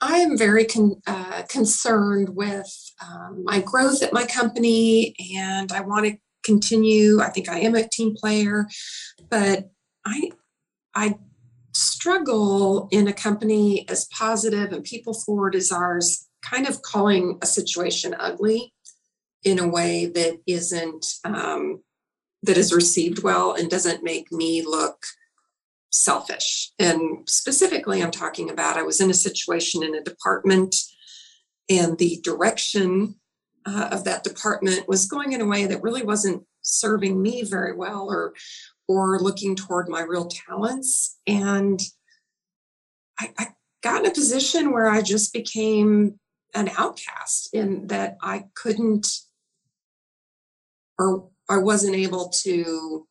I 0.00 0.18
am 0.18 0.38
very 0.38 0.64
con- 0.64 1.00
uh, 1.06 1.42
concerned 1.48 2.30
with 2.30 2.72
um, 3.04 3.42
my 3.44 3.60
growth 3.60 4.02
at 4.02 4.12
my 4.12 4.24
company, 4.24 5.14
and 5.36 5.72
I 5.72 5.80
want 5.80 6.06
to 6.06 6.16
continue. 6.44 7.20
I 7.20 7.30
think 7.30 7.48
I 7.48 7.60
am 7.60 7.74
a 7.74 7.88
team 7.88 8.14
player, 8.14 8.68
but 9.28 9.70
I 10.06 10.30
I 10.94 11.18
struggle 11.74 12.88
in 12.90 13.08
a 13.08 13.12
company 13.12 13.88
as 13.88 14.06
positive 14.06 14.72
and 14.72 14.84
people 14.84 15.14
forward 15.14 15.54
as 15.54 15.70
ours, 15.70 16.26
kind 16.42 16.68
of 16.68 16.82
calling 16.82 17.38
a 17.42 17.46
situation 17.46 18.16
ugly 18.18 18.72
in 19.44 19.58
a 19.58 19.68
way 19.68 20.06
that 20.06 20.38
isn't 20.46 21.06
um, 21.24 21.82
that 22.42 22.56
is 22.56 22.72
received 22.72 23.22
well 23.22 23.52
and 23.52 23.70
doesn't 23.70 24.04
make 24.04 24.30
me 24.30 24.62
look 24.62 25.04
selfish. 25.98 26.72
And 26.78 27.28
specifically, 27.28 28.02
I'm 28.02 28.10
talking 28.10 28.50
about 28.50 28.76
I 28.76 28.82
was 28.82 29.00
in 29.00 29.10
a 29.10 29.14
situation 29.14 29.82
in 29.82 29.94
a 29.94 30.02
department, 30.02 30.74
and 31.68 31.98
the 31.98 32.20
direction 32.22 33.16
uh, 33.66 33.88
of 33.90 34.04
that 34.04 34.24
department 34.24 34.88
was 34.88 35.06
going 35.06 35.32
in 35.32 35.40
a 35.40 35.46
way 35.46 35.66
that 35.66 35.82
really 35.82 36.02
wasn't 36.02 36.44
serving 36.62 37.20
me 37.20 37.42
very 37.42 37.74
well 37.74 38.08
or 38.08 38.34
or 38.86 39.18
looking 39.18 39.54
toward 39.54 39.88
my 39.88 40.00
real 40.00 40.26
talents 40.26 41.18
and 41.26 41.80
I, 43.20 43.32
I 43.38 43.46
got 43.82 44.04
in 44.04 44.10
a 44.10 44.14
position 44.14 44.72
where 44.72 44.88
i 44.88 45.02
just 45.02 45.32
became 45.32 46.18
an 46.54 46.70
outcast 46.76 47.50
in 47.52 47.86
that 47.88 48.16
i 48.22 48.44
couldn't 48.54 49.06
or 50.98 51.28
i 51.48 51.56
wasn't 51.56 51.94
able 51.94 52.30
to 52.42 53.06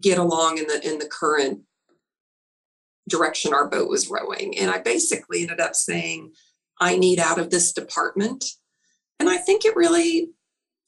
get 0.00 0.18
along 0.18 0.58
in 0.58 0.66
the 0.66 0.80
in 0.86 0.98
the 0.98 1.08
current 1.08 1.60
direction 3.08 3.54
our 3.54 3.68
boat 3.68 3.88
was 3.88 4.10
rowing. 4.10 4.58
And 4.58 4.70
i 4.70 4.78
basically 4.78 5.42
ended 5.42 5.60
up 5.60 5.74
saying 5.74 6.32
i 6.80 6.96
need 6.96 7.18
out 7.18 7.38
of 7.38 7.50
this 7.50 7.72
department. 7.72 8.44
And 9.18 9.28
i 9.28 9.36
think 9.36 9.64
it 9.64 9.76
really 9.76 10.30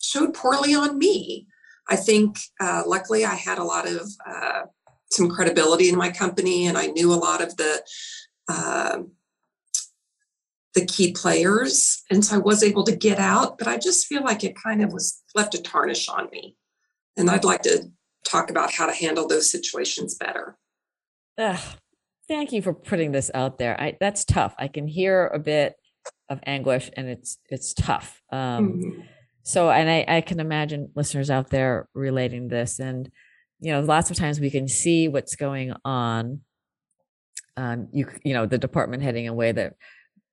showed 0.00 0.34
poorly 0.34 0.74
on 0.74 0.98
me. 0.98 1.46
I 1.88 1.96
think 1.96 2.38
uh, 2.60 2.82
luckily 2.86 3.24
i 3.24 3.34
had 3.34 3.58
a 3.58 3.64
lot 3.64 3.86
of 3.88 4.08
uh, 4.26 4.62
some 5.10 5.28
credibility 5.28 5.88
in 5.88 5.96
my 5.96 6.10
company 6.10 6.66
and 6.66 6.76
i 6.76 6.86
knew 6.86 7.12
a 7.12 7.22
lot 7.28 7.42
of 7.42 7.56
the 7.56 7.82
uh, 8.48 8.98
the 10.74 10.86
key 10.86 11.12
players. 11.12 12.02
And 12.10 12.24
so 12.24 12.36
i 12.36 12.38
was 12.38 12.62
able 12.62 12.84
to 12.84 12.96
get 12.96 13.18
out 13.18 13.58
but 13.58 13.68
i 13.68 13.78
just 13.78 14.06
feel 14.06 14.22
like 14.22 14.44
it 14.44 14.62
kind 14.62 14.82
of 14.82 14.92
was 14.92 15.22
left 15.34 15.54
a 15.54 15.62
tarnish 15.62 16.08
on 16.08 16.28
me. 16.30 16.56
And 17.16 17.30
i'd 17.30 17.44
like 17.44 17.62
to 17.62 17.90
talk 18.28 18.50
about 18.50 18.72
how 18.72 18.86
to 18.86 18.92
handle 18.92 19.26
those 19.26 19.50
situations 19.50 20.14
better. 20.14 20.56
Ugh, 21.38 21.58
thank 22.28 22.52
you 22.52 22.62
for 22.62 22.74
putting 22.74 23.12
this 23.12 23.30
out 23.34 23.58
there. 23.58 23.80
I, 23.80 23.96
that's 23.98 24.24
tough. 24.24 24.54
I 24.58 24.68
can 24.68 24.86
hear 24.86 25.26
a 25.28 25.38
bit 25.38 25.74
of 26.28 26.40
anguish, 26.46 26.90
and 26.96 27.08
it's 27.08 27.38
it's 27.48 27.74
tough. 27.74 28.22
Um, 28.30 28.38
mm-hmm. 28.72 29.00
So, 29.42 29.70
and 29.70 29.88
I, 29.88 30.04
I 30.16 30.20
can 30.20 30.40
imagine 30.40 30.90
listeners 30.94 31.30
out 31.30 31.50
there 31.50 31.88
relating 31.94 32.48
this, 32.48 32.78
and 32.78 33.10
you 33.60 33.72
know, 33.72 33.80
lots 33.80 34.10
of 34.10 34.16
times 34.16 34.40
we 34.40 34.50
can 34.50 34.68
see 34.68 35.08
what's 35.08 35.36
going 35.36 35.72
on. 35.84 36.40
Um, 37.56 37.88
you 37.92 38.08
you 38.24 38.34
know, 38.34 38.46
the 38.46 38.58
department 38.58 39.02
heading 39.02 39.24
in 39.24 39.32
a 39.32 39.34
way 39.34 39.52
that 39.52 39.74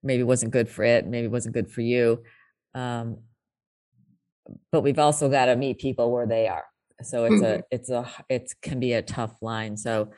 maybe 0.04 0.24
wasn't 0.24 0.52
good 0.52 0.70
for 0.70 0.84
it, 0.84 1.08
maybe 1.08 1.28
wasn't 1.28 1.56
good 1.56 1.72
for 1.72 1.82
you. 1.82 2.22
Um, 2.76 3.20
but 4.72 4.82
we've 4.82 5.00
also 5.00 5.30
got 5.30 5.46
to 5.46 5.56
meet 5.56 5.80
people 5.80 6.12
where 6.12 6.28
they 6.28 6.48
are 6.48 6.66
So 7.02 7.26
it's 7.26 7.36
mm-hmm. 7.36 7.62
a 7.62 7.64
it's 7.72 7.90
a 7.90 8.10
it 8.30 8.54
can 8.62 8.80
be 8.80 8.94
a 8.94 9.02
tough 9.02 9.42
line. 9.42 9.78
So 9.78 10.12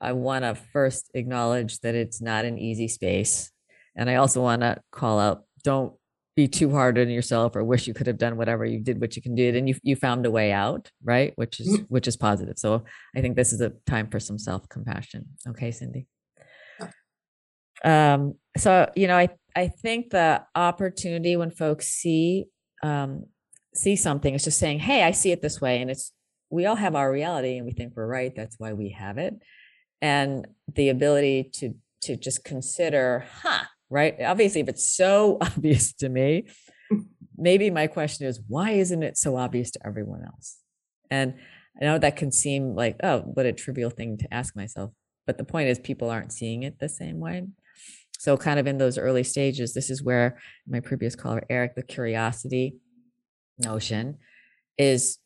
I 0.00 0.12
want 0.12 0.44
to 0.44 0.54
first 0.54 1.10
acknowledge 1.14 1.80
that 1.80 1.94
it's 1.94 2.20
not 2.20 2.44
an 2.44 2.58
easy 2.58 2.88
space. 2.88 3.50
And 3.96 4.10
I 4.10 4.16
also 4.16 4.42
want 4.42 4.62
to 4.62 4.78
call 4.92 5.18
out 5.18 5.44
don't 5.64 5.94
be 6.36 6.46
too 6.46 6.70
hard 6.70 6.98
on 6.98 7.08
yourself 7.08 7.56
or 7.56 7.64
wish 7.64 7.86
you 7.86 7.94
could 7.94 8.06
have 8.06 8.18
done 8.18 8.36
whatever 8.36 8.64
you 8.64 8.78
did 8.78 9.00
what 9.00 9.16
you 9.16 9.22
can 9.22 9.34
do. 9.34 9.56
And 9.56 9.68
you 9.68 9.74
you 9.82 9.96
found 9.96 10.26
a 10.26 10.30
way 10.30 10.52
out 10.52 10.90
right? 11.02 11.32
Which 11.36 11.60
is 11.60 11.68
mm-hmm. 11.68 11.84
which 11.84 12.06
is 12.06 12.16
positive. 12.16 12.58
So 12.58 12.84
i 13.16 13.20
think 13.20 13.36
this 13.36 13.52
is 13.52 13.60
a 13.60 13.72
time 13.86 14.08
for 14.08 14.20
some 14.20 14.38
self 14.38 14.68
compassion 14.68 15.26
okay 15.48 15.70
cindy? 15.70 16.06
Um 17.84 18.34
so 18.56 18.90
you 18.94 19.06
know 19.06 19.16
i 19.16 19.28
i 19.54 19.68
think 19.68 20.10
the 20.10 20.42
opportunity 20.54 21.36
when 21.36 21.50
folks 21.50 21.88
see 21.88 22.46
um 22.82 23.26
see 23.74 23.96
something 23.96 24.34
is 24.34 24.44
just 24.44 24.58
saying 24.58 24.78
hey 24.78 25.02
i 25.02 25.10
see 25.10 25.32
it 25.32 25.42
this 25.42 25.60
way 25.60 25.80
and 25.80 25.90
it's 25.90 26.12
we 26.50 26.66
all 26.66 26.76
have 26.76 26.94
our 26.94 27.10
reality 27.10 27.56
and 27.56 27.66
we 27.66 27.72
think 27.72 27.92
we're 27.94 28.06
right 28.06 28.34
that's 28.34 28.56
why 28.58 28.72
we 28.72 28.90
have 28.90 29.18
it 29.18 29.34
and 30.00 30.46
the 30.74 30.88
ability 30.88 31.50
to 31.54 31.74
to 32.02 32.16
just 32.16 32.44
consider 32.44 33.24
huh 33.42 33.64
right? 33.90 34.20
Obviously, 34.20 34.60
if 34.60 34.68
it's 34.68 34.88
so 34.88 35.38
obvious 35.40 35.92
to 35.94 36.08
me, 36.08 36.48
maybe 37.36 37.70
my 37.70 37.86
question 37.86 38.26
is, 38.26 38.40
why 38.48 38.70
isn't 38.70 39.02
it 39.02 39.16
so 39.16 39.36
obvious 39.36 39.70
to 39.72 39.86
everyone 39.86 40.24
else? 40.24 40.58
And 41.10 41.34
I 41.80 41.84
know 41.84 41.98
that 41.98 42.16
can 42.16 42.32
seem 42.32 42.74
like, 42.74 42.96
oh, 43.02 43.20
what 43.20 43.46
a 43.46 43.52
trivial 43.52 43.90
thing 43.90 44.16
to 44.18 44.34
ask 44.34 44.56
myself. 44.56 44.92
But 45.26 45.38
the 45.38 45.44
point 45.44 45.68
is, 45.68 45.78
people 45.78 46.08
aren't 46.10 46.32
seeing 46.32 46.62
it 46.62 46.78
the 46.78 46.88
same 46.88 47.18
way. 47.18 47.46
So, 48.18 48.36
kind 48.36 48.58
of 48.58 48.66
in 48.66 48.78
those 48.78 48.96
early 48.96 49.24
stages, 49.24 49.74
this 49.74 49.90
is 49.90 50.02
where 50.02 50.38
my 50.66 50.80
previous 50.80 51.14
caller, 51.14 51.44
Eric, 51.50 51.74
the 51.74 51.82
curiosity 51.82 52.76
notion 53.58 54.18
is 54.78 55.18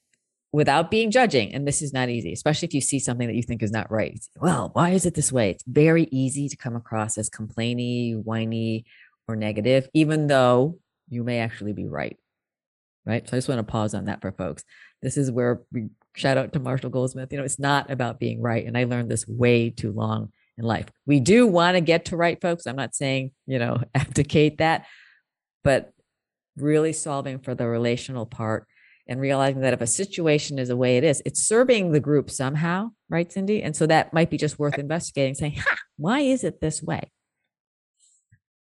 without 0.53 0.91
being 0.91 1.11
judging. 1.11 1.55
And 1.55 1.67
this 1.67 1.83
is 1.83 1.93
not 1.93 2.09
easy, 2.09 2.33
especially 2.33 2.67
if 2.67 2.75
you 2.75 2.81
see 2.81 2.99
something 2.99 3.27
that 3.27 3.37
you 3.37 3.43
think 3.43 3.63
is 3.63 3.71
not 3.71 3.91
right. 3.91 4.21
Well, 4.37 4.71
why 4.73 4.91
is 4.91 5.07
it 5.07 5.15
this 5.15 5.33
way? 5.33 5.51
It's 5.51 5.65
very 5.67 6.09
easy 6.11 6.49
to 6.49 6.57
come 6.57 6.77
across 6.77 7.17
as 7.19 7.31
complainy, 7.31 8.21
whiny, 8.23 8.85
or 9.29 9.37
negative, 9.37 9.89
even 9.95 10.27
though 10.27 10.79
you 11.09 11.23
may 11.23 11.39
actually 11.39 11.73
be 11.73 11.87
right. 11.87 12.17
Right. 13.07 13.27
So 13.29 13.37
I 13.37 13.39
just 13.39 13.49
want 13.49 13.61
to 13.61 13.71
pause 13.71 13.95
on 13.95 14.07
that 14.07 14.21
for 14.21 14.33
folks. 14.33 14.65
This 15.03 15.17
is 15.17 15.31
where 15.31 15.63
we 15.73 15.89
shout 16.15 16.37
out 16.37 16.53
to 16.53 16.61
Marshall 16.61 16.91
Goldsmith. 16.91 17.33
You 17.33 17.39
know, 17.39 17.45
it's 17.45 17.59
not 17.59 17.91
about 17.91 18.21
being 18.21 18.43
right. 18.43 18.67
And 18.67 18.77
I 18.77 18.85
learned 18.85 19.11
this 19.11 19.27
way 19.27 19.71
too 19.71 19.93
long 19.93 20.33
in 20.59 20.65
life. 20.65 20.87
We 21.07 21.21
do 21.21 21.47
want 21.47 21.77
to 21.77 21.81
get 21.81 22.07
to 22.07 22.17
right, 22.17 22.41
folks. 22.41 22.67
I'm 22.67 22.77
not 22.77 22.95
saying, 22.95 23.33
you 23.47 23.59
know, 23.59 23.83
abdicate 23.95 24.59
that, 24.59 24.87
but 25.65 25.93
really 26.57 26.93
solving 26.93 27.39
for 27.39 27.55
the 27.55 27.67
relational 27.67 28.27
part 28.27 28.67
and 29.09 29.21
realizing 29.21 29.61
that 29.63 29.73
if 29.73 29.81
a 29.81 29.87
situation 29.87 30.59
is 30.59 30.69
the 30.69 30.77
way 30.77 30.97
it 30.97 31.05
is, 31.05 31.23
it's 31.25 31.47
serving 31.47 31.93
the 31.93 32.01
group 32.01 32.31
somehow, 32.31 32.91
right, 33.09 33.31
Cindy? 33.33 33.63
And 33.63 33.75
so 33.75 33.87
that 33.87 34.13
might 34.13 34.31
be 34.31 34.37
just 34.37 34.59
worth 34.59 34.79
investigating, 34.79 35.35
saying, 35.35 35.57
ha, 35.57 35.77
why 35.97 36.21
is 36.21 36.45
it 36.45 36.61
this 36.61 36.83
way? 36.83 37.11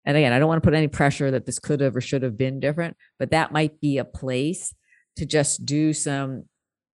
And 0.05 0.16
again, 0.16 0.33
I 0.33 0.38
don't 0.38 0.49
want 0.49 0.62
to 0.62 0.66
put 0.66 0.75
any 0.75 0.88
pressure 0.88 1.31
that 1.31 1.47
this 1.47 1.59
could 1.59 1.81
have 1.81 1.95
or 1.95 2.01
should 2.01 2.23
have 2.23 2.37
been 2.37 2.59
different, 2.59 2.97
but 3.18 3.31
that 3.31 3.53
might 3.53 3.81
be 3.81 3.99
a 3.99 4.05
place 4.05 4.75
to 5.16 5.27
just 5.27 5.64
do 5.64 5.92
some 5.92 6.45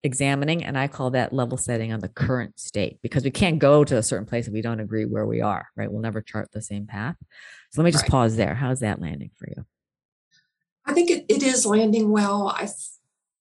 examining. 0.02 0.64
And 0.64 0.76
I 0.78 0.88
call 0.88 1.10
that 1.12 1.32
level 1.32 1.56
setting 1.56 1.92
on 1.92 2.00
the 2.00 2.08
current 2.08 2.58
state 2.60 2.98
because 3.02 3.24
we 3.24 3.30
can't 3.30 3.58
go 3.58 3.84
to 3.84 3.96
a 3.96 4.02
certain 4.02 4.26
place 4.26 4.46
if 4.46 4.52
we 4.52 4.62
don't 4.62 4.80
agree 4.80 5.06
where 5.06 5.26
we 5.26 5.40
are, 5.40 5.68
right? 5.76 5.90
We'll 5.90 6.02
never 6.02 6.20
chart 6.20 6.50
the 6.52 6.62
same 6.62 6.86
path. 6.86 7.16
So 7.70 7.80
let 7.80 7.86
me 7.86 7.92
just 7.92 8.04
right. 8.04 8.10
pause 8.10 8.36
there. 8.36 8.54
How's 8.54 8.80
that 8.80 9.00
landing 9.00 9.30
for 9.36 9.48
you? 9.48 9.64
I 10.84 10.94
think 10.94 11.10
it, 11.10 11.26
it 11.28 11.42
is 11.42 11.66
landing 11.66 12.10
well. 12.10 12.48
I 12.48 12.68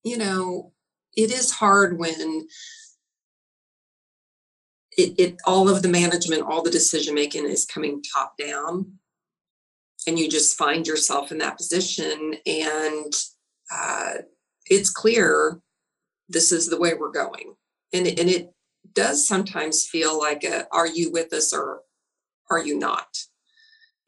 you 0.07 0.17
know, 0.17 0.71
it 1.15 1.31
is 1.31 1.51
hard 1.51 1.97
when 1.97 2.47
it, 4.97 5.13
it 5.19 5.35
all 5.45 5.69
of 5.69 5.81
the 5.81 5.89
management, 5.89 6.43
all 6.43 6.61
the 6.61 6.71
decision 6.71 7.13
making 7.13 7.45
is 7.45 7.65
coming 7.65 8.01
top 8.01 8.35
down, 8.37 8.93
and 10.07 10.17
you 10.17 10.29
just 10.29 10.57
find 10.57 10.87
yourself 10.87 11.31
in 11.31 11.37
that 11.39 11.57
position, 11.57 12.35
and 12.45 13.13
uh, 13.71 14.13
it's 14.65 14.89
clear 14.89 15.59
this 16.29 16.51
is 16.51 16.67
the 16.67 16.79
way 16.79 16.93
we're 16.93 17.11
going, 17.11 17.55
and 17.93 18.07
and 18.07 18.29
it 18.29 18.53
does 18.93 19.27
sometimes 19.27 19.87
feel 19.87 20.17
like 20.17 20.43
a, 20.43 20.65
are 20.71 20.87
you 20.87 21.11
with 21.11 21.31
us 21.33 21.53
or 21.53 21.81
are 22.49 22.63
you 22.63 22.77
not? 22.77 23.07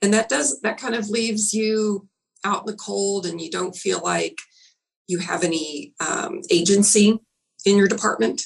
And 0.01 0.13
that 0.13 0.29
does 0.29 0.59
that 0.61 0.77
kind 0.77 0.95
of 0.95 1.09
leaves 1.09 1.53
you 1.53 2.07
out 2.43 2.61
in 2.61 2.65
the 2.67 2.77
cold 2.77 3.25
and 3.25 3.39
you 3.41 3.51
don't 3.51 3.75
feel 3.75 4.01
like 4.01 4.37
you 5.09 5.17
have 5.17 5.43
any 5.43 5.93
um, 5.99 6.41
agency 6.51 7.19
in 7.65 7.75
your 7.75 7.87
department 7.87 8.43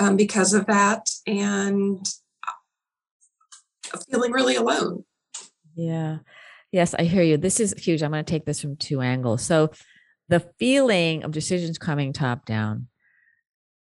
um, 0.00 0.16
because 0.16 0.52
of 0.52 0.66
that 0.66 1.08
and 1.26 2.04
feeling 4.10 4.32
really 4.32 4.56
alone. 4.56 5.04
Yeah. 5.76 6.18
Yes, 6.72 6.92
I 6.92 7.04
hear 7.04 7.22
you. 7.22 7.36
This 7.36 7.60
is 7.60 7.72
huge. 7.78 8.02
I'm 8.02 8.10
going 8.10 8.24
to 8.24 8.30
take 8.30 8.46
this 8.46 8.60
from 8.60 8.76
two 8.76 9.00
angles. 9.00 9.42
So, 9.42 9.70
the 10.28 10.40
feeling 10.58 11.22
of 11.22 11.32
decisions 11.32 11.78
coming 11.78 12.12
top 12.12 12.46
down, 12.46 12.88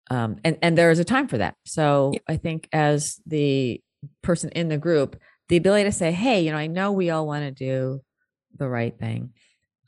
um, 0.09 0.37
and 0.43 0.57
and 0.61 0.77
there 0.77 0.89
is 0.89 0.97
a 0.97 1.03
time 1.03 1.27
for 1.27 1.37
that. 1.37 1.55
So, 1.65 2.11
yeah. 2.13 2.19
I 2.27 2.37
think 2.37 2.69
as 2.71 3.19
the 3.27 3.81
person 4.23 4.49
in 4.51 4.69
the 4.69 4.77
group, 4.77 5.19
the 5.49 5.57
ability 5.57 5.83
to 5.83 5.91
say, 5.91 6.11
"Hey, 6.11 6.41
you 6.41 6.51
know, 6.51 6.57
I 6.57 6.67
know 6.67 6.93
we 6.93 7.09
all 7.09 7.27
want 7.27 7.43
to 7.43 7.51
do 7.51 8.01
the 8.57 8.69
right 8.69 8.97
thing, 8.97 9.33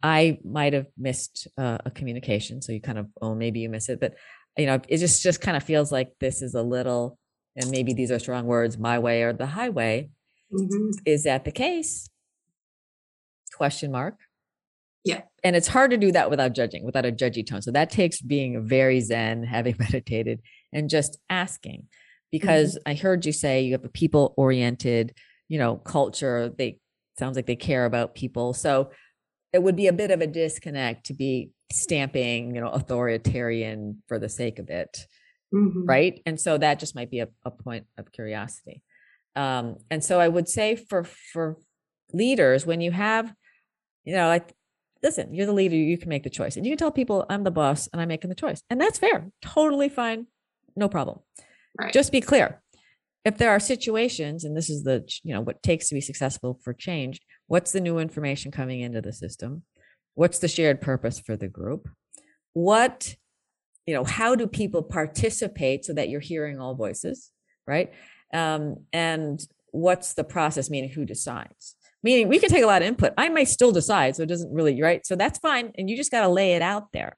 I 0.04 0.38
might 0.44 0.74
have 0.74 0.88
missed 0.98 1.48
uh, 1.58 1.78
a 1.86 1.90
communication. 1.90 2.62
So 2.62 2.74
you 2.74 2.82
kind 2.82 2.98
of, 2.98 3.08
oh, 3.22 3.34
maybe 3.34 3.62
you 3.62 3.70
miss 3.70 3.88
it, 3.88 4.02
but 4.02 4.16
you 4.58 4.66
know, 4.66 4.80
it 4.88 4.98
just 4.98 5.24
just 5.24 5.42
kind 5.42 5.58
of 5.58 5.64
feels 5.64 5.92
like 5.92 6.12
this 6.20 6.42
is 6.42 6.54
a 6.54 6.62
little, 6.62 7.18
and 7.56 7.72
maybe 7.72 7.94
these 7.94 8.12
are 8.12 8.20
strong 8.20 8.46
words, 8.46 8.78
my 8.78 9.00
way 9.00 9.24
or 9.24 9.34
the 9.34 9.48
highway. 9.48 10.10
Mm-hmm. 10.52 10.90
Is 11.06 11.24
that 11.24 11.46
the 11.46 11.52
case? 11.52 12.10
Question 13.56 13.92
mark. 13.92 14.16
Yeah. 15.04 15.22
And 15.44 15.56
it's 15.56 15.68
hard 15.68 15.92
to 15.92 15.98
do 15.98 16.12
that 16.12 16.30
without 16.30 16.54
judging, 16.54 16.86
without 16.86 17.06
a 17.06 17.12
judgy 17.12 17.46
tone. 17.46 17.62
So 17.62 17.72
that 17.72 17.90
takes 17.90 18.22
being 18.22 18.68
very 18.68 19.02
zen, 19.02 19.44
having 19.44 19.76
meditated, 19.80 20.42
and 20.72 20.90
just 20.90 21.18
asking. 21.30 21.88
Because 22.32 22.76
mm-hmm. 22.76 22.90
I 22.90 22.94
heard 22.96 23.26
you 23.26 23.32
say 23.32 23.62
you 23.62 23.72
have 23.72 23.86
a 23.86 23.90
people 23.90 24.34
oriented, 24.38 25.16
you 25.48 25.58
know, 25.58 25.78
culture. 25.78 26.52
They 26.56 26.80
sounds 27.18 27.36
like 27.36 27.46
they 27.46 27.56
care 27.56 27.86
about 27.86 28.16
people. 28.16 28.54
So 28.54 28.92
it 29.54 29.62
would 29.62 29.76
be 29.76 29.88
a 29.88 29.94
bit 29.94 30.12
of 30.12 30.20
a 30.20 30.28
disconnect 30.28 31.06
to 31.06 31.14
be 31.14 31.52
stamping, 31.72 32.56
you 32.56 32.62
know, 32.62 32.70
authoritarian 32.70 34.02
for 34.08 34.20
the 34.20 34.30
sake 34.30 34.60
of 34.60 34.70
it. 34.70 35.06
Mm-hmm. 35.54 35.86
Right. 35.86 36.22
And 36.26 36.40
so 36.42 36.58
that 36.58 36.80
just 36.80 36.96
might 36.96 37.12
be 37.12 37.20
a, 37.20 37.28
a 37.46 37.52
point 37.52 37.86
of 37.98 38.12
curiosity. 38.12 38.82
Um, 39.36 39.78
and 39.92 40.04
so 40.04 40.20
I 40.20 40.28
would 40.28 40.50
say 40.50 40.76
for 40.76 41.04
for 41.04 41.58
leaders, 42.12 42.66
when 42.66 42.82
you 42.82 42.92
have, 42.92 43.34
you 44.04 44.16
know, 44.16 44.28
like 44.28 44.54
listen, 45.04 45.34
you're 45.34 45.46
the 45.46 45.54
leader, 45.54 45.76
you 45.76 45.98
can 45.98 46.10
make 46.10 46.24
the 46.24 46.30
choice. 46.30 46.56
And 46.56 46.66
you 46.66 46.72
can 46.72 46.78
tell 46.78 46.92
people 46.92 47.26
I'm 47.30 47.44
the 47.44 47.52
boss 47.52 47.88
and 47.92 48.02
I'm 48.02 48.08
making 48.08 48.30
the 48.30 48.36
choice. 48.36 48.64
And 48.70 48.80
that's 48.82 48.98
fair. 48.98 49.30
Totally 49.42 49.90
fine. 49.90 50.28
No 50.76 50.88
problem. 50.88 51.20
Right. 51.80 51.94
Just 51.94 52.12
be 52.12 52.22
clear. 52.22 52.62
If 53.26 53.38
there 53.38 53.52
are 53.52 53.60
situations, 53.60 54.44
and 54.44 54.56
this 54.56 54.70
is 54.70 54.84
the, 54.84 55.08
you 55.24 55.34
know, 55.34 55.42
what 55.42 55.62
takes 55.62 55.90
to 55.90 55.96
be 55.96 56.02
successful 56.02 56.60
for 56.64 56.74
change, 56.74 57.20
What's 57.48 57.72
the 57.72 57.82
new 57.82 58.00
information 58.00 58.52
coming 58.52 58.82
into 58.82 59.02
the 59.02 59.14
system? 59.14 59.64
What's 60.16 60.40
the 60.40 60.48
shared 60.48 60.82
purpose 60.82 61.20
for 61.20 61.36
the 61.36 61.48
group? 61.48 61.90
What, 62.54 63.16
you 63.86 63.94
know, 63.94 64.04
how 64.04 64.36
do 64.36 64.48
people 64.48 64.84
participate 64.84 65.86
so 65.86 65.94
that 65.94 66.10
you're 66.10 66.22
hearing 66.22 66.60
all 66.60 66.76
voices, 66.76 67.32
right? 67.68 67.92
Um, 68.34 68.78
and 68.94 69.42
what's 69.72 70.14
the 70.14 70.24
process, 70.24 70.70
meaning 70.70 70.92
who 70.92 71.06
decides? 71.06 71.76
Meaning 72.04 72.28
we 72.28 72.40
can 72.40 72.50
take 72.50 72.64
a 72.64 72.68
lot 72.68 72.82
of 72.82 72.88
input. 72.88 73.14
I 73.18 73.30
may 73.30 73.46
still 73.46 73.72
decide, 73.72 74.16
so 74.16 74.24
it 74.24 74.30
doesn't 74.30 74.54
really, 74.54 74.82
right? 74.82 75.06
So 75.06 75.16
that's 75.16 75.40
fine. 75.40 75.72
And 75.78 75.90
you 75.90 75.98
just 75.98 76.12
got 76.12 76.22
to 76.22 76.28
lay 76.28 76.54
it 76.54 76.62
out 76.62 76.92
there. 76.92 77.18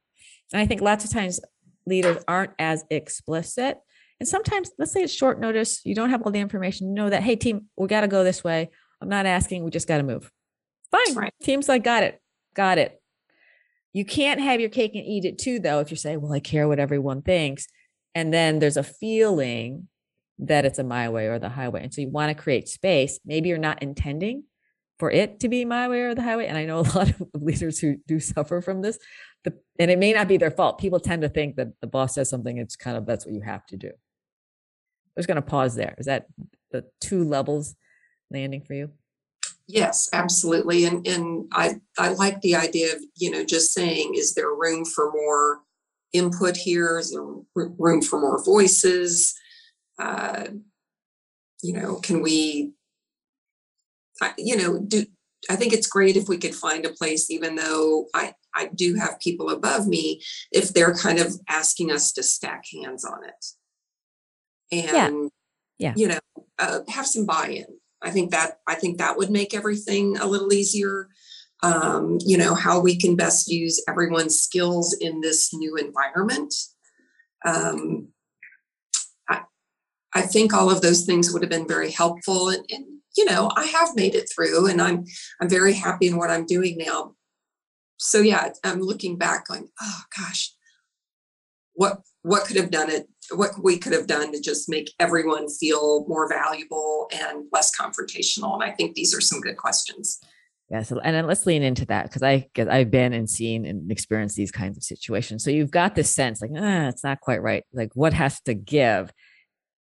And 0.54 0.62
I 0.62 0.66
think 0.66 0.82
lots 0.82 1.04
of 1.04 1.12
times 1.12 1.40
leaders 1.86 2.24
aren't 2.28 2.52
as 2.60 2.84
explicit. 2.90 3.80
And 4.20 4.28
sometimes, 4.30 4.72
let's 4.78 4.94
say 4.94 5.04
it's 5.04 5.14
short 5.14 5.42
notice, 5.42 5.82
you 5.86 5.96
don't 5.96 6.12
have 6.12 6.22
all 6.22 6.32
the 6.32 6.40
information, 6.40 6.88
you 6.88 6.94
know 6.94 7.10
that, 7.10 7.24
hey, 7.24 7.36
team, 7.36 7.66
we 7.76 7.88
got 7.88 8.02
to 8.02 8.08
go 8.08 8.24
this 8.24 8.44
way. 8.44 8.70
I'm 9.06 9.10
not 9.10 9.28
asking. 9.28 9.64
We 9.64 9.70
just 9.70 9.88
got 9.88 9.98
to 9.98 10.04
move. 10.04 10.32
Fine. 10.90 11.16
Right. 11.16 11.34
Team's 11.44 11.70
like, 11.70 11.84
got 11.84 12.02
it. 12.02 12.20
Got 12.56 12.80
it. 12.80 13.00
You 13.94 14.04
can't 14.04 14.42
have 14.42 14.60
your 14.60 14.70
cake 14.70 14.96
and 14.96 15.06
eat 15.06 15.26
it 15.26 15.38
too, 15.38 15.60
though, 15.60 15.80
if 15.80 15.92
you 15.92 15.96
say, 15.96 16.18
well, 16.18 16.34
I 16.34 16.40
care 16.40 16.68
what 16.68 16.80
everyone 16.80 17.22
thinks. 17.22 17.68
And 18.16 18.34
then 18.34 18.58
there's 18.58 18.78
a 18.78 18.84
feeling 18.84 19.90
that 20.40 20.66
it's 20.66 20.80
a 20.80 20.84
my 20.84 21.08
way 21.08 21.28
or 21.28 21.38
the 21.38 21.50
highway. 21.50 21.84
And 21.84 21.94
so 21.94 22.02
you 22.02 22.10
want 22.10 22.36
to 22.36 22.44
create 22.44 22.68
space. 22.68 23.20
Maybe 23.26 23.48
you're 23.48 23.60
not 23.60 23.84
intending 23.84 24.46
for 24.98 25.12
it 25.12 25.40
to 25.42 25.50
be 25.50 25.66
my 25.66 25.88
way 25.88 26.02
or 26.02 26.16
the 26.16 26.24
highway. 26.24 26.48
And 26.48 26.58
I 26.58 26.66
know 26.66 26.80
a 26.80 26.82
lot 26.96 27.12
of 27.12 27.22
leaders 27.36 27.78
who 27.78 27.98
do 28.08 28.20
suffer 28.20 28.60
from 28.60 28.82
this. 28.82 28.98
The, 29.44 29.54
and 29.78 29.92
it 29.92 30.00
may 30.00 30.14
not 30.14 30.28
be 30.28 30.38
their 30.38 30.52
fault. 30.52 30.80
People 30.80 31.00
tend 31.00 31.22
to 31.22 31.30
think 31.30 31.58
that 31.58 31.68
the 31.80 31.88
boss 31.88 32.16
says 32.16 32.28
something, 32.28 32.58
it's 32.58 32.76
kind 32.76 32.98
of 32.98 33.06
that's 33.06 33.24
what 33.24 33.36
you 33.36 33.42
have 33.42 33.68
to 33.68 33.78
do. 33.78 33.90
I'm 33.90 35.20
just 35.20 35.28
going 35.28 35.36
to 35.36 35.44
pause 35.44 35.76
there. 35.76 35.94
Is 36.00 36.08
that 36.08 36.26
the 36.72 36.86
two 37.00 37.24
levels 37.24 37.76
landing 38.32 38.62
for 38.62 38.74
you? 38.74 38.92
Yes, 39.68 40.10
absolutely. 40.14 40.86
And 40.86 41.08
and 41.08 41.48
I 41.52 41.76
I 41.98 42.10
like 42.10 42.42
the 42.42 42.56
idea 42.56 42.96
of, 42.96 43.02
you 43.16 43.32
know, 43.32 43.44
just 43.44 43.74
saying, 43.74 44.14
is 44.16 44.34
there 44.34 44.54
room 44.54 44.86
for 44.86 45.12
more 45.12 45.62
input 46.14 46.56
here? 46.56 47.00
Is 47.00 47.12
there 47.12 47.26
room 47.56 48.02
for 48.02 48.20
more 48.20 48.44
voices? 48.44 49.34
Uh, 49.98 50.48
you 51.64 51.74
know, 51.74 51.96
can 51.96 52.22
we, 52.22 52.74
you 54.38 54.56
know, 54.56 54.78
do, 54.80 55.06
I 55.50 55.56
think 55.56 55.74
it's 55.74 55.88
great 55.88 56.16
if 56.16 56.28
we 56.28 56.38
could 56.38 56.54
find 56.54 56.86
a 56.86 56.94
place, 56.94 57.32
even 57.32 57.56
though 57.56 58.08
I, 58.14 58.34
I 58.54 58.70
do 58.76 58.96
have 58.96 59.20
people 59.20 59.50
above 59.50 59.88
me, 59.88 60.22
if 60.52 60.74
they're 60.74 60.94
kind 60.94 61.20
of 61.20 61.34
asking 61.50 61.92
us 61.92 62.12
to 62.14 62.24
stack 62.24 62.66
hands 62.72 63.04
on 63.04 63.24
it. 63.24 63.46
And, 64.72 65.32
yeah. 65.80 65.90
yeah. 65.90 65.94
you 65.96 66.08
know, 66.10 66.20
uh, 66.60 66.80
have 66.90 67.08
some 67.08 67.26
buy-in. 67.26 67.66
I 68.06 68.12
think 68.12 68.32
that, 68.32 68.60
I 68.68 68.76
think 68.76 68.98
that 68.98 69.18
would 69.18 69.30
make 69.30 69.54
everything 69.54 70.18
a 70.18 70.28
little 70.28 70.54
easier. 70.54 71.10
Um, 71.64 72.20
you 72.24 72.38
know, 72.38 72.54
how 72.54 72.80
we 72.80 72.96
can 72.98 73.16
best 73.16 73.48
use 73.48 73.84
everyone's 73.88 74.40
skills 74.40 74.96
in 75.00 75.22
this 75.22 75.54
new 75.54 75.76
environment. 75.78 76.54
Um, 77.44 78.10
I, 79.28 79.42
I 80.14 80.22
think 80.22 80.54
all 80.54 80.70
of 80.70 80.82
those 80.82 81.06
things 81.06 81.32
would 81.32 81.42
have 81.42 81.50
been 81.50 81.68
very 81.68 81.92
helpful 81.92 82.50
and, 82.50 82.64
and 82.70 82.86
you 83.18 83.26
know, 83.26 83.50
I 83.56 83.66
have 83.66 83.96
made 83.96 84.16
it 84.16 84.30
through 84.34 84.68
and 84.68 84.82
I'm 84.82 85.06
I'm 85.40 85.50
very 85.50 85.74
happy 85.74 86.08
in 86.08 86.18
what 86.18 86.30
I'm 86.30 86.46
doing 86.46 86.78
now. 86.78 87.16
So 87.98 88.20
yeah, 88.20 88.50
I'm 88.64 88.82
looking 88.82 89.18
back 89.18 89.48
going, 89.48 89.70
oh 89.82 90.02
gosh, 90.18 90.54
what 91.74 92.02
what 92.24 92.46
could 92.46 92.58
have 92.58 92.72
done 92.72 92.90
it, 92.90 93.08
what 93.34 93.52
we 93.62 93.78
could 93.78 93.94
have 93.94 94.08
done 94.08 94.32
to 94.32 94.42
just 94.42 94.70
make 94.70 94.94
everyone 95.00 95.50
feel 95.50 96.06
more 96.08 96.28
valuable 96.30 97.10
and 97.14 97.46
less 97.52 97.72
confrontational. 97.76 98.54
And 98.54 98.64
I 98.64 98.72
think 98.72 98.96
these 98.96 99.16
are 99.16 99.22
some 99.22 99.42
good 99.42 99.58
questions. 99.58 100.20
Yeah, 100.70 100.82
so 100.82 101.00
and 101.00 101.16
then 101.16 101.28
let's 101.28 101.46
lean 101.46 101.62
into 101.62 101.86
that 101.86 102.04
because 102.06 102.24
I 102.24 102.48
get 102.56 102.72
I've 102.72 102.90
been 102.90 103.14
and 103.14 103.30
seen 103.30 103.66
and 103.66 103.92
experienced 103.92 104.36
these 104.36 104.52
kinds 104.52 104.78
of 104.78 104.84
situations. 104.84 105.44
So 105.44 105.52
you've 105.52 105.70
got 105.70 105.94
this 105.94 106.14
sense 106.14 106.42
like, 106.42 106.52
ah, 106.58 106.88
it's 106.88 107.04
not 107.04 107.22
quite 107.22 107.44
right. 107.44 107.64
Like 107.72 107.92
what 107.94 108.14
has 108.14 108.42
to 108.42 108.56
give? 108.56 109.14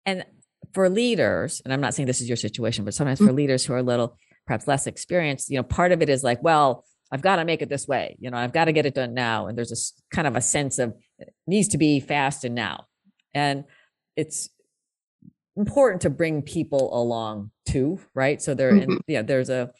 And 0.06 0.26
for 0.74 0.90
leaders, 0.90 1.62
and 1.64 1.74
I'm 1.74 1.80
not 1.80 1.94
saying 1.94 2.08
this 2.08 2.22
is 2.22 2.28
your 2.28 2.36
situation, 2.36 2.84
but 2.84 2.94
sometimes 2.94 3.20
for 3.20 3.26
mm-hmm. 3.26 3.36
leaders 3.36 3.66
who 3.66 3.74
are 3.74 3.78
a 3.78 3.84
little 3.84 4.18
perhaps 4.46 4.68
less 4.68 4.88
experienced, 4.88 5.50
you 5.50 5.58
know, 5.58 5.64
part 5.64 5.92
of 5.92 6.02
it 6.02 6.10
is 6.10 6.24
like, 6.24 6.42
well, 6.44 6.86
I've 7.12 7.22
got 7.22 7.38
to 7.38 7.46
make 7.46 7.62
it 7.62 7.70
this 7.70 7.88
way. 7.88 8.18
You 8.20 8.32
know, 8.32 8.38
I've 8.38 8.54
got 8.54 8.66
to 8.66 8.74
get 8.74 8.86
it 8.86 8.94
done 8.94 9.14
now. 9.14 9.48
And 9.48 9.58
there's 9.58 9.70
this 9.70 9.94
kind 10.12 10.28
of 10.28 10.36
a 10.36 10.42
sense 10.42 10.80
of 10.80 10.94
needs 11.46 11.70
to 11.70 11.78
be 11.78 12.00
fast 12.00 12.44
and 12.44 12.56
now. 12.56 12.86
And 13.38 13.64
it's 14.16 14.50
important 15.56 16.02
to 16.02 16.10
bring 16.10 16.42
people 16.42 16.98
along 17.00 17.52
too, 17.66 18.00
right? 18.14 18.42
So 18.42 18.54
there, 18.54 18.74
mm-hmm. 18.74 18.98
yeah, 19.08 19.22
there's 19.22 19.50
a 19.50 19.72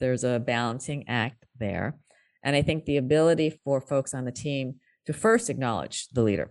there's 0.00 0.24
a 0.24 0.40
balancing 0.40 1.08
act 1.08 1.44
there. 1.58 1.96
And 2.42 2.56
I 2.56 2.62
think 2.62 2.84
the 2.84 2.98
ability 2.98 3.60
for 3.64 3.80
folks 3.80 4.12
on 4.12 4.24
the 4.24 4.32
team 4.32 4.74
to 5.06 5.12
first 5.12 5.48
acknowledge 5.48 6.08
the 6.08 6.22
leader 6.22 6.50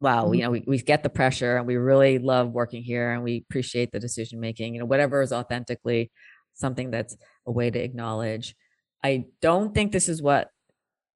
wow, 0.00 0.24
mm-hmm. 0.24 0.34
you 0.34 0.42
know, 0.42 0.50
we, 0.50 0.64
we 0.66 0.78
get 0.78 1.02
the 1.02 1.10
pressure 1.10 1.56
and 1.56 1.66
we 1.66 1.76
really 1.76 2.18
love 2.18 2.50
working 2.50 2.82
here 2.82 3.12
and 3.12 3.22
we 3.22 3.44
appreciate 3.48 3.92
the 3.92 4.00
decision 4.00 4.40
making, 4.40 4.74
you 4.74 4.80
know, 4.80 4.86
whatever 4.86 5.22
is 5.22 5.32
authentically 5.32 6.10
something 6.54 6.90
that's 6.90 7.16
a 7.46 7.52
way 7.52 7.70
to 7.70 7.78
acknowledge. 7.78 8.54
I 9.04 9.26
don't 9.40 9.74
think 9.74 9.92
this 9.92 10.08
is 10.08 10.20
what 10.20 10.48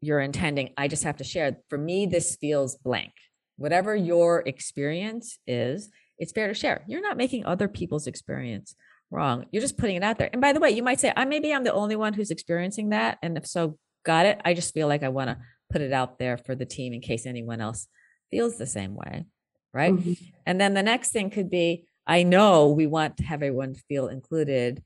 you're 0.01 0.21
intending. 0.21 0.71
I 0.77 0.89
just 0.89 1.05
have 1.05 1.17
to 1.17 1.25
share. 1.25 1.57
For 1.69 1.79
me, 1.79 2.07
this 2.07 2.37
feels 2.37 2.77
blank. 2.77 3.13
Whatever 3.57 3.95
your 3.95 4.43
experience 4.47 5.39
is, 5.47 5.91
it's 6.19 6.33
fair 6.33 6.49
to 6.49 6.55
share. 6.55 6.85
You're 6.87 7.03
not 7.03 7.17
making 7.17 7.45
other 7.45 7.69
people's 7.69 8.07
experience 8.07 8.75
wrong. 9.11 9.47
You're 9.53 9.63
just 9.63 9.79
putting 9.79 9.97
it 9.97 10.03
out 10.03 10.19
there. 10.19 10.31
And 10.33 10.43
by 10.43 10.53
the 10.53 10.61
way, 10.61 10.71
you 10.71 10.83
might 10.83 11.01
say, 11.01 11.13
I 11.17 11.25
maybe 11.25 11.53
I'm 11.53 11.65
the 11.65 11.73
only 11.73 11.97
one 11.97 12.15
who's 12.15 12.31
experiencing 12.31 12.91
that. 12.91 13.19
And 13.23 13.37
if 13.37 13.47
so, 13.47 13.79
got 14.05 14.27
it. 14.27 14.41
I 14.45 14.55
just 14.55 14.75
feel 14.75 14.89
like 14.89 15.03
I 15.03 15.09
want 15.09 15.31
to 15.31 15.39
put 15.71 15.81
it 15.81 15.93
out 15.93 16.19
there 16.19 16.37
for 16.37 16.55
the 16.55 16.67
team 16.67 16.93
in 16.93 17.01
case 17.01 17.27
anyone 17.27 17.61
else 17.61 17.89
feels 18.31 18.59
the 18.59 18.67
same 18.67 18.95
way. 18.95 19.27
Right. 19.73 19.95
Mm-hmm. 19.95 20.13
And 20.47 20.61
then 20.61 20.75
the 20.75 20.83
next 20.83 21.11
thing 21.11 21.31
could 21.31 21.51
be 21.51 21.87
I 22.07 22.23
know 22.23 22.69
we 22.69 22.87
want 22.87 23.17
to 23.17 23.25
have 23.25 23.43
everyone 23.43 23.75
feel 23.75 24.09
included. 24.09 24.83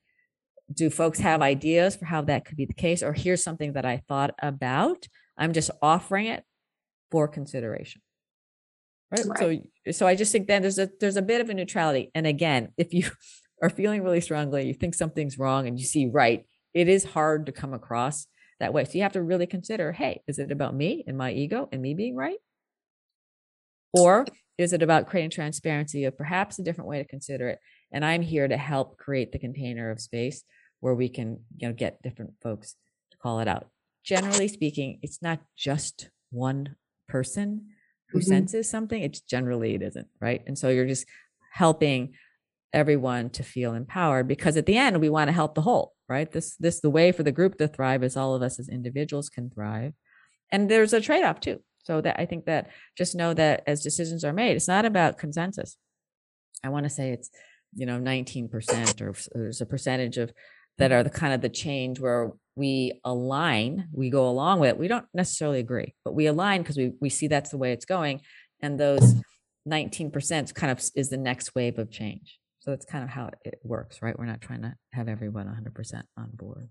Do 0.72 0.88
folks 0.88 1.18
have 1.18 1.42
ideas 1.42 1.96
for 1.96 2.04
how 2.04 2.22
that 2.22 2.44
could 2.44 2.56
be 2.56 2.66
the 2.66 2.74
case? 2.74 3.02
Or 3.02 3.12
here's 3.12 3.42
something 3.42 3.72
that 3.72 3.84
I 3.84 4.02
thought 4.08 4.34
about. 4.40 5.06
I'm 5.36 5.52
just 5.52 5.70
offering 5.82 6.26
it 6.26 6.44
for 7.10 7.26
consideration. 7.26 8.02
Right? 9.10 9.26
right. 9.26 9.62
So 9.86 9.92
so 9.92 10.06
I 10.06 10.14
just 10.14 10.32
think 10.32 10.48
then 10.48 10.62
there's 10.62 10.78
a 10.78 10.90
there's 11.00 11.16
a 11.16 11.22
bit 11.22 11.40
of 11.40 11.50
a 11.50 11.54
neutrality. 11.54 12.10
And 12.14 12.26
again, 12.26 12.68
if 12.76 12.92
you 12.92 13.10
are 13.62 13.70
feeling 13.70 14.02
really 14.02 14.20
strongly, 14.20 14.66
you 14.66 14.74
think 14.74 14.94
something's 14.94 15.38
wrong 15.38 15.66
and 15.66 15.78
you 15.78 15.84
see 15.84 16.06
right, 16.06 16.44
it 16.74 16.88
is 16.88 17.04
hard 17.04 17.46
to 17.46 17.52
come 17.52 17.74
across 17.74 18.26
that 18.60 18.72
way. 18.72 18.84
So 18.84 18.92
you 18.94 19.02
have 19.02 19.12
to 19.12 19.22
really 19.22 19.46
consider, 19.46 19.92
hey, 19.92 20.22
is 20.26 20.38
it 20.38 20.50
about 20.50 20.74
me 20.74 21.04
and 21.06 21.16
my 21.16 21.32
ego 21.32 21.68
and 21.72 21.80
me 21.80 21.94
being 21.94 22.16
right? 22.16 22.38
Or 23.92 24.26
is 24.58 24.72
it 24.72 24.82
about 24.82 25.08
creating 25.08 25.30
transparency 25.30 26.04
of 26.04 26.18
perhaps 26.18 26.58
a 26.58 26.62
different 26.62 26.88
way 26.88 26.98
to 26.98 27.08
consider 27.08 27.48
it? 27.48 27.58
And 27.92 28.04
I'm 28.04 28.22
here 28.22 28.46
to 28.46 28.56
help 28.56 28.98
create 28.98 29.32
the 29.32 29.38
container 29.38 29.90
of 29.90 30.00
space 30.00 30.44
where 30.80 30.94
we 30.94 31.08
can, 31.08 31.38
you 31.56 31.68
know, 31.68 31.74
get 31.74 32.02
different 32.02 32.32
folks 32.42 32.74
to 33.12 33.18
call 33.18 33.40
it 33.40 33.48
out. 33.48 33.68
Generally 34.04 34.48
speaking, 34.48 34.98
it's 35.02 35.22
not 35.22 35.40
just 35.56 36.10
one 36.30 36.76
person 37.08 37.68
who 38.10 38.18
mm-hmm. 38.18 38.28
senses 38.28 38.68
something. 38.68 39.02
It's 39.02 39.20
generally 39.20 39.74
it 39.74 39.82
isn't, 39.82 40.08
right? 40.20 40.42
And 40.46 40.58
so 40.58 40.68
you're 40.68 40.86
just 40.86 41.06
helping 41.52 42.14
everyone 42.72 43.30
to 43.30 43.42
feel 43.42 43.74
empowered 43.74 44.28
because 44.28 44.56
at 44.56 44.66
the 44.66 44.76
end 44.76 45.00
we 45.00 45.08
want 45.08 45.28
to 45.28 45.32
help 45.32 45.54
the 45.54 45.62
whole, 45.62 45.94
right? 46.08 46.30
This 46.30 46.56
this 46.56 46.80
the 46.80 46.90
way 46.90 47.12
for 47.12 47.22
the 47.22 47.32
group 47.32 47.56
to 47.58 47.68
thrive 47.68 48.02
is 48.02 48.16
all 48.16 48.34
of 48.34 48.42
us 48.42 48.58
as 48.58 48.68
individuals 48.68 49.28
can 49.28 49.50
thrive. 49.50 49.94
And 50.50 50.70
there's 50.70 50.92
a 50.92 51.00
trade-off 51.00 51.40
too. 51.40 51.60
So 51.84 52.02
that 52.02 52.20
I 52.20 52.26
think 52.26 52.44
that 52.44 52.70
just 52.96 53.14
know 53.14 53.32
that 53.34 53.62
as 53.66 53.82
decisions 53.82 54.22
are 54.22 54.32
made, 54.32 54.56
it's 54.56 54.68
not 54.68 54.84
about 54.84 55.16
consensus. 55.16 55.76
I 56.62 56.68
want 56.68 56.84
to 56.84 56.90
say 56.90 57.12
it's, 57.12 57.30
you 57.74 57.86
know, 57.86 57.98
19% 57.98 59.00
or 59.00 59.14
there's 59.32 59.60
a 59.62 59.66
percentage 59.66 60.18
of 60.18 60.32
that 60.78 60.92
are 60.92 61.02
the 61.02 61.10
kind 61.10 61.34
of 61.34 61.40
the 61.40 61.48
change 61.48 62.00
where 62.00 62.32
we 62.56 63.00
align, 63.04 63.88
we 63.92 64.10
go 64.10 64.28
along 64.28 64.60
with 64.60 64.70
it. 64.70 64.78
We 64.78 64.88
don't 64.88 65.06
necessarily 65.14 65.60
agree, 65.60 65.94
but 66.04 66.14
we 66.14 66.26
align 66.26 66.62
because 66.62 66.76
we 66.76 66.92
we 67.00 67.08
see 67.08 67.28
that's 67.28 67.50
the 67.50 67.58
way 67.58 67.72
it's 67.72 67.84
going. 67.84 68.20
And 68.60 68.78
those 68.78 69.14
19% 69.68 70.54
kind 70.54 70.72
of 70.72 70.82
is 70.96 71.10
the 71.10 71.16
next 71.16 71.54
wave 71.54 71.78
of 71.78 71.90
change. 71.90 72.38
So 72.60 72.70
that's 72.72 72.84
kind 72.84 73.04
of 73.04 73.10
how 73.10 73.30
it 73.44 73.60
works, 73.62 74.02
right? 74.02 74.18
We're 74.18 74.26
not 74.26 74.40
trying 74.40 74.62
to 74.62 74.74
have 74.92 75.08
everyone 75.08 75.46
100% 75.46 76.02
on 76.16 76.30
board. 76.32 76.68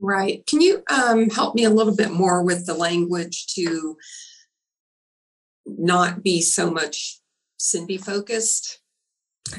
Right. 0.00 0.44
Can 0.46 0.60
you 0.60 0.82
um, 0.90 1.30
help 1.30 1.54
me 1.54 1.64
a 1.64 1.70
little 1.70 1.94
bit 1.94 2.10
more 2.10 2.42
with 2.42 2.66
the 2.66 2.74
language 2.74 3.46
to 3.54 3.96
not 5.66 6.22
be 6.22 6.40
so 6.40 6.70
much 6.70 7.20
Cindy 7.58 7.96
focused, 7.96 8.80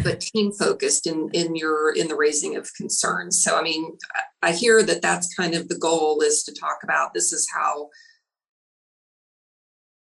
but 0.03 0.21
team 0.21 0.51
focused 0.51 1.07
in 1.07 1.29
in 1.33 1.55
your 1.55 1.93
in 1.93 2.07
the 2.07 2.15
raising 2.15 2.55
of 2.55 2.69
concerns? 2.75 3.43
So, 3.43 3.57
I 3.57 3.61
mean, 3.61 3.97
I 4.41 4.51
hear 4.51 4.83
that 4.83 5.01
that's 5.01 5.33
kind 5.33 5.55
of 5.55 5.67
the 5.67 5.77
goal 5.77 6.21
is 6.21 6.43
to 6.43 6.53
talk 6.53 6.79
about 6.83 7.13
this 7.13 7.31
is 7.33 7.47
how 7.53 7.89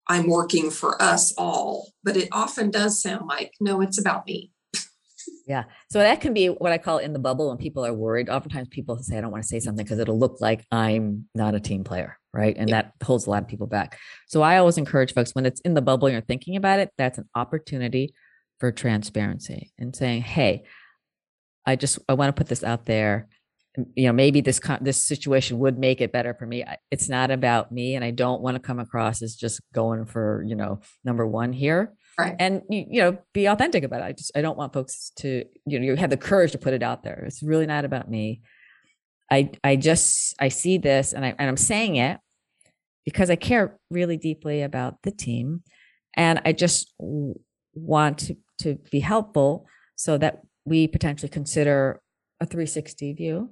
I'm 0.08 0.28
working 0.28 0.70
for 0.70 1.00
us 1.00 1.32
all, 1.38 1.92
but 2.02 2.16
it 2.16 2.28
often 2.32 2.70
does 2.70 3.00
sound 3.00 3.26
like 3.28 3.52
no, 3.60 3.80
it's 3.80 3.98
about 3.98 4.26
me. 4.26 4.50
Yeah. 5.46 5.64
So 5.90 5.98
that 5.98 6.20
can 6.20 6.32
be 6.32 6.46
what 6.46 6.70
I 6.70 6.78
call 6.78 6.98
in 6.98 7.12
the 7.12 7.18
bubble 7.18 7.48
when 7.48 7.56
people 7.56 7.84
are 7.84 7.92
worried. 7.92 8.28
Oftentimes 8.28 8.68
people 8.68 8.96
say, 8.98 9.18
I 9.18 9.20
don't 9.20 9.32
want 9.32 9.42
to 9.42 9.48
say 9.48 9.58
something 9.58 9.84
because 9.84 9.98
it'll 9.98 10.18
look 10.18 10.40
like 10.40 10.64
I'm 10.70 11.26
not 11.34 11.56
a 11.56 11.60
team 11.60 11.82
player. 11.82 12.18
Right. 12.32 12.56
And 12.56 12.68
yeah. 12.68 12.82
that 12.82 12.92
holds 13.04 13.26
a 13.26 13.30
lot 13.30 13.42
of 13.42 13.48
people 13.48 13.66
back. 13.66 13.98
So 14.28 14.42
I 14.42 14.58
always 14.58 14.78
encourage 14.78 15.12
folks 15.12 15.34
when 15.34 15.46
it's 15.46 15.60
in 15.62 15.74
the 15.74 15.82
bubble 15.82 16.06
and 16.06 16.12
you're 16.12 16.22
thinking 16.22 16.54
about 16.54 16.78
it, 16.78 16.90
that's 16.96 17.18
an 17.18 17.28
opportunity 17.34 18.14
for 18.60 18.70
transparency 18.70 19.72
and 19.78 19.96
saying, 19.96 20.22
Hey, 20.22 20.64
I 21.66 21.76
just, 21.76 21.98
I 22.08 22.14
want 22.14 22.34
to 22.34 22.38
put 22.38 22.48
this 22.48 22.62
out 22.62 22.86
there. 22.86 23.28
You 23.94 24.06
know, 24.06 24.12
maybe 24.12 24.40
this, 24.40 24.60
this 24.80 25.02
situation 25.02 25.58
would 25.58 25.78
make 25.78 26.00
it 26.00 26.12
better 26.12 26.34
for 26.34 26.46
me. 26.46 26.64
It's 26.90 27.08
not 27.08 27.30
about 27.30 27.72
me. 27.72 27.94
And 27.94 28.04
I 28.04 28.10
don't 28.10 28.42
want 28.42 28.56
to 28.56 28.60
come 28.60 28.78
across 28.78 29.22
as 29.22 29.34
just 29.34 29.60
going 29.72 30.06
for, 30.06 30.44
you 30.46 30.56
know, 30.56 30.80
number 31.04 31.26
one 31.26 31.52
here 31.52 31.94
right. 32.20 32.36
and 32.38 32.62
you, 32.68 32.86
you 32.90 33.00
know 33.00 33.18
be 33.32 33.46
authentic 33.46 33.84
about 33.84 34.00
it 34.00 34.04
i 34.04 34.12
just 34.12 34.36
i 34.36 34.42
don't 34.42 34.56
want 34.56 34.72
folks 34.72 35.12
to 35.16 35.44
you 35.66 35.78
know 35.78 35.84
you 35.84 35.96
have 35.96 36.10
the 36.10 36.16
courage 36.16 36.52
to 36.52 36.58
put 36.58 36.74
it 36.74 36.82
out 36.82 37.02
there 37.02 37.24
it's 37.26 37.42
really 37.42 37.66
not 37.66 37.84
about 37.84 38.10
me 38.10 38.40
i 39.30 39.50
i 39.64 39.76
just 39.76 40.34
i 40.38 40.48
see 40.48 40.78
this 40.78 41.12
and 41.12 41.24
i 41.24 41.34
and 41.38 41.48
i'm 41.48 41.56
saying 41.56 41.96
it 41.96 42.18
because 43.04 43.30
i 43.30 43.36
care 43.36 43.78
really 43.90 44.16
deeply 44.16 44.62
about 44.62 44.96
the 45.02 45.10
team 45.10 45.62
and 46.16 46.40
i 46.44 46.52
just 46.52 46.92
want 47.74 48.18
to 48.18 48.36
to 48.60 48.78
be 48.90 49.00
helpful 49.00 49.66
so 49.96 50.16
that 50.18 50.42
we 50.64 50.86
potentially 50.86 51.28
consider 51.28 52.00
a 52.40 52.46
360 52.46 53.12
view 53.14 53.50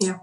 yeah 0.00 0.18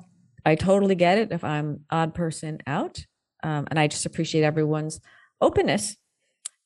i 0.45 0.55
totally 0.55 0.95
get 0.95 1.17
it 1.17 1.31
if 1.31 1.43
i'm 1.43 1.81
odd 1.91 2.13
person 2.13 2.59
out 2.65 3.05
um, 3.43 3.67
and 3.69 3.79
i 3.79 3.87
just 3.87 4.05
appreciate 4.05 4.43
everyone's 4.43 4.99
openness 5.41 5.95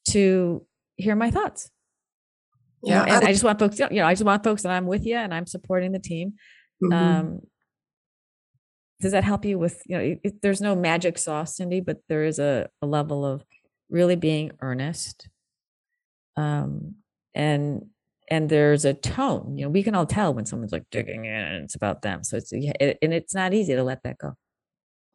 to 0.09 0.65
hear 0.97 1.15
my 1.15 1.31
thoughts. 1.31 1.69
Yeah. 2.83 3.01
You 3.01 3.05
know, 3.05 3.15
and 3.15 3.25
I, 3.25 3.29
I, 3.29 3.31
just 3.31 3.43
want 3.43 3.59
folks, 3.59 3.79
you 3.79 3.87
know, 3.91 4.05
I 4.05 4.13
just 4.13 4.25
want 4.25 4.43
folks 4.43 4.63
that 4.63 4.71
I'm 4.71 4.87
with 4.87 5.05
you 5.05 5.15
and 5.15 5.33
I'm 5.33 5.47
supporting 5.47 5.91
the 5.91 5.99
team. 5.99 6.33
Mm-hmm. 6.83 6.93
Um, 6.93 7.39
does 8.99 9.13
that 9.13 9.23
help 9.23 9.45
you 9.45 9.57
with, 9.57 9.81
you 9.85 9.97
know, 9.97 10.17
it, 10.23 10.41
there's 10.41 10.61
no 10.61 10.75
magic 10.75 11.17
sauce, 11.17 11.57
Cindy, 11.57 11.79
but 11.81 11.99
there 12.09 12.23
is 12.23 12.39
a, 12.39 12.69
a 12.81 12.85
level 12.85 13.25
of 13.25 13.43
really 13.89 14.15
being 14.15 14.51
earnest 14.61 15.29
um, 16.35 16.95
and 17.35 17.85
and 18.29 18.49
there's 18.49 18.85
a 18.85 18.93
tone 18.93 19.57
you 19.57 19.65
know 19.65 19.69
we 19.69 19.83
can 19.83 19.95
all 19.95 20.05
tell 20.05 20.33
when 20.33 20.45
someone's 20.45 20.71
like 20.71 20.85
digging 20.91 21.25
in 21.25 21.33
and 21.33 21.63
it's 21.63 21.75
about 21.75 22.01
them 22.01 22.23
so 22.23 22.37
it's 22.37 22.51
it, 22.53 22.97
and 23.01 23.13
it's 23.13 23.35
not 23.35 23.53
easy 23.53 23.75
to 23.75 23.83
let 23.83 24.03
that 24.03 24.17
go. 24.17 24.33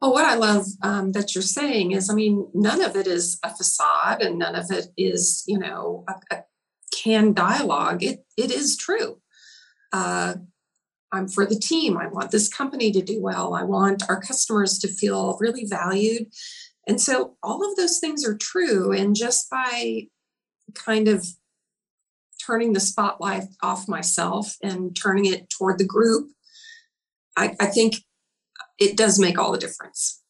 Well 0.01 0.13
what 0.13 0.25
i 0.25 0.35
love 0.35 0.65
um, 0.83 1.11
that 1.13 1.35
you're 1.35 1.41
saying 1.41 1.91
is 1.91 2.09
i 2.09 2.13
mean 2.13 2.47
none 2.53 2.81
of 2.81 2.95
it 2.95 3.07
is 3.07 3.39
a 3.43 3.49
facade 3.49 4.21
and 4.21 4.37
none 4.37 4.55
of 4.55 4.71
it 4.71 4.87
is 4.97 5.43
you 5.47 5.57
know 5.57 6.05
a, 6.07 6.35
a 6.35 6.43
canned 6.93 7.35
dialogue 7.35 8.03
it 8.03 8.25
it 8.37 8.51
is 8.51 8.75
true. 8.75 9.21
Uh, 9.91 10.35
i'm 11.11 11.27
for 11.27 11.45
the 11.45 11.59
team 11.59 11.97
i 11.97 12.07
want 12.07 12.29
this 12.29 12.47
company 12.47 12.91
to 12.91 13.01
do 13.01 13.19
well 13.19 13.55
i 13.55 13.63
want 13.63 14.03
our 14.07 14.21
customers 14.21 14.77
to 14.77 14.87
feel 14.87 15.35
really 15.39 15.65
valued 15.65 16.27
and 16.87 17.01
so 17.01 17.35
all 17.43 17.67
of 17.67 17.75
those 17.75 17.99
things 17.99 18.25
are 18.25 18.37
true 18.37 18.91
and 18.91 19.15
just 19.15 19.49
by 19.49 20.07
kind 20.73 21.07
of 21.07 21.25
turning 22.45 22.73
the 22.73 22.79
spotlight 22.79 23.43
off 23.61 23.87
myself 23.87 24.55
and 24.63 24.95
turning 24.95 25.25
it 25.25 25.49
toward 25.49 25.77
the 25.77 25.85
group, 25.85 26.29
I, 27.37 27.55
I 27.59 27.67
think 27.67 27.95
it 28.79 28.97
does 28.97 29.19
make 29.19 29.37
all 29.37 29.51
the 29.51 29.57
difference. 29.57 30.21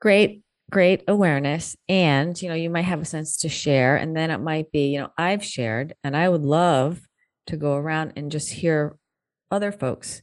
Great, 0.00 0.42
great 0.70 1.02
awareness. 1.06 1.76
And, 1.88 2.40
you 2.40 2.48
know, 2.48 2.54
you 2.54 2.70
might 2.70 2.82
have 2.82 3.00
a 3.00 3.06
sense 3.06 3.36
to 3.38 3.48
share. 3.48 3.96
And 3.96 4.16
then 4.16 4.30
it 4.30 4.40
might 4.40 4.72
be, 4.72 4.88
you 4.88 5.00
know, 5.00 5.10
I've 5.16 5.44
shared 5.44 5.94
and 6.02 6.16
I 6.16 6.28
would 6.28 6.42
love 6.42 7.00
to 7.46 7.56
go 7.56 7.74
around 7.74 8.14
and 8.16 8.30
just 8.30 8.50
hear 8.50 8.96
other 9.50 9.70
folks 9.72 10.22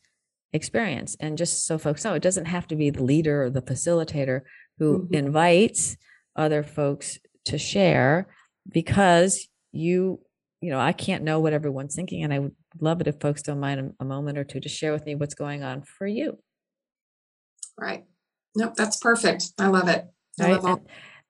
experience. 0.52 1.16
And 1.20 1.38
just 1.38 1.66
so 1.66 1.78
folks 1.78 2.04
know, 2.04 2.16
it 2.16 2.24
doesn't 2.24 2.46
have 2.46 2.68
to 2.68 2.76
be 2.76 2.90
the 2.90 3.04
leader 3.04 3.44
or 3.44 3.50
the 3.50 3.62
facilitator 3.62 4.42
who 4.80 5.04
mm-hmm. 5.04 5.14
invites 5.14 5.98
other 6.36 6.64
folks 6.64 7.20
to 7.46 7.58
share 7.58 8.28
because 8.72 9.48
you 9.72 10.20
you 10.62 10.70
know 10.70 10.80
i 10.80 10.92
can't 10.92 11.24
know 11.24 11.40
what 11.40 11.54
everyone's 11.54 11.96
thinking 11.96 12.24
and 12.24 12.34
i 12.34 12.40
would 12.40 12.56
love 12.80 13.02
it 13.02 13.08
if 13.08 13.20
folks 13.20 13.42
don't 13.42 13.60
mind 13.60 13.80
a, 13.80 14.04
a 14.04 14.06
moment 14.06 14.38
or 14.38 14.44
two 14.44 14.60
to 14.60 14.70
share 14.70 14.94
with 14.94 15.06
me 15.06 15.16
what's 15.16 15.34
going 15.34 15.64
on 15.64 15.82
for 15.82 16.06
you. 16.06 16.38
Right. 17.78 18.06
Nope 18.56 18.74
that's 18.76 18.98
perfect. 18.98 19.52
I 19.60 19.68
love 19.68 19.88
it. 19.88 20.06
I 20.40 20.44
right 20.44 20.64
love 20.64 20.66
and, 20.66 20.80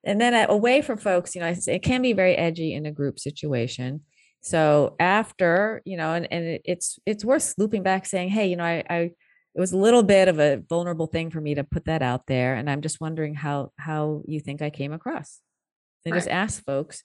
and, 0.03 0.21
then 0.21 0.33
uh, 0.33 0.51
away 0.51 0.81
from 0.81 0.97
folks 0.97 1.35
you 1.35 1.41
know 1.41 1.53
it 1.67 1.83
can 1.83 2.01
be 2.01 2.13
very 2.13 2.35
edgy 2.35 2.73
in 2.73 2.85
a 2.85 2.91
group 2.91 3.19
situation. 3.19 4.01
So 4.41 4.95
after 4.99 5.81
you 5.85 5.97
know 5.97 6.13
and, 6.13 6.27
and 6.31 6.59
it's 6.65 6.99
it's 7.05 7.25
worth 7.25 7.53
looping 7.57 7.83
back 7.83 8.05
saying 8.05 8.29
hey 8.29 8.47
you 8.47 8.55
know 8.55 8.63
i 8.63 8.83
i 8.89 9.11
it 9.55 9.59
was 9.59 9.73
a 9.73 9.77
little 9.77 10.03
bit 10.03 10.27
of 10.27 10.39
a 10.39 10.61
vulnerable 10.69 11.07
thing 11.07 11.31
for 11.31 11.41
me 11.41 11.55
to 11.55 11.63
put 11.63 11.85
that 11.85 12.01
out 12.01 12.27
there 12.27 12.55
and 12.55 12.69
i'm 12.69 12.81
just 12.81 13.01
wondering 13.01 13.33
how 13.33 13.71
how 13.77 14.21
you 14.25 14.39
think 14.39 14.61
i 14.61 14.69
came 14.69 14.93
across. 14.93 15.39
And 16.05 16.13
right. 16.13 16.19
just 16.19 16.29
ask 16.29 16.63
folks 16.63 17.03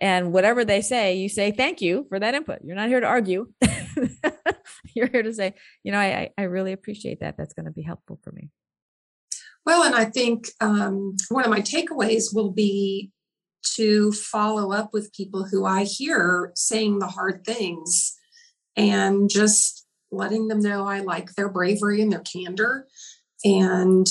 and 0.00 0.32
whatever 0.32 0.64
they 0.64 0.80
say, 0.80 1.16
you 1.16 1.28
say, 1.28 1.50
thank 1.50 1.80
you 1.80 2.06
for 2.08 2.18
that 2.18 2.34
input. 2.34 2.60
You're 2.62 2.76
not 2.76 2.88
here 2.88 3.00
to 3.00 3.06
argue. 3.06 3.52
You're 4.94 5.08
here 5.08 5.22
to 5.22 5.32
say, 5.32 5.54
you 5.82 5.92
know, 5.92 5.98
I, 5.98 6.30
I 6.38 6.42
really 6.42 6.72
appreciate 6.72 7.20
that. 7.20 7.36
That's 7.36 7.54
going 7.54 7.66
to 7.66 7.72
be 7.72 7.82
helpful 7.82 8.18
for 8.22 8.32
me. 8.32 8.50
Well, 9.66 9.82
and 9.82 9.94
I 9.94 10.06
think 10.06 10.48
um, 10.60 11.16
one 11.28 11.44
of 11.44 11.50
my 11.50 11.60
takeaways 11.60 12.34
will 12.34 12.50
be 12.50 13.10
to 13.74 14.12
follow 14.12 14.72
up 14.72 14.92
with 14.92 15.12
people 15.12 15.44
who 15.44 15.66
I 15.66 15.84
hear 15.84 16.52
saying 16.54 16.98
the 16.98 17.08
hard 17.08 17.44
things 17.44 18.16
and 18.76 19.28
just 19.28 19.86
letting 20.10 20.48
them 20.48 20.60
know 20.60 20.86
I 20.86 21.00
like 21.00 21.34
their 21.34 21.48
bravery 21.48 22.00
and 22.00 22.10
their 22.10 22.20
candor 22.20 22.86
and 23.44 24.06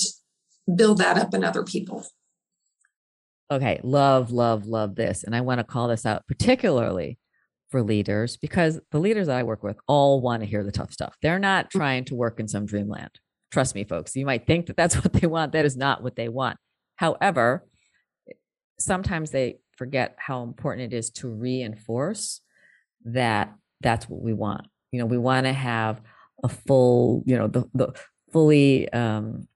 build 0.75 0.99
that 0.99 1.17
up 1.17 1.33
in 1.33 1.43
other 1.43 1.63
people 1.63 2.05
okay, 3.49 3.79
love, 3.83 4.31
love, 4.31 4.65
love 4.65 4.95
this. 4.95 5.23
And 5.23 5.35
I 5.35 5.41
want 5.41 5.59
to 5.59 5.63
call 5.63 5.87
this 5.87 6.05
out 6.05 6.27
particularly 6.27 7.17
for 7.69 7.81
leaders 7.81 8.37
because 8.37 8.79
the 8.91 8.99
leaders 8.99 9.27
that 9.27 9.37
I 9.37 9.43
work 9.43 9.63
with 9.63 9.77
all 9.87 10.21
want 10.21 10.41
to 10.41 10.47
hear 10.47 10.63
the 10.63 10.71
tough 10.71 10.93
stuff. 10.93 11.15
They're 11.21 11.39
not 11.39 11.67
mm. 11.67 11.71
trying 11.71 12.05
to 12.05 12.15
work 12.15 12.39
in 12.39 12.47
some 12.47 12.65
dreamland. 12.65 13.11
Trust 13.51 13.75
me, 13.75 13.83
folks. 13.83 14.15
You 14.15 14.25
might 14.25 14.47
think 14.47 14.67
that 14.67 14.77
that's 14.77 14.95
what 15.03 15.13
they 15.13 15.27
want. 15.27 15.53
That 15.53 15.65
is 15.65 15.77
not 15.77 16.03
what 16.03 16.15
they 16.15 16.29
want. 16.29 16.57
However, 16.95 17.65
sometimes 18.79 19.31
they 19.31 19.59
forget 19.75 20.15
how 20.17 20.43
important 20.43 20.93
it 20.93 20.97
is 20.97 21.09
to 21.11 21.29
reinforce 21.29 22.41
that 23.05 23.53
that's 23.81 24.09
what 24.09 24.21
we 24.21 24.33
want. 24.33 24.67
You 24.91 24.99
know, 24.99 25.05
we 25.05 25.17
want 25.17 25.45
to 25.45 25.53
have 25.53 26.01
a 26.43 26.49
full, 26.49 27.23
you 27.25 27.37
know, 27.37 27.47
the, 27.47 27.65
the 27.73 27.93
fully 28.31 28.91
um, 28.91 29.47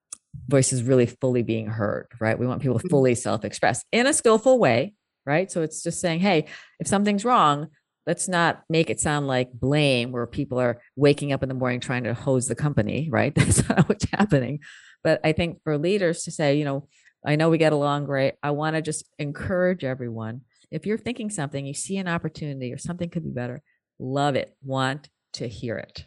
voices 0.48 0.84
really 0.84 1.06
fully 1.06 1.44
being 1.44 1.68
heard, 1.68 2.08
right? 2.20 2.38
We 2.38 2.48
want 2.48 2.62
people 2.62 2.80
to 2.80 2.84
mm-hmm. 2.84 2.90
fully 2.90 3.16
self 3.16 3.46
express 3.46 3.84
in 3.92 4.08
a 4.08 4.14
skillful 4.14 4.60
way, 4.60 4.94
right? 5.26 5.52
So 5.52 5.62
it's 5.62 5.84
just 5.84 6.02
saying, 6.02 6.20
hey, 6.20 6.46
if 6.80 6.88
something's 6.88 7.26
wrong, 7.26 7.68
let's 8.08 8.28
not 8.28 8.64
make 8.70 8.90
it 8.90 9.00
sound 9.00 9.28
like 9.28 9.52
blame 9.54 10.12
where 10.12 10.26
people 10.28 10.60
are 10.60 10.82
waking 10.96 11.32
up 11.32 11.44
in 11.44 11.50
the 11.50 11.56
morning 11.56 11.80
trying 11.80 12.04
to 12.04 12.14
hose 12.14 12.48
the 12.48 12.56
company, 12.56 13.10
right? 13.12 13.34
That's 13.36 13.68
not 13.70 13.88
what's 13.90 14.10
happening. 14.12 14.60
But 15.04 15.20
I 15.24 15.32
think 15.32 15.62
for 15.64 15.78
leaders 15.78 16.24
to 16.24 16.32
say, 16.32 16.58
you 16.58 16.66
know, 16.66 16.88
I 17.26 17.36
know 17.36 17.50
we 17.50 17.58
get 17.58 17.74
along 17.74 18.06
great. 18.06 18.36
I 18.42 18.52
want 18.52 18.76
to 18.76 18.82
just 18.82 19.06
encourage 19.20 19.84
everyone. 19.84 20.42
If 20.72 20.86
you're 20.86 20.98
thinking 20.98 21.30
something, 21.30 21.66
you 21.66 21.74
see 21.74 21.98
an 21.98 22.08
opportunity 22.08 22.72
or 22.74 22.78
something 22.78 23.10
could 23.10 23.24
be 23.24 23.32
better, 23.32 23.62
love 24.00 24.36
it, 24.36 24.56
want 24.64 25.10
to 25.34 25.48
hear 25.48 25.78
it. 25.78 26.06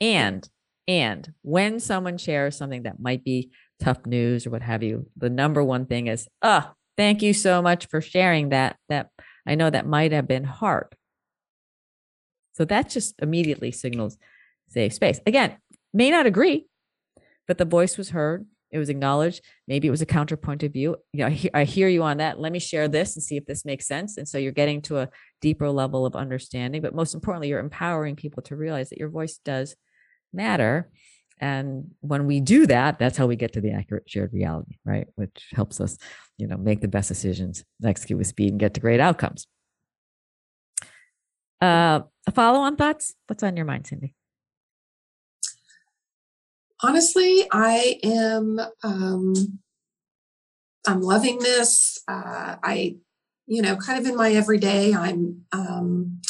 And 0.00 0.48
and 0.86 1.32
when 1.42 1.80
someone 1.80 2.18
shares 2.18 2.56
something 2.56 2.82
that 2.82 3.00
might 3.00 3.24
be 3.24 3.50
tough 3.80 4.04
news 4.06 4.46
or 4.46 4.50
what 4.50 4.62
have 4.62 4.82
you, 4.82 5.08
the 5.16 5.30
number 5.30 5.62
one 5.62 5.86
thing 5.86 6.06
is, 6.08 6.28
oh, 6.42 6.70
thank 6.96 7.22
you 7.22 7.32
so 7.32 7.62
much 7.62 7.86
for 7.86 8.00
sharing 8.00 8.50
that. 8.50 8.76
That 8.88 9.08
I 9.46 9.54
know 9.54 9.70
that 9.70 9.86
might 9.86 10.12
have 10.12 10.28
been 10.28 10.44
hard. 10.44 10.94
So 12.54 12.64
that 12.66 12.88
just 12.88 13.14
immediately 13.20 13.72
signals 13.72 14.16
safe 14.68 14.92
space. 14.92 15.20
Again, 15.26 15.56
may 15.92 16.10
not 16.10 16.26
agree, 16.26 16.66
but 17.46 17.58
the 17.58 17.64
voice 17.64 17.96
was 17.96 18.10
heard. 18.10 18.46
It 18.70 18.78
was 18.78 18.88
acknowledged. 18.88 19.40
Maybe 19.68 19.86
it 19.86 19.92
was 19.92 20.02
a 20.02 20.06
counterpoint 20.06 20.64
of 20.64 20.72
view. 20.72 20.96
You 21.12 21.20
know, 21.20 21.26
I 21.26 21.30
hear, 21.30 21.50
I 21.54 21.64
hear 21.64 21.88
you 21.88 22.02
on 22.02 22.16
that. 22.16 22.40
Let 22.40 22.50
me 22.50 22.58
share 22.58 22.88
this 22.88 23.14
and 23.14 23.22
see 23.22 23.36
if 23.36 23.46
this 23.46 23.64
makes 23.64 23.86
sense. 23.86 24.16
And 24.16 24.26
so 24.26 24.36
you're 24.36 24.50
getting 24.50 24.82
to 24.82 24.98
a 24.98 25.08
deeper 25.40 25.70
level 25.70 26.04
of 26.04 26.16
understanding. 26.16 26.82
But 26.82 26.94
most 26.94 27.14
importantly, 27.14 27.48
you're 27.48 27.60
empowering 27.60 28.16
people 28.16 28.42
to 28.44 28.56
realize 28.56 28.90
that 28.90 28.98
your 28.98 29.10
voice 29.10 29.38
does 29.44 29.76
matter. 30.34 30.90
And 31.40 31.90
when 32.00 32.26
we 32.26 32.40
do 32.40 32.66
that, 32.66 32.98
that's 32.98 33.16
how 33.16 33.26
we 33.26 33.36
get 33.36 33.52
to 33.54 33.60
the 33.60 33.72
accurate 33.72 34.08
shared 34.08 34.32
reality, 34.32 34.76
right? 34.84 35.06
Which 35.16 35.48
helps 35.52 35.80
us, 35.80 35.98
you 36.38 36.46
know, 36.46 36.56
make 36.56 36.80
the 36.80 36.88
best 36.88 37.08
decisions, 37.08 37.64
execute 37.84 38.18
with 38.18 38.28
speed, 38.28 38.50
and 38.50 38.60
get 38.60 38.74
to 38.74 38.80
great 38.80 39.00
outcomes. 39.00 39.46
Uh, 41.60 42.00
follow-on 42.34 42.76
thoughts? 42.76 43.14
What's 43.26 43.42
on 43.42 43.56
your 43.56 43.66
mind, 43.66 43.86
Cindy? 43.86 44.14
Honestly, 46.82 47.46
I 47.50 47.98
am. 48.02 48.60
Um, 48.82 49.58
I'm 50.86 51.00
loving 51.00 51.38
this. 51.38 51.98
Uh, 52.06 52.56
I, 52.62 52.96
you 53.46 53.62
know, 53.62 53.76
kind 53.76 53.98
of 53.98 54.06
in 54.06 54.16
my 54.16 54.32
everyday, 54.32 54.94
I'm 54.94 55.42
um, 55.52 56.20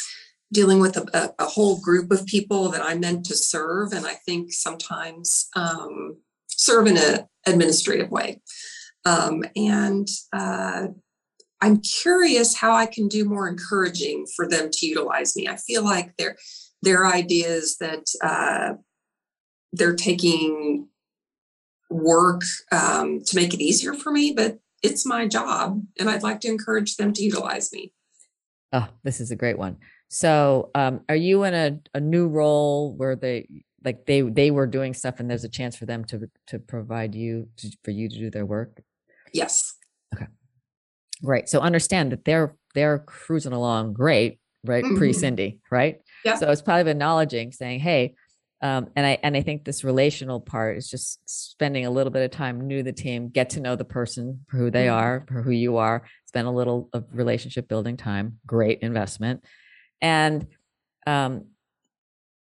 dealing 0.52 0.80
with 0.80 0.96
a, 0.96 1.34
a, 1.38 1.46
whole 1.46 1.80
group 1.80 2.12
of 2.12 2.26
people 2.26 2.68
that 2.68 2.82
I'm 2.82 3.00
meant 3.00 3.24
to 3.26 3.36
serve, 3.36 3.92
and 3.92 4.06
I 4.06 4.14
think 4.26 4.52
sometimes 4.52 5.48
um, 5.56 6.18
serve 6.48 6.86
in 6.86 6.96
an 6.96 7.26
administrative 7.46 8.10
way. 8.10 8.40
Um, 9.04 9.42
and 9.56 10.06
uh, 10.32 10.88
I'm 11.60 11.80
curious 11.80 12.56
how 12.56 12.74
I 12.74 12.86
can 12.86 13.08
do 13.08 13.24
more 13.24 13.48
encouraging 13.48 14.26
for 14.36 14.48
them 14.48 14.68
to 14.70 14.86
utilize 14.86 15.34
me. 15.36 15.48
I 15.48 15.56
feel 15.56 15.84
like 15.84 16.16
their 16.16 16.36
their 16.82 17.06
ideas 17.06 17.78
that 17.80 18.04
uh, 18.22 18.74
they're 19.72 19.96
taking 19.96 20.88
work 21.90 22.42
um, 22.70 23.22
to 23.24 23.36
make 23.36 23.54
it 23.54 23.62
easier 23.62 23.94
for 23.94 24.12
me, 24.12 24.32
but 24.32 24.58
it's 24.82 25.06
my 25.06 25.26
job, 25.26 25.82
and 25.98 26.10
I'd 26.10 26.22
like 26.22 26.40
to 26.40 26.48
encourage 26.48 26.96
them 26.96 27.12
to 27.14 27.22
utilize 27.22 27.72
me. 27.72 27.92
Oh, 28.72 28.88
this 29.02 29.20
is 29.20 29.30
a 29.30 29.36
great 29.36 29.58
one. 29.58 29.78
So, 30.08 30.70
um, 30.74 31.00
are 31.08 31.16
you 31.16 31.44
in 31.44 31.54
a, 31.54 31.78
a 31.94 32.00
new 32.00 32.28
role 32.28 32.94
where 32.94 33.16
they 33.16 33.64
like 33.84 34.06
they 34.06 34.22
they 34.22 34.50
were 34.50 34.66
doing 34.66 34.94
stuff 34.94 35.20
and 35.20 35.30
there's 35.30 35.44
a 35.44 35.48
chance 35.48 35.76
for 35.76 35.86
them 35.86 36.04
to 36.06 36.28
to 36.48 36.58
provide 36.58 37.14
you 37.14 37.48
to, 37.58 37.70
for 37.84 37.90
you 37.90 38.08
to 38.08 38.16
do 38.16 38.30
their 38.30 38.46
work? 38.46 38.80
Yes. 39.32 39.74
Okay. 40.14 40.26
Right. 41.22 41.48
So 41.48 41.60
understand 41.60 42.12
that 42.12 42.24
they're 42.24 42.56
they're 42.74 43.00
cruising 43.00 43.52
along 43.52 43.92
great, 43.92 44.38
right? 44.64 44.84
Mm-hmm. 44.84 44.96
Pre 44.96 45.12
Cindy, 45.12 45.60
right? 45.70 45.98
Yeah. 46.24 46.36
So 46.36 46.50
it's 46.50 46.62
probably 46.62 46.90
acknowledging, 46.90 47.52
saying, 47.52 47.80
"Hey," 47.80 48.14
um, 48.62 48.88
and 48.96 49.06
I 49.06 49.18
and 49.22 49.36
I 49.36 49.42
think 49.42 49.64
this 49.64 49.84
relational 49.84 50.40
part 50.40 50.78
is 50.78 50.88
just 50.88 51.20
spending 51.26 51.86
a 51.86 51.90
little 51.90 52.10
bit 52.10 52.24
of 52.24 52.30
time 52.30 52.66
new 52.66 52.78
to 52.78 52.82
the 52.82 52.92
team, 52.92 53.28
get 53.28 53.50
to 53.50 53.60
know 53.60 53.76
the 53.76 53.84
person 53.84 54.44
for 54.48 54.56
who 54.56 54.70
they 54.70 54.86
mm-hmm. 54.86 54.96
are, 54.96 55.24
for 55.28 55.42
who 55.42 55.50
you 55.50 55.76
are, 55.76 56.04
spend 56.26 56.48
a 56.48 56.50
little 56.50 56.88
of 56.92 57.04
relationship 57.12 57.68
building 57.68 57.96
time. 57.96 58.38
Great 58.46 58.80
investment 58.80 59.44
and 60.04 60.46
um, 61.06 61.46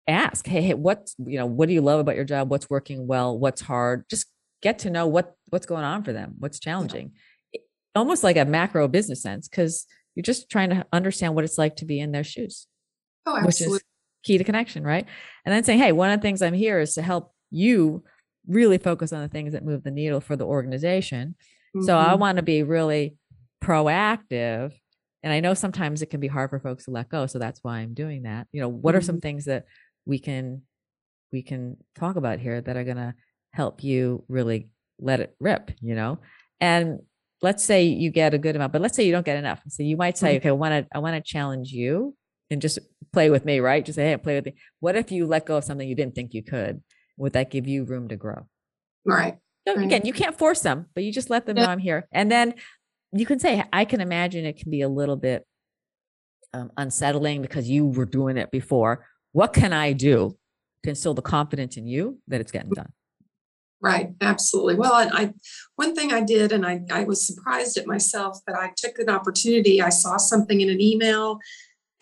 ask, 0.08 0.46
hey, 0.46 0.62
hey, 0.62 0.74
what's 0.74 1.14
you 1.18 1.38
know, 1.38 1.46
what 1.46 1.68
do 1.68 1.74
you 1.74 1.82
love 1.82 2.00
about 2.00 2.16
your 2.16 2.24
job? 2.24 2.50
What's 2.50 2.70
working 2.70 3.06
well? 3.06 3.38
What's 3.38 3.60
hard? 3.60 4.04
Just 4.08 4.26
get 4.62 4.80
to 4.80 4.90
know 4.90 5.06
what 5.06 5.34
what's 5.50 5.66
going 5.66 5.84
on 5.84 6.02
for 6.02 6.12
them. 6.12 6.36
What's 6.38 6.58
challenging. 6.58 7.12
almost 7.94 8.24
like 8.24 8.36
a 8.36 8.44
macro 8.44 8.88
business 8.88 9.20
sense 9.22 9.46
because 9.46 9.86
you're 10.14 10.22
just 10.22 10.48
trying 10.48 10.70
to 10.70 10.86
understand 10.92 11.34
what 11.34 11.44
it's 11.44 11.58
like 11.58 11.76
to 11.76 11.84
be 11.84 12.00
in 12.00 12.12
their 12.12 12.24
shoes. 12.24 12.66
Oh, 13.26 13.36
absolutely. 13.36 13.74
Which 13.74 13.82
is 13.82 13.86
key 14.24 14.38
to 14.38 14.44
connection, 14.44 14.82
right? 14.82 15.06
And 15.44 15.52
then 15.54 15.62
saying, 15.62 15.80
hey, 15.80 15.92
one 15.92 16.10
of 16.10 16.18
the 16.18 16.22
things 16.22 16.40
I'm 16.40 16.54
here 16.54 16.80
is 16.80 16.94
to 16.94 17.02
help 17.02 17.34
you 17.50 18.02
really 18.46 18.78
focus 18.78 19.12
on 19.12 19.20
the 19.20 19.28
things 19.28 19.52
that 19.52 19.64
move 19.64 19.82
the 19.82 19.90
needle 19.90 20.20
for 20.20 20.34
the 20.34 20.46
organization. 20.46 21.34
Mm-hmm. 21.76 21.84
So 21.84 21.98
I 21.98 22.04
mm-hmm. 22.04 22.20
want 22.20 22.36
to 22.36 22.42
be 22.42 22.62
really 22.62 23.16
proactive. 23.62 24.72
And 25.22 25.32
I 25.32 25.40
know 25.40 25.54
sometimes 25.54 26.02
it 26.02 26.06
can 26.06 26.20
be 26.20 26.28
hard 26.28 26.50
for 26.50 26.60
folks 26.60 26.84
to 26.84 26.90
let 26.90 27.08
go. 27.08 27.26
So 27.26 27.38
that's 27.38 27.60
why 27.62 27.78
I'm 27.78 27.94
doing 27.94 28.22
that. 28.22 28.46
You 28.52 28.60
know, 28.60 28.68
what 28.68 28.94
are 28.94 29.00
some 29.00 29.16
mm-hmm. 29.16 29.20
things 29.20 29.44
that 29.46 29.66
we 30.06 30.18
can 30.18 30.62
we 31.32 31.42
can 31.42 31.76
talk 31.94 32.16
about 32.16 32.40
here 32.40 32.60
that 32.60 32.76
are 32.76 32.84
gonna 32.84 33.14
help 33.52 33.84
you 33.84 34.24
really 34.28 34.68
let 34.98 35.20
it 35.20 35.34
rip, 35.38 35.70
you 35.80 35.94
know? 35.94 36.18
And 36.60 37.00
let's 37.42 37.64
say 37.64 37.84
you 37.84 38.10
get 38.10 38.34
a 38.34 38.38
good 38.38 38.56
amount, 38.56 38.72
but 38.72 38.82
let's 38.82 38.96
say 38.96 39.04
you 39.04 39.12
don't 39.12 39.26
get 39.26 39.36
enough. 39.36 39.62
So 39.68 39.82
you 39.82 39.96
might 39.96 40.18
say, 40.18 40.36
mm-hmm. 40.36 40.36
okay, 40.38 40.48
I 40.48 40.52
want 40.52 40.72
to 40.72 40.96
I 40.96 40.98
want 40.98 41.16
to 41.16 41.22
challenge 41.22 41.70
you 41.70 42.16
and 42.50 42.60
just 42.60 42.78
play 43.12 43.30
with 43.30 43.44
me, 43.44 43.60
right? 43.60 43.84
Just 43.84 43.96
say, 43.96 44.10
hey, 44.10 44.16
play 44.16 44.36
with 44.36 44.46
me. 44.46 44.54
What 44.80 44.96
if 44.96 45.12
you 45.12 45.26
let 45.26 45.46
go 45.46 45.56
of 45.56 45.64
something 45.64 45.88
you 45.88 45.94
didn't 45.94 46.14
think 46.14 46.34
you 46.34 46.42
could? 46.42 46.82
Would 47.16 47.34
that 47.34 47.50
give 47.50 47.66
you 47.66 47.84
room 47.84 48.08
to 48.08 48.16
grow? 48.16 48.46
Right. 49.04 49.38
So 49.66 49.74
right. 49.74 49.84
again, 49.84 50.02
you 50.04 50.12
can't 50.12 50.36
force 50.36 50.60
them, 50.60 50.86
but 50.94 51.04
you 51.04 51.12
just 51.12 51.30
let 51.30 51.46
them 51.46 51.56
know 51.56 51.64
I'm 51.64 51.78
here. 51.78 52.08
And 52.12 52.30
then 52.30 52.54
you 53.12 53.26
can 53.26 53.38
say, 53.38 53.64
I 53.72 53.84
can 53.84 54.00
imagine 54.00 54.44
it 54.44 54.56
can 54.56 54.70
be 54.70 54.82
a 54.82 54.88
little 54.88 55.16
bit 55.16 55.44
um, 56.52 56.70
unsettling 56.76 57.42
because 57.42 57.68
you 57.68 57.86
were 57.86 58.06
doing 58.06 58.36
it 58.36 58.50
before. 58.50 59.06
What 59.32 59.52
can 59.52 59.72
I 59.72 59.92
do 59.92 60.36
to 60.82 60.90
instill 60.90 61.14
the 61.14 61.22
confidence 61.22 61.76
in 61.76 61.86
you 61.86 62.18
that 62.28 62.40
it's 62.40 62.52
getting 62.52 62.70
done? 62.70 62.92
Right, 63.82 64.10
absolutely. 64.20 64.74
Well, 64.74 64.94
and 64.94 65.10
I 65.12 65.32
one 65.76 65.94
thing 65.94 66.12
I 66.12 66.20
did, 66.20 66.52
and 66.52 66.66
I, 66.66 66.82
I 66.90 67.04
was 67.04 67.26
surprised 67.26 67.78
at 67.78 67.86
myself 67.86 68.38
that 68.46 68.54
I 68.54 68.72
took 68.76 68.98
an 68.98 69.08
opportunity. 69.08 69.80
I 69.80 69.88
saw 69.88 70.18
something 70.18 70.60
in 70.60 70.68
an 70.68 70.82
email 70.82 71.40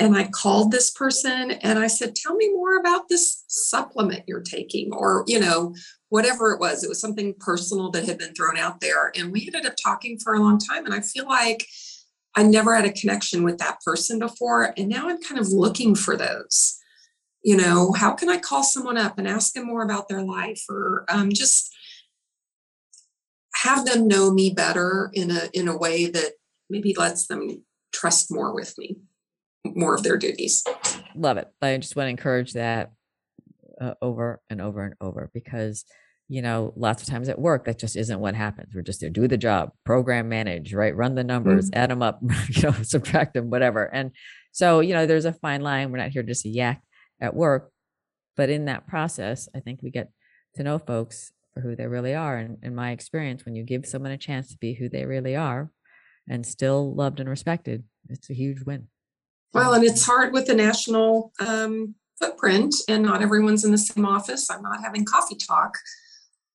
and 0.00 0.16
I 0.16 0.28
called 0.28 0.70
this 0.70 0.90
person 0.90 1.50
and 1.50 1.78
I 1.78 1.88
said, 1.88 2.14
Tell 2.14 2.34
me 2.34 2.48
more 2.52 2.76
about 2.78 3.08
this 3.08 3.44
supplement 3.48 4.24
you're 4.26 4.40
taking, 4.40 4.92
or, 4.92 5.24
you 5.26 5.40
know, 5.40 5.74
whatever 6.08 6.52
it 6.52 6.60
was. 6.60 6.82
It 6.82 6.88
was 6.88 7.00
something 7.00 7.34
personal 7.38 7.90
that 7.90 8.06
had 8.06 8.18
been 8.18 8.34
thrown 8.34 8.56
out 8.56 8.80
there. 8.80 9.12
And 9.16 9.32
we 9.32 9.46
ended 9.46 9.66
up 9.66 9.74
talking 9.82 10.18
for 10.18 10.34
a 10.34 10.40
long 10.40 10.58
time. 10.58 10.84
And 10.84 10.94
I 10.94 11.00
feel 11.00 11.26
like 11.26 11.66
I 12.34 12.42
never 12.42 12.74
had 12.74 12.84
a 12.84 12.92
connection 12.92 13.42
with 13.42 13.58
that 13.58 13.80
person 13.84 14.18
before. 14.18 14.72
And 14.76 14.88
now 14.88 15.08
I'm 15.08 15.20
kind 15.22 15.40
of 15.40 15.48
looking 15.48 15.94
for 15.94 16.16
those. 16.16 16.78
You 17.42 17.56
know, 17.56 17.92
how 17.92 18.14
can 18.14 18.28
I 18.28 18.38
call 18.38 18.62
someone 18.62 18.96
up 18.96 19.18
and 19.18 19.28
ask 19.28 19.52
them 19.52 19.66
more 19.66 19.82
about 19.82 20.08
their 20.08 20.22
life 20.22 20.62
or 20.68 21.04
um, 21.08 21.30
just 21.32 21.74
have 23.62 23.84
them 23.84 24.06
know 24.06 24.30
me 24.32 24.50
better 24.50 25.10
in 25.12 25.30
a 25.30 25.48
in 25.52 25.68
a 25.68 25.76
way 25.76 26.06
that 26.06 26.32
maybe 26.68 26.94
lets 26.94 27.26
them 27.26 27.64
trust 27.92 28.30
more 28.30 28.54
with 28.54 28.76
me 28.78 28.96
more 29.64 29.94
of 29.94 30.02
their 30.02 30.16
duties. 30.16 30.64
Love 31.14 31.36
it. 31.36 31.48
I 31.60 31.76
just 31.76 31.96
want 31.96 32.06
to 32.06 32.10
encourage 32.10 32.52
that 32.52 32.92
uh, 33.80 33.94
over 34.02 34.40
and 34.50 34.60
over 34.60 34.84
and 34.84 34.94
over 35.00 35.30
because 35.32 35.84
you 36.28 36.42
know 36.42 36.72
lots 36.76 37.02
of 37.02 37.08
times 37.08 37.28
at 37.28 37.38
work 37.38 37.64
that 37.64 37.78
just 37.78 37.96
isn't 37.96 38.20
what 38.20 38.34
happens. 38.34 38.74
We're 38.74 38.82
just 38.82 39.00
there 39.00 39.10
do 39.10 39.28
the 39.28 39.36
job 39.36 39.70
program 39.84 40.28
manage 40.28 40.74
right 40.74 40.94
run 40.94 41.14
the 41.14 41.24
numbers 41.24 41.70
mm-hmm. 41.70 41.80
add 41.80 41.90
them 41.90 42.02
up 42.02 42.20
you 42.48 42.62
know 42.62 42.72
subtract 42.82 43.34
them 43.34 43.50
whatever. 43.50 43.84
And 43.84 44.12
so 44.52 44.80
you 44.80 44.94
know 44.94 45.06
there's 45.06 45.24
a 45.24 45.32
fine 45.32 45.62
line. 45.62 45.90
We're 45.90 45.98
not 45.98 46.10
here 46.10 46.22
just 46.22 46.42
to 46.42 46.48
yak 46.48 46.82
at 47.20 47.34
work. 47.34 47.70
But 48.36 48.50
in 48.50 48.66
that 48.66 48.86
process 48.86 49.48
i 49.54 49.60
think 49.60 49.82
we 49.82 49.90
get 49.90 50.10
to 50.54 50.62
know 50.62 50.78
folks 50.78 51.32
for 51.54 51.60
who 51.60 51.74
they 51.74 51.86
really 51.86 52.14
are. 52.14 52.36
And 52.36 52.58
in 52.62 52.74
my 52.74 52.92
experience 52.92 53.44
when 53.44 53.56
you 53.56 53.64
give 53.64 53.86
someone 53.86 54.12
a 54.12 54.18
chance 54.18 54.48
to 54.50 54.58
be 54.58 54.74
who 54.74 54.88
they 54.88 55.06
really 55.06 55.34
are 55.34 55.70
and 56.28 56.46
still 56.46 56.94
loved 56.94 57.20
and 57.20 57.28
respected 57.28 57.84
it's 58.08 58.30
a 58.30 58.34
huge 58.34 58.62
win. 58.64 58.88
Well, 59.52 59.72
and 59.72 59.84
it's 59.84 60.04
hard 60.04 60.32
with 60.32 60.46
the 60.46 60.54
national 60.54 61.32
um, 61.40 61.94
footprint, 62.20 62.74
and 62.88 63.02
not 63.02 63.22
everyone's 63.22 63.64
in 63.64 63.72
the 63.72 63.78
same 63.78 64.04
office. 64.04 64.50
I'm 64.50 64.62
not 64.62 64.82
having 64.82 65.04
coffee 65.04 65.36
talk 65.36 65.76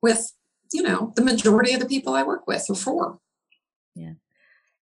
with, 0.02 0.32
you 0.72 0.84
know, 0.84 1.14
the 1.16 1.24
majority 1.24 1.74
of 1.74 1.80
the 1.80 1.86
people 1.86 2.14
I 2.14 2.24
work 2.24 2.48
with 2.48 2.66
or 2.70 2.76
for. 2.76 3.20
Yeah. 3.96 4.14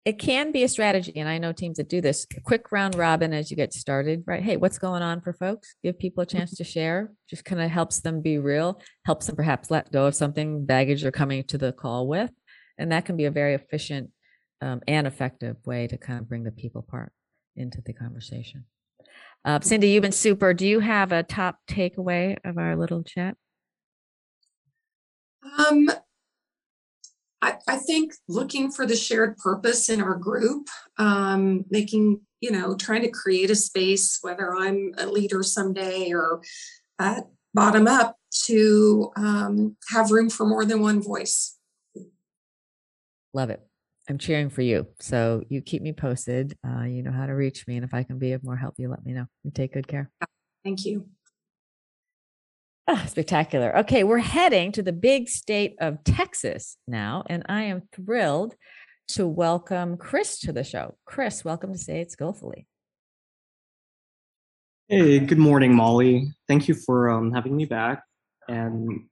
It 0.05 0.19
can 0.19 0.53
be 0.53 0.65
a 0.65 0.69
strategy, 0.69 1.13
and 1.17 1.29
I 1.29 1.37
know 1.37 1.53
teams 1.53 1.77
that 1.77 1.91
do 1.91 2.01
this. 2.01 2.27
quick 2.45 2.73
round 2.73 2.95
robin 2.95 3.35
as 3.35 3.51
you 3.51 3.57
get 3.57 3.75
started, 3.75 4.25
right? 4.27 4.43
Hey, 4.43 4.57
what's 4.57 4.79
going 4.79 5.03
on 5.03 5.21
for 5.21 5.35
folks? 5.35 5.75
Give 5.83 5.99
people 5.99 6.23
a 6.23 6.27
chance 6.27 6.55
to 6.55 6.65
share. 6.65 7.13
Just 7.29 7.45
kind 7.45 7.61
of 7.61 7.71
helps 7.71 8.01
them 8.01 8.23
be 8.23 8.39
real, 8.39 8.81
helps 9.05 9.27
them 9.27 9.37
perhaps 9.37 9.71
let 9.71 9.93
go 9.93 10.07
of 10.07 10.15
something 10.15 10.65
baggage 10.65 11.03
they're 11.03 11.11
coming 11.11 11.45
to 11.45 11.59
the 11.59 11.73
call 11.73 12.07
with, 12.07 12.31
and 12.79 12.91
that 12.91 13.05
can 13.05 13.17
be 13.17 13.27
a 13.27 13.31
very 13.31 13.55
efficient 13.55 14.11
um, 14.63 14.81
and 14.89 15.07
effective 15.07 15.57
way 15.67 15.87
to 15.89 15.99
kind 15.99 16.21
of 16.21 16.29
bring 16.29 16.45
the 16.45 16.53
people 16.53 16.81
part 16.81 17.13
into 17.55 17.83
the 17.85 17.93
conversation. 17.93 18.65
Uh, 19.49 19.59
Cindy, 19.63 19.89
you've 19.89 20.03
been 20.03 20.13
super. 20.13 20.53
Do 20.53 20.67
you 20.67 20.81
have 20.81 21.11
a 21.11 21.23
top 21.23 21.57
takeaway 21.67 22.37
of 22.45 22.59
our 22.59 22.77
little 22.77 23.03
chat? 23.03 23.35
Um, 25.59 25.91
I, 27.41 27.55
I 27.67 27.77
think 27.79 28.13
looking 28.29 28.71
for 28.71 28.85
the 28.85 28.95
shared 28.95 29.39
purpose 29.39 29.89
in 29.89 30.03
our 30.03 30.17
group, 30.17 30.69
um, 30.99 31.65
making, 31.71 32.21
you 32.43 32.51
know, 32.51 32.77
trying 32.77 33.01
to 33.01 33.11
create 33.11 33.51
a 33.51 33.55
space, 33.55 34.19
whether 34.21 34.55
I'm 34.55 34.93
a 34.99 35.07
leader 35.07 35.43
someday 35.43 36.13
or 36.13 36.43
uh, 36.99 37.23
bottom 37.55 37.89
up, 37.89 38.17
to 38.45 39.11
um, 39.17 39.79
have 39.89 40.11
room 40.11 40.29
for 40.29 40.45
more 40.45 40.67
than 40.67 40.83
one 40.83 41.01
voice. 41.01 41.57
Love 43.33 43.49
it. 43.49 43.67
I'm 44.09 44.17
cheering 44.17 44.49
for 44.49 44.63
you. 44.63 44.87
So 45.01 45.43
you 45.51 45.61
keep 45.61 45.83
me 45.83 45.93
posted. 45.93 46.57
Uh, 46.67 46.85
you 46.85 47.03
know 47.03 47.13
how 47.13 47.27
to 47.27 47.35
reach 47.35 47.67
me. 47.67 47.77
And 47.77 47.85
if 47.85 47.93
I 47.93 48.05
can 48.05 48.19
be 48.19 48.33
of 48.33 48.43
more 48.43 48.57
help, 48.57 48.75
you 48.79 48.89
let 48.89 49.05
me 49.05 49.13
know. 49.13 49.27
You 49.45 49.51
take 49.51 49.75
good 49.75 49.87
care. 49.87 50.11
Thank 50.65 50.87
you. 50.87 51.09
Oh, 52.87 53.05
spectacular. 53.07 53.77
Okay, 53.81 54.05
we're 54.05 54.17
heading 54.17 54.73
to 54.73 54.83
the 54.83 54.95
big 54.95 55.29
state 55.29 55.77
of 55.79 56.03
Texas 56.05 56.79
now. 56.87 57.23
And 57.29 57.43
I 57.47 57.65
am 57.65 57.83
thrilled 57.93 58.55
to 59.09 59.27
welcome 59.27 59.99
Chris 59.99 60.39
to 60.41 60.53
the 60.53 60.65
show. 60.65 60.97
Chris, 61.05 61.45
welcome 61.45 61.73
to 61.73 61.79
Say 61.79 62.01
It 62.01 62.11
Skillfully. 62.11 62.67
Hey, 64.89 65.19
good 65.19 65.39
morning, 65.39 65.75
Molly. 65.75 66.33
Thank 66.47 66.67
you 66.67 66.75
for 66.75 67.11
um, 67.11 67.31
having 67.31 67.55
me 67.55 67.67
back. 67.67 68.05
And 68.49 69.05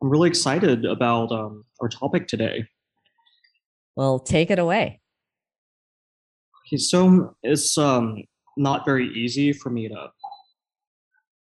I'm 0.00 0.08
really 0.08 0.28
excited 0.28 0.84
about 0.84 1.32
um, 1.32 1.64
our 1.80 1.88
topic 1.88 2.28
today. 2.28 2.68
Well, 3.96 4.18
take 4.18 4.50
it 4.50 4.58
away. 4.58 5.00
Okay, 6.68 6.76
so 6.76 7.34
it's 7.42 7.78
um, 7.78 8.22
not 8.56 8.84
very 8.84 9.08
easy 9.14 9.52
for 9.52 9.70
me 9.70 9.88
to 9.88 10.08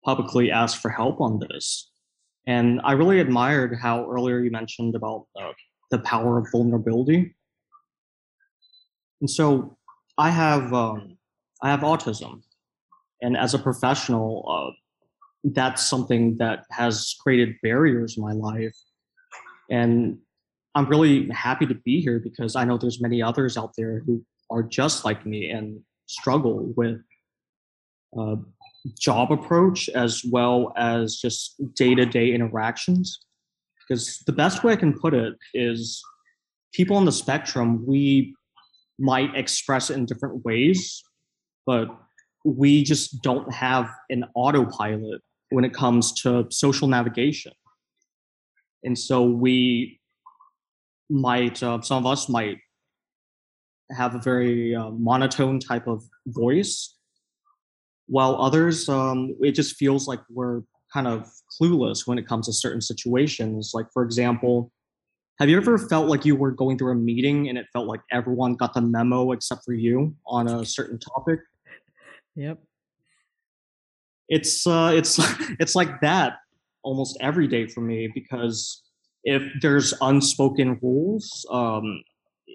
publicly 0.05 0.51
ask 0.51 0.81
for 0.81 0.91
help 0.91 1.21
on 1.21 1.39
this. 1.39 1.91
And 2.47 2.81
I 2.83 2.93
really 2.93 3.21
admired 3.21 3.79
how 3.81 4.11
earlier 4.11 4.41
you 4.41 4.51
mentioned 4.51 4.97
about 4.97 5.27
uh, 5.41 5.53
the 5.91 6.01
power 6.01 6.39
of 6.39 6.49
vulnerability. 6.51 7.37
And 9.21 9.31
so 9.31 9.77
I 10.19 10.31
have 10.31 10.73
um, 10.75 11.17
I 11.63 11.71
have 11.71 11.81
autism, 11.81 12.43
and 13.21 13.37
as 13.37 13.55
a 13.55 13.59
professional, 13.59 14.45
uh, 14.49 14.73
that's 15.45 15.89
something 15.89 16.37
that 16.39 16.65
has 16.71 17.15
created 17.21 17.55
barriers 17.63 18.17
in 18.17 18.25
my 18.25 18.33
life. 18.33 18.77
And 19.71 20.19
I'm 20.75 20.87
really 20.87 21.29
happy 21.29 21.67
to 21.67 21.75
be 21.75 22.01
here 22.01 22.19
because 22.19 22.57
I 22.57 22.65
know 22.65 22.79
there's 22.79 23.01
many 23.01 23.23
others 23.23 23.57
out 23.57 23.73
there 23.77 24.03
who 24.07 24.25
are 24.51 24.63
just 24.63 25.05
like 25.05 25.27
me 25.27 25.51
and 25.51 25.81
struggle 26.07 26.73
with 26.77 27.01
uh, 28.19 28.37
job 28.99 29.33
approach 29.33 29.89
as 29.91 30.23
well 30.31 30.73
as 30.77 31.17
just 31.17 31.55
day-to-day 31.75 32.33
interactions. 32.33 33.21
Because 33.81 34.23
the 34.27 34.33
best 34.33 34.65
way 34.65 34.73
I 34.73 34.77
can 34.77 34.99
put 34.99 35.15
it 35.15 35.35
is 35.55 36.03
people 36.73 36.97
on 36.97 37.05
the 37.05 37.13
spectrum, 37.13 37.85
we 37.87 38.35
might 38.99 39.35
express 39.35 39.91
it 39.91 39.95
in 39.95 40.07
different 40.07 40.45
ways, 40.45 41.03
but 41.67 41.89
we 42.45 42.83
just 42.83 43.23
don't 43.23 43.53
have 43.53 43.91
an 44.11 44.25
autopilot 44.35 45.21
when 45.51 45.65
it 45.65 45.75
comes 45.75 46.13
to 46.23 46.47
social 46.51 46.89
navigation. 46.89 47.53
And 48.85 48.99
so 48.99 49.23
we 49.23 50.01
might 51.13 51.63
uh, 51.63 51.81
some 51.83 52.05
of 52.05 52.11
us 52.11 52.29
might 52.29 52.59
have 53.91 54.15
a 54.15 54.19
very 54.19 54.75
uh, 54.75 54.91
monotone 54.91 55.61
type 55.61 55.87
of 55.87 56.03
voice 56.27 56.97
while 58.07 58.37
others 58.41 58.89
um, 58.89 59.37
it 59.41 59.53
just 59.53 59.77
feels 59.77 60.09
like 60.09 60.21
we're 60.31 60.63
kind 60.93 61.07
of 61.07 61.31
clueless 61.61 62.07
when 62.07 62.19
it 62.19 62.27
comes 62.27 62.47
to 62.47 62.53
certain 62.53 62.81
situations. 62.81 63.73
Like 63.75 63.87
for 63.93 64.03
example 64.03 64.73
have 65.39 65.49
you 65.49 65.57
ever 65.57 65.79
felt 65.79 66.09
like 66.09 66.25
you 66.25 66.37
were 66.37 66.51
going 66.51 66.79
through 66.79 66.93
a 66.93 66.97
meeting 66.97 67.49
and 67.49 67.59
it 67.59 67.67
felt 67.73 67.87
like 67.87 68.01
everyone 68.13 68.55
got 68.55 68.75
the 68.75 68.81
memo 68.81 69.33
except 69.33 69.65
for 69.65 69.73
you 69.73 70.15
on 70.27 70.47
a 70.47 70.65
certain 70.65 70.99
topic? 70.99 71.41
Yep. 72.37 72.63
It's 74.29 74.67
uh 74.67 74.93
it's 74.95 75.19
it's 75.59 75.75
like 75.75 76.01
that 76.01 76.35
almost 76.83 77.17
every 77.21 77.49
day 77.49 77.67
for 77.67 77.81
me 77.81 78.09
because 78.15 78.83
if 79.25 79.43
there's 79.61 79.95
unspoken 80.01 80.79
rules, 80.83 81.47
um, 81.51 82.03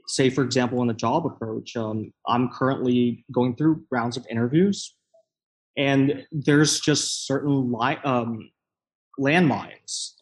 say, 0.07 0.30
for 0.30 0.43
example, 0.43 0.82
in 0.82 0.88
the 0.88 0.93
job 0.93 1.26
approach, 1.26 1.76
um, 1.76 2.11
I'm 2.28 2.49
currently 2.49 3.26
going 3.32 3.55
through 3.55 3.84
rounds 3.91 4.18
of 4.18 4.26
interviews, 4.30 4.95
and 5.78 6.26
there's 6.32 6.80
just 6.80 7.28
certain 7.28 7.72
li- 7.72 7.99
um, 8.03 8.49
landmines 9.20 10.13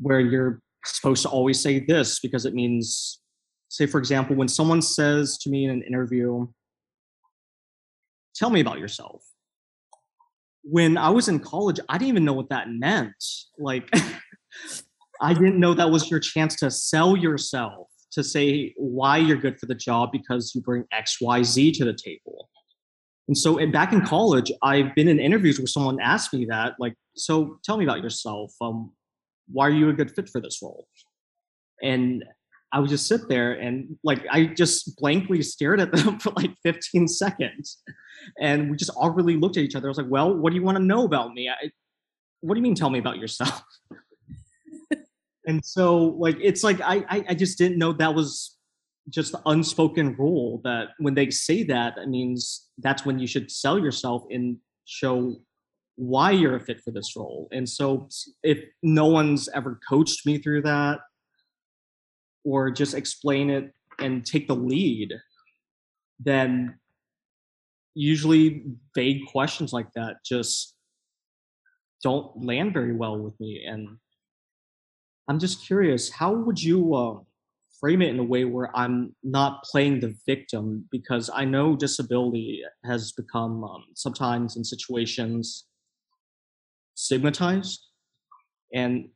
where 0.00 0.20
you're 0.20 0.60
supposed 0.84 1.22
to 1.22 1.28
always 1.28 1.60
say 1.60 1.80
this 1.80 2.20
because 2.20 2.46
it 2.46 2.54
means, 2.54 3.20
say, 3.68 3.86
for 3.86 3.98
example, 3.98 4.36
when 4.36 4.48
someone 4.48 4.82
says 4.82 5.38
to 5.38 5.50
me 5.50 5.64
in 5.64 5.70
an 5.70 5.82
interview, 5.82 6.46
Tell 8.38 8.50
me 8.50 8.60
about 8.60 8.78
yourself. 8.78 9.24
When 10.62 10.96
I 10.96 11.10
was 11.10 11.26
in 11.26 11.40
college, 11.40 11.80
I 11.88 11.98
didn't 11.98 12.10
even 12.10 12.24
know 12.24 12.34
what 12.34 12.50
that 12.50 12.70
meant. 12.70 13.16
Like, 13.58 13.90
I 15.20 15.34
didn't 15.34 15.58
know 15.58 15.74
that 15.74 15.90
was 15.90 16.10
your 16.10 16.20
chance 16.20 16.54
to 16.56 16.70
sell 16.70 17.16
yourself, 17.16 17.88
to 18.12 18.22
say 18.22 18.74
why 18.76 19.18
you're 19.18 19.36
good 19.36 19.58
for 19.58 19.66
the 19.66 19.74
job 19.74 20.10
because 20.12 20.52
you 20.54 20.60
bring 20.60 20.84
X, 20.92 21.18
Y, 21.20 21.42
Z 21.42 21.72
to 21.72 21.84
the 21.84 21.94
table. 21.94 22.48
And 23.26 23.36
so 23.36 23.64
back 23.70 23.92
in 23.92 24.04
college, 24.04 24.50
I've 24.62 24.94
been 24.94 25.08
in 25.08 25.20
interviews 25.20 25.58
where 25.58 25.66
someone 25.66 26.00
asked 26.00 26.32
me 26.32 26.46
that, 26.46 26.74
like, 26.78 26.94
so 27.14 27.58
tell 27.62 27.76
me 27.76 27.84
about 27.84 28.02
yourself. 28.02 28.54
Um, 28.60 28.92
why 29.48 29.66
are 29.66 29.72
you 29.72 29.90
a 29.90 29.92
good 29.92 30.10
fit 30.10 30.28
for 30.28 30.40
this 30.40 30.60
role? 30.62 30.86
And 31.82 32.24
I 32.72 32.80
would 32.80 32.90
just 32.90 33.06
sit 33.06 33.28
there 33.28 33.52
and 33.52 33.96
like 34.04 34.26
I 34.30 34.46
just 34.46 34.96
blankly 34.98 35.42
stared 35.42 35.80
at 35.80 35.92
them 35.92 36.18
for 36.20 36.32
like 36.36 36.52
15 36.62 37.08
seconds. 37.08 37.82
And 38.40 38.70
we 38.70 38.76
just 38.76 38.90
really 39.14 39.36
looked 39.36 39.56
at 39.56 39.62
each 39.62 39.74
other. 39.74 39.88
I 39.88 39.90
was 39.90 39.98
like, 39.98 40.10
well, 40.10 40.34
what 40.34 40.50
do 40.50 40.56
you 40.56 40.62
want 40.62 40.76
to 40.76 40.84
know 40.84 41.04
about 41.04 41.32
me? 41.32 41.48
I, 41.48 41.70
what 42.40 42.54
do 42.54 42.58
you 42.58 42.62
mean 42.62 42.74
tell 42.74 42.90
me 42.90 42.98
about 42.98 43.18
yourself? 43.18 43.62
And 45.48 45.64
so 45.64 46.16
like 46.18 46.36
it's 46.40 46.62
like 46.62 46.80
I, 46.80 47.04
I 47.08 47.24
I 47.30 47.34
just 47.34 47.58
didn't 47.58 47.78
know 47.78 47.92
that 47.94 48.14
was 48.14 48.58
just 49.08 49.32
the 49.32 49.40
unspoken 49.46 50.14
rule 50.16 50.60
that 50.64 50.88
when 50.98 51.14
they 51.14 51.30
say 51.30 51.62
that, 51.64 51.94
that 51.96 52.08
means 52.08 52.68
that's 52.78 53.04
when 53.06 53.18
you 53.18 53.26
should 53.26 53.50
sell 53.50 53.78
yourself 53.78 54.24
and 54.30 54.58
show 54.84 55.36
why 55.96 56.30
you're 56.30 56.56
a 56.56 56.60
fit 56.60 56.80
for 56.82 56.90
this 56.90 57.16
role. 57.16 57.48
And 57.50 57.68
so 57.68 58.08
if 58.42 58.62
no 58.82 59.06
one's 59.06 59.48
ever 59.48 59.80
coached 59.88 60.26
me 60.26 60.38
through 60.38 60.62
that 60.62 61.00
or 62.44 62.70
just 62.70 62.94
explain 62.94 63.50
it 63.50 63.72
and 63.98 64.24
take 64.24 64.46
the 64.46 64.54
lead, 64.54 65.14
then 66.20 66.78
usually 67.94 68.64
vague 68.94 69.26
questions 69.26 69.72
like 69.72 69.92
that 69.94 70.16
just 70.24 70.74
don't 72.02 72.44
land 72.44 72.72
very 72.72 72.94
well 72.94 73.18
with 73.18 73.38
me. 73.40 73.64
And 73.66 73.96
I'm 75.28 75.38
just 75.38 75.64
curious, 75.66 76.10
how 76.10 76.32
would 76.32 76.62
you 76.62 76.94
uh, 76.94 77.18
frame 77.80 78.02
it 78.02 78.08
in 78.08 78.18
a 78.18 78.24
way 78.24 78.44
where 78.44 78.74
I'm 78.76 79.14
not 79.22 79.62
playing 79.62 80.00
the 80.00 80.14
victim? 80.26 80.86
Because 80.90 81.30
I 81.32 81.44
know 81.44 81.76
disability 81.76 82.62
has 82.84 83.12
become 83.12 83.62
um, 83.64 83.84
sometimes 83.94 84.56
in 84.56 84.64
situations 84.64 85.66
stigmatized 86.98 87.80
and 88.74 89.08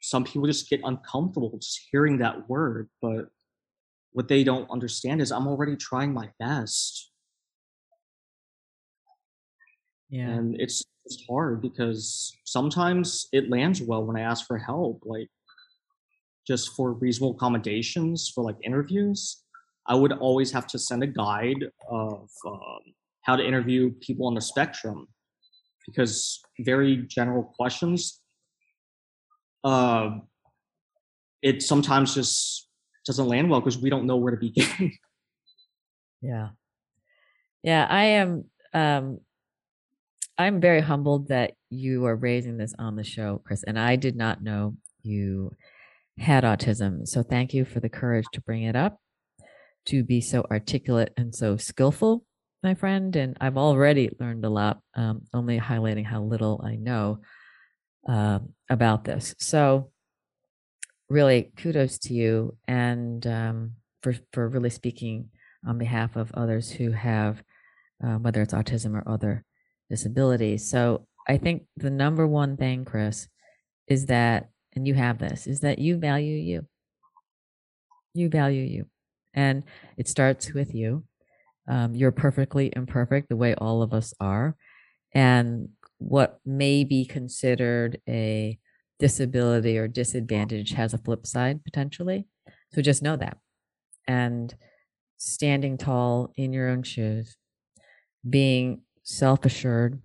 some 0.00 0.24
people 0.24 0.44
just 0.44 0.68
get 0.68 0.80
uncomfortable 0.82 1.56
just 1.56 1.86
hearing 1.92 2.18
that 2.18 2.48
word 2.48 2.88
but 3.00 3.26
what 4.10 4.26
they 4.26 4.42
don't 4.42 4.68
understand 4.70 5.20
is 5.22 5.30
i'm 5.30 5.46
already 5.46 5.76
trying 5.76 6.12
my 6.12 6.28
best 6.40 7.12
Yeah. 10.10 10.30
and 10.30 10.60
it's 10.60 10.82
it's 11.04 11.24
hard 11.28 11.62
because 11.62 12.36
sometimes 12.44 13.28
it 13.32 13.48
lands 13.48 13.80
well 13.80 14.04
when 14.04 14.16
i 14.16 14.20
ask 14.22 14.46
for 14.48 14.58
help 14.58 15.02
like 15.04 15.28
just 16.46 16.74
for 16.74 16.92
reasonable 16.92 17.34
accommodations 17.34 18.30
for 18.34 18.44
like 18.44 18.56
interviews 18.62 19.44
i 19.86 19.94
would 19.94 20.12
always 20.12 20.50
have 20.52 20.66
to 20.66 20.78
send 20.78 21.02
a 21.02 21.06
guide 21.06 21.64
of 21.90 22.28
um, 22.46 22.80
how 23.22 23.36
to 23.36 23.46
interview 23.46 23.90
people 24.00 24.26
on 24.26 24.34
the 24.34 24.40
spectrum 24.40 25.06
because 25.86 26.40
very 26.60 26.96
general 27.08 27.42
questions 27.42 28.20
uh, 29.64 30.10
it 31.40 31.62
sometimes 31.62 32.14
just 32.14 32.68
doesn't 33.06 33.28
land 33.28 33.48
well 33.48 33.60
because 33.60 33.78
we 33.78 33.90
don't 33.90 34.06
know 34.06 34.16
where 34.16 34.34
to 34.34 34.38
begin 34.38 34.92
Yeah. 36.22 36.50
Yeah, 37.62 37.86
I 37.90 38.04
am 38.04 38.44
um 38.72 39.18
I'm 40.38 40.60
very 40.60 40.80
humbled 40.80 41.28
that 41.28 41.52
you 41.68 42.06
are 42.06 42.16
raising 42.16 42.56
this 42.56 42.74
on 42.78 42.96
the 42.96 43.04
show, 43.04 43.42
Chris, 43.44 43.64
and 43.64 43.78
I 43.78 43.96
did 43.96 44.16
not 44.16 44.42
know 44.42 44.76
you 45.02 45.54
had 46.18 46.44
autism. 46.44 47.06
So 47.06 47.22
thank 47.22 47.54
you 47.54 47.64
for 47.64 47.80
the 47.80 47.88
courage 47.88 48.26
to 48.32 48.40
bring 48.40 48.64
it 48.64 48.76
up, 48.76 48.98
to 49.86 50.04
be 50.04 50.20
so 50.20 50.46
articulate 50.50 51.12
and 51.16 51.34
so 51.34 51.56
skillful, 51.56 52.24
my 52.62 52.74
friend. 52.74 53.16
And 53.16 53.36
I've 53.40 53.56
already 53.56 54.10
learned 54.20 54.44
a 54.44 54.50
lot, 54.50 54.80
um, 54.94 55.22
only 55.32 55.58
highlighting 55.58 56.06
how 56.06 56.22
little 56.22 56.60
I 56.64 56.76
know 56.76 57.20
um, 58.06 58.50
about 58.68 59.04
this. 59.04 59.34
So 59.38 59.90
really 61.08 61.52
kudos 61.56 61.98
to 61.98 62.14
you 62.14 62.56
and 62.66 63.26
um, 63.26 63.72
for, 64.02 64.14
for 64.32 64.48
really 64.48 64.70
speaking 64.70 65.30
on 65.66 65.78
behalf 65.78 66.16
of 66.16 66.32
others 66.34 66.70
who 66.70 66.90
have, 66.92 67.42
uh, 68.04 68.16
whether 68.16 68.42
it's 68.42 68.54
autism 68.54 68.94
or 68.94 69.08
other 69.08 69.44
disabilities. 69.88 70.68
So 70.68 71.06
I 71.28 71.38
think 71.38 71.64
the 71.76 71.90
number 71.90 72.26
one 72.26 72.56
thing, 72.56 72.84
Chris, 72.84 73.28
is 73.86 74.06
that, 74.06 74.48
and 74.74 74.86
you 74.86 74.94
have 74.94 75.18
this, 75.18 75.46
is 75.46 75.60
that 75.60 75.78
you 75.78 75.96
value 75.98 76.36
you. 76.36 76.66
You 78.14 78.28
value 78.28 78.62
you. 78.62 78.86
And 79.34 79.64
it 79.96 80.08
starts 80.08 80.52
with 80.52 80.74
you. 80.74 81.04
Um, 81.68 81.94
you're 81.94 82.12
perfectly 82.12 82.72
imperfect 82.74 83.28
the 83.28 83.36
way 83.36 83.54
all 83.54 83.82
of 83.82 83.92
us 83.92 84.12
are. 84.20 84.56
And 85.14 85.70
what 85.98 86.40
may 86.44 86.84
be 86.84 87.04
considered 87.04 88.00
a 88.08 88.58
disability 88.98 89.78
or 89.78 89.88
disadvantage 89.88 90.72
has 90.72 90.94
a 90.94 90.98
flip 90.98 91.26
side 91.26 91.64
potentially. 91.64 92.26
So 92.72 92.82
just 92.82 93.02
know 93.02 93.16
that. 93.16 93.38
And 94.06 94.54
standing 95.18 95.78
tall 95.78 96.32
in 96.36 96.52
your 96.52 96.68
own 96.68 96.82
shoes, 96.82 97.36
being 98.28 98.82
self 99.04 99.44
assured 99.44 100.00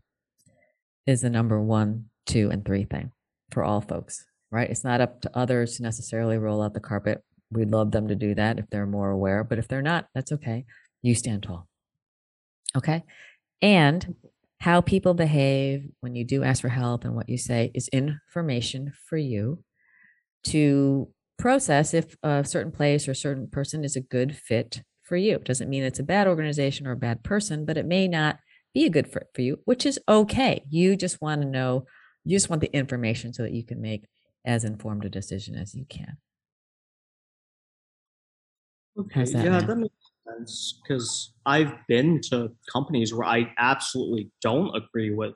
is 1.06 1.22
the 1.22 1.30
number 1.30 1.60
one, 1.60 2.06
two, 2.26 2.50
and 2.52 2.64
three 2.64 2.84
thing 2.84 3.12
for 3.52 3.64
all 3.64 3.82
folks, 3.82 4.26
right? 4.52 4.70
It's 4.70 4.84
not 4.84 5.02
up 5.02 5.22
to 5.22 5.38
others 5.38 5.76
to 5.76 5.84
necessarily 5.84 6.38
roll 6.38 6.62
out 6.62 6.74
the 6.74 6.80
carpet. 6.80 7.24
We'd 7.52 7.72
love 7.72 7.92
them 7.92 8.08
to 8.10 8.16
do 8.16 8.36
that 8.36 8.60
if 8.60 8.70
they're 8.70 8.86
more 8.86 9.10
aware, 9.10 9.44
but 9.44 9.60
if 9.60 9.68
they're 9.68 9.82
not, 9.82 10.08
that's 10.14 10.32
okay. 10.34 10.66
You 11.02 11.16
stand 11.16 11.44
tall. 11.44 11.68
Okay. 12.76 13.04
And 13.62 14.16
how 14.60 14.82
people 14.82 15.14
behave 15.14 15.88
when 16.02 16.16
you 16.16 16.26
do 16.26 16.44
ask 16.44 16.62
for 16.62 16.70
help 16.70 17.04
and 17.04 17.16
what 17.16 17.30
you 17.30 17.38
say 17.38 17.72
is 17.74 17.88
information 17.90 18.92
for 19.08 19.18
you 19.18 19.64
to 20.46 21.10
process 21.38 21.94
if 21.94 22.16
a 22.24 22.44
certain 22.44 22.72
place 22.72 23.08
or 23.08 23.12
a 23.12 23.16
certain 23.16 23.48
person 23.48 23.84
is 23.84 23.96
a 23.96 24.02
good 24.02 24.36
fit 24.36 24.82
for 25.04 25.16
you. 25.16 25.36
It 25.36 25.46
doesn't 25.46 25.70
mean 25.70 25.84
it's 25.84 26.00
a 26.00 26.04
bad 26.04 26.28
organization 26.28 26.88
or 26.88 26.92
a 26.92 26.98
bad 26.98 27.24
person, 27.24 27.66
but 27.66 27.78
it 27.78 27.86
may 27.86 28.08
not 28.08 28.40
be 28.74 28.86
a 28.86 28.90
good 28.90 29.08
fit 29.08 29.28
for 29.34 29.42
you, 29.42 29.60
which 29.66 29.86
is 29.86 30.00
okay. 30.10 30.64
You 30.70 30.96
just 30.96 31.22
want 31.22 31.42
to 31.42 31.48
know, 31.48 31.86
you 32.26 32.36
just 32.36 32.50
want 32.50 32.62
the 32.62 32.76
information 32.76 33.34
so 33.34 33.44
that 33.44 33.54
you 33.54 33.64
can 33.64 33.82
make 33.82 34.06
as 34.48 34.64
informed 34.64 35.04
a 35.06 35.10
decision 35.10 35.56
as 35.56 35.76
you 35.76 35.86
can. 35.86 36.18
Okay, 38.98 39.26
that, 39.26 39.46
yeah, 39.46 39.62
that 39.62 39.76
makes 39.76 39.94
sense 40.26 40.80
because 40.82 41.34
I've 41.46 41.74
been 41.88 42.20
to 42.30 42.56
companies 42.72 43.14
where 43.14 43.28
I 43.28 43.54
absolutely 43.60 44.32
don't 44.42 44.76
agree 44.76 45.14
with 45.14 45.36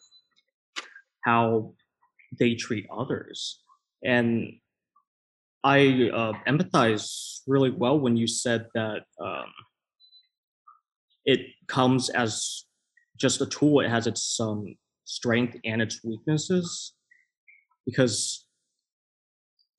how 1.24 1.74
they 2.39 2.55
treat 2.55 2.88
others, 2.89 3.62
and 4.03 4.53
I 5.64 6.09
uh, 6.12 6.34
empathize 6.47 7.41
really 7.45 7.70
well 7.70 7.99
when 7.99 8.16
you 8.18 8.26
said 8.26 8.66
that 8.74 9.03
um, 9.24 9.51
it 11.26 11.41
comes 11.68 12.09
as 12.09 12.64
just 13.16 13.41
a 13.41 13.45
tool. 13.45 13.82
It 13.82 13.89
has 13.89 14.07
its 14.07 14.39
um, 14.39 14.76
strength 15.05 15.55
and 15.64 15.84
its 15.84 16.03
weaknesses, 16.03 16.93
because 17.86 18.47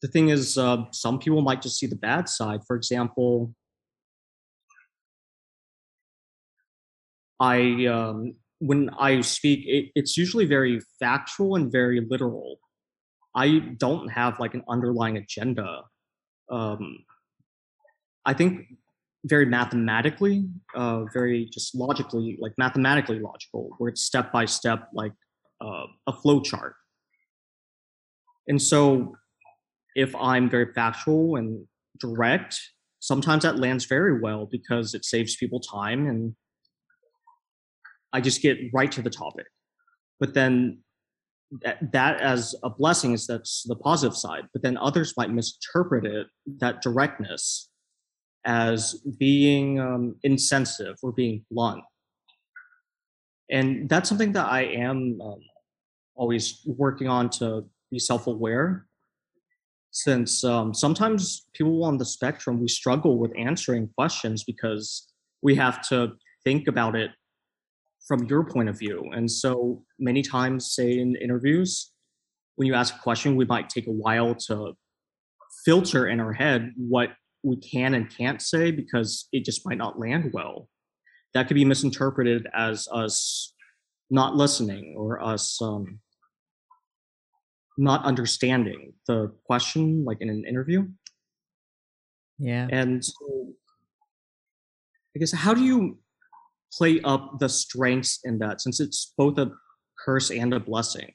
the 0.03 0.09
thing 0.09 0.28
is, 0.28 0.59
uh, 0.59 0.84
some 0.90 1.18
people 1.18 1.40
might 1.40 1.62
just 1.62 1.78
see 1.78 1.86
the 1.86 1.96
bad 1.96 2.28
side. 2.28 2.61
For 2.66 2.76
example, 2.76 3.55
I 7.38 7.86
um, 7.86 8.34
when 8.59 8.90
I 8.98 9.20
speak, 9.20 9.64
it, 9.66 9.90
it's 9.94 10.16
usually 10.16 10.44
very 10.44 10.80
factual 10.98 11.57
and 11.57 11.70
very 11.70 12.00
literal. 12.00 12.59
I 13.34 13.61
don't 13.78 14.09
have 14.09 14.38
like 14.40 14.55
an 14.55 14.62
underlying 14.68 15.16
agenda. 15.16 15.82
Um, 16.50 17.05
I 18.24 18.34
think 18.34 18.66
very 19.24 19.46
mathematically, 19.46 20.48
uh, 20.74 21.05
very 21.12 21.46
just 21.46 21.74
logically, 21.74 22.36
like 22.40 22.53
mathematically 22.59 23.20
logical, 23.20 23.70
where 23.78 23.88
it's 23.88 24.03
step 24.05 24.32
by 24.32 24.44
step, 24.46 24.88
like 24.92 25.12
uh, 25.61 25.86
a 26.07 26.12
flow 26.12 26.40
chart. 26.40 26.74
And 28.48 28.61
so, 28.61 29.16
if 29.95 30.14
I'm 30.16 30.49
very 30.49 30.72
factual 30.72 31.36
and 31.36 31.66
direct, 31.99 32.59
sometimes 33.01 33.43
that 33.43 33.59
lands 33.59 33.84
very 33.84 34.20
well 34.20 34.49
because 34.51 34.95
it 34.95 35.05
saves 35.05 35.36
people 35.36 35.61
time 35.61 36.07
and 36.07 36.34
I 38.12 38.20
just 38.20 38.43
get 38.43 38.59
right 38.72 38.93
to 38.93 39.03
the 39.03 39.11
topic. 39.11 39.47
But 40.20 40.34
then 40.34 40.82
that, 41.62 41.93
that 41.93 42.20
as 42.20 42.55
a 42.62 42.70
blessing 42.70 43.12
is 43.12 43.26
that's 43.26 43.64
the 43.64 43.76
positive 43.76 44.16
side. 44.16 44.45
But 44.53 44.62
then 44.62 44.76
others 44.76 45.14
might 45.16 45.30
misinterpret 45.30 46.05
it, 46.05 46.26
that 46.59 46.82
directness, 46.82 47.68
as 48.45 49.01
being 49.18 49.80
um, 49.80 50.16
insensitive 50.22 50.97
or 51.03 51.12
being 51.12 51.45
blunt. 51.51 51.82
And 53.51 53.88
that's 53.88 54.09
something 54.09 54.32
that 54.32 54.47
I 54.47 54.62
am 54.62 55.20
um, 55.22 55.40
always 56.14 56.62
working 56.64 57.09
on 57.09 57.28
to 57.30 57.64
be 57.90 57.99
self 57.99 58.26
aware. 58.26 58.86
Since 59.93 60.43
um, 60.43 60.72
sometimes 60.72 61.47
people 61.53 61.84
on 61.84 61.99
the 61.99 62.05
spectrum, 62.05 62.61
we 62.61 62.68
struggle 62.68 63.18
with 63.18 63.30
answering 63.36 63.90
questions 63.97 64.43
because 64.43 65.07
we 65.43 65.55
have 65.57 65.86
to 65.88 66.12
think 66.45 66.66
about 66.66 66.97
it 66.97 67.11
from 68.09 68.24
your 68.24 68.43
point 68.43 68.70
of 68.70 68.78
view. 68.78 69.11
And 69.12 69.30
so 69.30 69.84
many 69.99 70.22
times, 70.22 70.72
say 70.74 70.99
in 70.99 71.14
interviews, 71.16 71.93
when 72.57 72.66
you 72.66 72.74
ask 72.74 72.95
a 72.95 72.99
question, 73.01 73.36
we 73.36 73.45
might 73.45 73.68
take 73.68 73.86
a 73.86 73.93
while 73.93 74.34
to 74.47 74.72
filter 75.64 76.09
in 76.09 76.20
our 76.20 76.32
head 76.32 76.72
what 76.76 77.11
we 77.43 77.57
can 77.57 77.95
and 77.95 78.14
can't 78.16 78.40
say 78.40 78.70
because 78.70 79.28
it 79.32 79.45
just 79.45 79.66
might 79.66 79.78
not 79.78 79.99
land 79.99 80.30
well. 80.32 80.68
That 81.34 81.49
could 81.49 81.55
be 81.55 81.64
misinterpreted 81.64 82.47
as 82.55 82.88
us 82.93 83.55
not 84.11 84.36
listening 84.36 84.95
or 84.97 85.22
us 85.22 85.61
um, 85.61 86.01
not 87.79 88.05
understanding 88.05 88.93
the 89.07 89.33
question, 89.45 90.05
like 90.05 90.18
in 90.20 90.29
an 90.29 90.45
interview. 90.47 90.87
Yeah. 92.39 92.68
And 92.70 93.05
so, 93.05 93.53
I 95.14 95.18
guess, 95.18 95.33
how 95.33 95.55
do 95.55 95.62
you 95.62 95.99
play 96.73 97.01
up 97.05 97.39
the 97.39 97.49
strengths 97.49 98.20
in 98.25 98.39
that 98.39 98.61
since 98.61 98.81
it's 98.81 99.12
both 99.16 99.39
a 99.39 99.51
curse 100.05 100.31
and 100.31 100.53
a 100.55 100.61
blessing? 100.61 101.12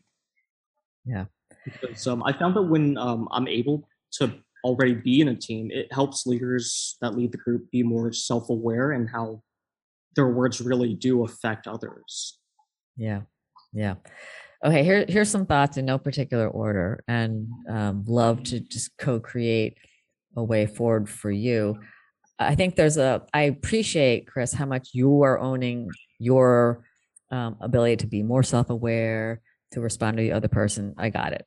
Yeah. 1.06 1.26
Because 1.66 2.08
um, 2.08 2.24
I 2.24 2.34
found 2.34 2.56
that 2.56 2.64
when 2.64 2.98
um, 2.98 3.28
I'm 3.32 3.48
able 3.48 3.88
to 4.14 4.34
already 4.64 4.94
be 4.94 5.22
in 5.22 5.30
a 5.30 5.36
team, 5.36 5.70
it 5.72 5.92
helps 5.92 6.26
leaders 6.26 6.98
that 7.02 7.16
lead 7.16 7.32
the 7.32 7.38
group 7.38 7.70
be 7.72 7.84
more 7.84 8.12
self 8.12 8.50
aware 8.50 8.92
and 8.92 9.10
how 9.10 9.42
their 10.16 10.28
words 10.28 10.62
really 10.62 10.94
do 10.94 11.24
affect 11.24 11.68
others. 11.68 12.40
Yeah. 12.96 13.22
Yeah. 13.74 13.96
Okay, 14.66 14.84
here, 14.84 15.06
here's 15.08 15.30
some 15.30 15.46
thoughts 15.46 15.78
in 15.78 15.86
no 15.86 16.00
particular 16.00 16.48
order, 16.48 17.04
and 17.08 17.48
um, 17.70 18.04
love 18.08 18.44
to 18.46 18.60
just 18.60 18.98
co 18.98 19.20
create 19.20 19.78
a 20.36 20.44
way 20.44 20.66
forward 20.66 21.08
for 21.08 21.30
you. 21.30 21.80
I 22.40 22.56
think 22.56 22.76
there's 22.76 22.98
a, 22.98 23.24
I 23.34 23.44
appreciate, 23.44 24.28
Chris, 24.28 24.54
how 24.54 24.66
much 24.66 24.90
you 24.94 25.22
are 25.24 25.40
owning 25.40 25.90
your 26.20 26.84
um, 27.32 27.58
ability 27.62 27.98
to 27.98 28.08
be 28.08 28.24
more 28.24 28.44
self 28.44 28.70
aware, 28.70 29.42
to 29.74 29.82
respond 29.82 30.18
to 30.18 30.24
the 30.24 30.32
other 30.32 30.48
person. 30.48 30.96
I 30.98 31.10
got 31.10 31.34
it. 31.34 31.46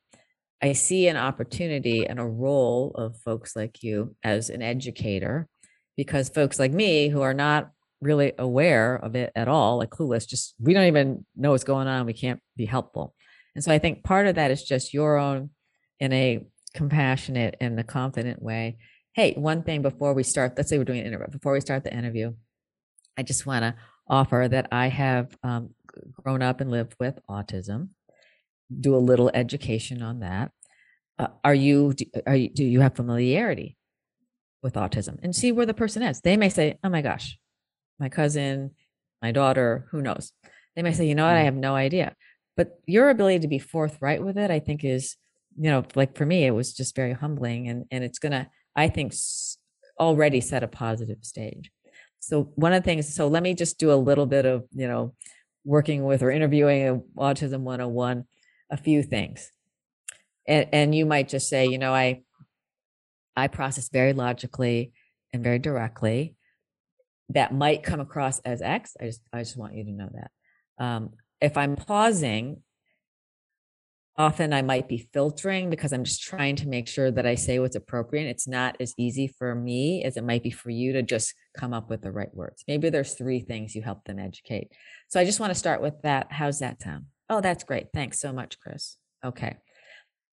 I 0.61 0.73
see 0.73 1.07
an 1.07 1.17
opportunity 1.17 2.05
and 2.05 2.19
a 2.19 2.25
role 2.25 2.91
of 2.95 3.17
folks 3.17 3.55
like 3.55 3.83
you 3.83 4.15
as 4.23 4.49
an 4.49 4.61
educator, 4.61 5.47
because 5.97 6.29
folks 6.29 6.59
like 6.59 6.71
me 6.71 7.09
who 7.09 7.21
are 7.21 7.33
not 7.33 7.71
really 8.01 8.33
aware 8.37 8.95
of 8.95 9.15
it 9.15 9.31
at 9.35 9.47
all, 9.47 9.77
like 9.77 9.89
clueless, 9.89 10.27
just 10.27 10.55
we 10.59 10.73
don't 10.73 10.87
even 10.87 11.25
know 11.35 11.51
what's 11.51 11.63
going 11.63 11.87
on. 11.87 12.05
We 12.05 12.13
can't 12.13 12.41
be 12.55 12.65
helpful. 12.65 13.13
And 13.55 13.63
so 13.63 13.71
I 13.71 13.79
think 13.79 14.03
part 14.03 14.27
of 14.27 14.35
that 14.35 14.51
is 14.51 14.63
just 14.63 14.93
your 14.93 15.17
own, 15.17 15.51
in 15.99 16.13
a 16.13 16.45
compassionate 16.73 17.55
and 17.59 17.79
a 17.79 17.83
confident 17.83 18.41
way. 18.41 18.77
Hey, 19.13 19.33
one 19.33 19.63
thing 19.63 19.81
before 19.81 20.13
we 20.13 20.23
start, 20.23 20.53
let's 20.57 20.69
say 20.69 20.77
we're 20.77 20.85
doing 20.85 21.01
an 21.01 21.07
interview, 21.07 21.27
before 21.27 21.53
we 21.53 21.61
start 21.61 21.83
the 21.83 21.93
interview, 21.93 22.33
I 23.17 23.23
just 23.23 23.45
want 23.45 23.63
to 23.63 23.75
offer 24.07 24.47
that 24.49 24.69
I 24.71 24.87
have 24.87 25.35
um, 25.43 25.75
grown 26.23 26.41
up 26.41 26.61
and 26.61 26.71
lived 26.71 26.95
with 26.99 27.19
autism 27.29 27.89
do 28.79 28.95
a 28.95 28.97
little 28.97 29.29
education 29.33 30.01
on 30.01 30.19
that. 30.19 30.51
Uh, 31.19 31.27
are 31.43 31.53
you 31.53 31.93
do, 31.93 32.05
are 32.25 32.35
you 32.35 32.49
do 32.49 32.63
you 32.63 32.79
have 32.81 32.95
familiarity 32.95 33.77
with 34.63 34.75
autism 34.75 35.19
and 35.23 35.35
see 35.35 35.51
where 35.51 35.65
the 35.65 35.73
person 35.73 36.01
is? 36.03 36.21
They 36.21 36.37
may 36.37 36.49
say, 36.49 36.77
"Oh 36.83 36.89
my 36.89 37.01
gosh, 37.01 37.37
my 38.01 38.09
cousin, 38.09 38.71
my 39.21 39.31
daughter, 39.31 39.87
who 39.91 40.01
knows?" 40.01 40.33
They 40.75 40.81
may 40.81 40.91
say, 40.91 41.07
"You 41.07 41.15
know 41.15 41.25
what? 41.25 41.37
I 41.37 41.41
mm. 41.41 41.45
have 41.45 41.55
no 41.55 41.75
idea." 41.75 42.15
But 42.57 42.79
your 42.85 43.09
ability 43.09 43.39
to 43.39 43.47
be 43.47 43.59
forthright 43.59 44.23
with 44.23 44.37
it, 44.37 44.51
I 44.51 44.59
think, 44.59 44.83
is 44.83 45.15
you 45.57 45.69
know, 45.69 45.83
like 45.95 46.17
for 46.17 46.25
me, 46.25 46.45
it 46.45 46.51
was 46.51 46.73
just 46.73 46.95
very 46.95 47.13
humbling, 47.13 47.69
and 47.69 47.85
and 47.91 48.03
it's 48.03 48.19
gonna, 48.19 48.49
I 48.75 48.89
think, 48.89 49.13
already 49.99 50.41
set 50.41 50.63
a 50.63 50.67
positive 50.67 51.19
stage. 51.21 51.71
So 52.19 52.51
one 52.55 52.73
of 52.73 52.83
the 52.83 52.85
things, 52.85 53.13
so 53.13 53.27
let 53.27 53.43
me 53.43 53.53
just 53.53 53.79
do 53.79 53.91
a 53.91 53.95
little 53.95 54.25
bit 54.25 54.45
of 54.45 54.65
you 54.71 54.87
know, 54.87 55.15
working 55.65 56.03
with 56.03 56.21
or 56.23 56.31
interviewing 56.31 57.03
autism 57.17 57.61
101 57.61 58.25
a 58.71 58.77
few 58.77 59.03
things. 59.03 59.51
And, 60.47 60.67
and 60.71 60.95
you 60.95 61.05
might 61.05 61.29
just 61.29 61.49
say, 61.49 61.67
you 61.67 61.77
know, 61.77 61.93
I 61.93 62.23
I 63.35 63.47
process 63.47 63.89
very 63.89 64.13
logically 64.13 64.93
and 65.33 65.43
very 65.43 65.59
directly. 65.59 66.35
That 67.33 67.53
might 67.53 67.83
come 67.83 67.99
across 67.99 68.39
as 68.39 68.61
X. 68.61 68.95
I 68.99 69.05
just 69.05 69.21
I 69.31 69.39
just 69.39 69.57
want 69.57 69.75
you 69.75 69.83
to 69.85 69.91
know 69.91 70.09
that. 70.13 70.31
Um, 70.83 71.11
if 71.39 71.57
I'm 71.57 71.75
pausing, 71.75 72.61
often 74.17 74.53
I 74.53 74.61
might 74.61 74.87
be 74.87 75.09
filtering 75.13 75.69
because 75.69 75.93
I'm 75.93 76.03
just 76.03 76.21
trying 76.21 76.55
to 76.57 76.67
make 76.67 76.87
sure 76.87 77.09
that 77.11 77.25
I 77.25 77.35
say 77.35 77.59
what's 77.59 77.75
appropriate. 77.75 78.27
It's 78.27 78.47
not 78.47 78.75
as 78.79 78.93
easy 78.97 79.27
for 79.27 79.55
me 79.55 80.03
as 80.03 80.17
it 80.17 80.23
might 80.23 80.43
be 80.43 80.51
for 80.51 80.69
you 80.69 80.93
to 80.93 81.01
just 81.01 81.33
come 81.57 81.73
up 81.73 81.89
with 81.89 82.01
the 82.01 82.11
right 82.11 82.33
words. 82.33 82.63
Maybe 82.67 82.89
there's 82.89 83.13
three 83.13 83.39
things 83.39 83.73
you 83.73 83.81
help 83.81 84.03
them 84.03 84.19
educate. 84.19 84.71
So 85.07 85.19
I 85.19 85.25
just 85.25 85.39
want 85.39 85.51
to 85.51 85.59
start 85.59 85.81
with 85.81 86.01
that. 86.03 86.27
How's 86.31 86.59
that 86.59 86.81
sound? 86.81 87.05
Oh, 87.29 87.41
that's 87.41 87.63
great. 87.63 87.87
Thanks 87.93 88.19
so 88.19 88.33
much, 88.33 88.59
Chris. 88.59 88.97
Okay. 89.23 89.57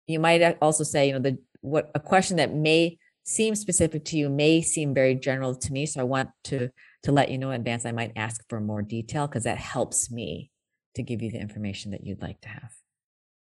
You 0.08 0.20
might 0.20 0.58
also 0.62 0.84
say, 0.84 1.08
you 1.08 1.14
know, 1.14 1.20
the 1.20 1.38
what 1.62 1.90
a 1.96 2.00
question 2.00 2.38
that 2.38 2.54
may 2.54 2.98
seem 3.24 3.56
specific 3.56 4.04
to 4.06 4.18
you 4.18 4.30
may 4.30 4.62
seem 4.62 4.94
very 4.94 5.16
general 5.16 5.56
to 5.56 5.72
me. 5.72 5.86
So 5.86 6.02
I 6.02 6.04
want 6.04 6.30
to 6.46 6.70
to 7.04 7.12
let 7.12 7.30
you 7.30 7.38
know 7.38 7.52
in 7.52 7.60
advance 7.60 7.86
I 7.86 7.92
might 7.92 8.14
ask 8.16 8.42
for 8.48 8.62
more 8.62 8.82
detail 8.82 9.28
because 9.28 9.44
that 9.44 9.58
helps 9.58 10.10
me 10.10 10.52
to 10.96 11.04
give 11.04 11.22
you 11.22 11.32
the 11.32 11.40
information 11.40 11.92
that 11.92 12.06
you'd 12.06 12.22
like 12.22 12.40
to 12.42 12.50
have. 12.50 12.72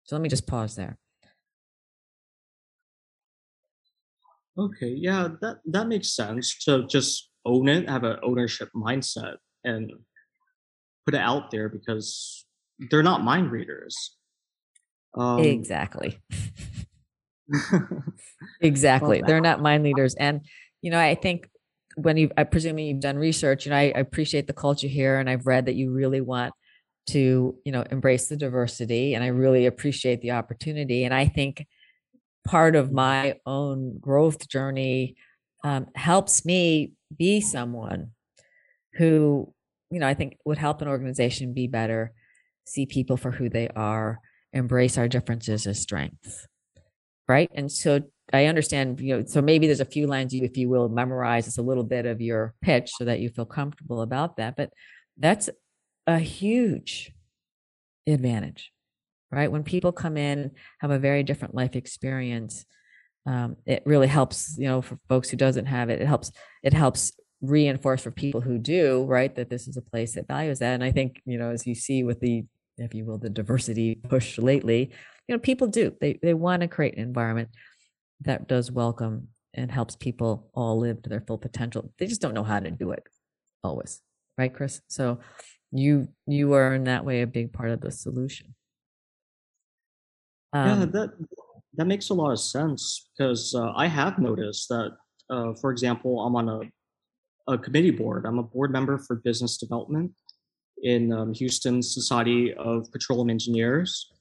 So 0.04 0.16
let 0.16 0.22
me 0.22 0.30
just 0.30 0.48
pause 0.48 0.76
there. 0.76 0.98
Okay, 4.58 4.90
yeah, 4.90 5.30
that 5.42 5.58
that 5.66 5.88
makes 5.88 6.16
sense 6.16 6.58
to 6.66 6.86
just 6.88 7.30
own 7.46 7.70
it, 7.70 7.90
have 7.90 8.04
an 8.04 8.18
ownership 8.24 8.70
mindset, 8.76 9.36
and 9.64 9.92
put 11.06 11.16
it 11.16 11.22
out 11.22 11.52
there 11.52 11.70
because 11.70 12.46
they're 12.92 13.04
not 13.04 13.24
mind 13.24 13.52
readers. 13.52 14.18
Um, 15.16 15.40
exactly. 15.40 16.20
exactly. 18.62 19.22
they're 19.26 19.42
not 19.42 19.62
mind 19.62 19.84
leaders. 19.84 20.16
And, 20.16 20.42
you 20.82 20.92
know, 20.92 21.00
I 21.00 21.16
think 21.16 21.50
when 21.96 22.18
you, 22.18 22.32
I 22.38 22.44
presume 22.44 22.80
you've 22.80 23.00
done 23.00 23.18
research, 23.18 23.66
you 23.66 23.72
know, 23.72 23.78
I, 23.78 23.92
I 23.96 24.00
appreciate 24.00 24.48
the 24.48 24.54
culture 24.54 24.88
here 24.88 25.18
and 25.18 25.30
I've 25.30 25.46
read 25.46 25.66
that 25.66 25.76
you 25.76 25.92
really 25.92 26.22
want 26.22 26.54
to, 27.08 27.56
you 27.66 27.72
know, 27.72 27.84
embrace 27.90 28.28
the 28.28 28.38
diversity 28.38 29.14
and 29.16 29.24
I 29.24 29.28
really 29.28 29.66
appreciate 29.66 30.22
the 30.22 30.32
opportunity. 30.32 31.04
And 31.04 31.14
I 31.14 31.26
think 31.28 31.66
part 32.46 32.76
of 32.76 32.92
my 32.92 33.36
own 33.46 33.98
growth 34.00 34.48
journey 34.48 35.16
um, 35.64 35.88
helps 35.96 36.46
me 36.46 36.94
be 37.18 37.42
someone 37.42 38.12
who, 38.94 39.54
you 39.92 40.00
know, 40.00 40.08
I 40.08 40.14
think 40.14 40.38
would 40.46 40.58
help 40.58 40.82
an 40.82 40.88
organization 40.88 41.54
be 41.54 41.68
better 41.68 42.14
see 42.70 42.86
people 42.86 43.18
for 43.18 43.32
who 43.32 43.50
they 43.50 43.68
are, 43.70 44.20
embrace 44.54 44.98
our 44.98 45.08
differences 45.08 45.68
as 45.68 45.82
strengths. 45.82 46.48
Right. 47.30 47.50
And 47.54 47.72
so 47.72 48.02
I 48.34 48.46
understand, 48.46 49.00
you 49.00 49.16
know, 49.16 49.26
so 49.26 49.40
maybe 49.40 49.68
there's 49.68 49.80
a 49.80 49.86
few 49.86 50.08
lines 50.08 50.34
you, 50.34 50.44
if 50.44 50.58
you 50.58 50.68
will, 50.68 50.90
memorize 50.90 51.48
it's 51.48 51.60
a 51.60 51.62
little 51.62 51.84
bit 51.84 52.08
of 52.08 52.20
your 52.20 52.56
pitch 52.62 52.92
so 52.98 53.06
that 53.06 53.20
you 53.20 53.30
feel 53.30 53.46
comfortable 53.46 54.02
about 54.02 54.38
that. 54.38 54.56
But 54.58 54.72
that's 55.16 55.48
a 56.08 56.18
huge 56.18 57.12
advantage, 58.08 58.72
right? 59.32 59.52
When 59.52 59.64
people 59.64 59.92
come 59.92 60.18
in, 60.18 60.52
have 60.80 60.90
a 60.90 60.98
very 60.98 61.22
different 61.22 61.54
life 61.54 61.76
experience, 61.76 62.66
um, 63.28 63.58
it 63.68 63.84
really 63.86 64.08
helps, 64.08 64.58
you 64.58 64.68
know, 64.68 64.82
for 64.82 64.98
folks 65.08 65.30
who 65.30 65.38
doesn't 65.38 65.68
have 65.68 65.90
it, 65.90 66.02
it 66.02 66.08
helps, 66.08 66.32
it 66.64 66.74
helps 66.74 67.12
reinforce 67.42 68.02
for 68.02 68.12
people 68.12 68.42
who 68.42 68.58
do, 68.58 69.04
right, 69.04 69.36
that 69.36 69.52
this 69.52 69.68
is 69.68 69.78
a 69.78 69.84
place 69.84 70.16
that 70.16 70.28
values 70.28 70.60
that. 70.60 70.74
And 70.74 70.84
I 70.84 70.92
think, 70.92 71.22
you 71.26 71.38
know, 71.38 71.52
as 71.52 71.68
you 71.68 71.76
see 71.76 72.04
with 72.04 72.20
the 72.22 72.46
if 72.80 72.94
you 72.94 73.06
will, 73.06 73.18
the 73.18 73.30
diversity 73.30 73.96
push 73.96 74.38
lately, 74.38 74.92
you 75.30 75.36
know, 75.36 75.40
people 75.40 75.68
do. 75.68 75.94
They 76.02 76.20
they 76.24 76.34
want 76.34 76.64
to 76.64 76.68
create 76.68 76.98
an 76.98 77.04
environment 77.04 77.50
that 78.22 78.48
does 78.48 78.72
welcome 78.72 79.28
and 79.54 79.72
helps 79.72 79.96
people 79.96 80.50
all 80.56 80.80
live 80.80 81.04
to 81.04 81.10
their 81.10 81.22
full 81.22 81.38
potential. 81.38 81.94
They 82.00 82.08
just 82.08 82.20
don't 82.20 82.34
know 82.34 82.44
how 82.44 82.60
to 82.60 82.72
do 82.72 82.92
it 82.92 83.04
always. 83.64 84.02
Right, 84.40 84.52
Chris? 84.52 84.82
So 84.88 85.20
you 85.72 86.08
you 86.26 86.54
are 86.54 86.74
in 86.74 86.86
that 86.86 87.06
way 87.06 87.22
a 87.22 87.28
big 87.28 87.54
part 87.54 87.70
of 87.70 87.80
the 87.80 87.92
solution. 87.92 88.56
Um, 90.52 90.80
yeah, 90.80 90.86
that 90.86 91.10
that 91.76 91.86
makes 91.86 92.10
a 92.10 92.16
lot 92.16 92.32
of 92.32 92.40
sense 92.40 93.12
because 93.16 93.54
uh, 93.54 93.72
I 93.76 93.86
have 93.86 94.18
noticed 94.18 94.68
that 94.70 94.94
uh, 95.30 95.54
for 95.62 95.70
example, 95.70 96.26
I'm 96.26 96.36
on 96.36 96.50
a, 96.50 97.54
a 97.54 97.56
committee 97.60 97.92
board. 97.92 98.26
I'm 98.26 98.40
a 98.40 98.44
board 98.44 98.72
member 98.72 98.98
for 98.98 99.18
business 99.18 99.58
development 99.58 100.12
in 100.82 101.14
um, 101.14 101.36
Houston 101.36 101.84
Society 101.84 102.52
of 102.56 102.92
Petroleum 102.92 103.30
Engineers. 103.30 104.12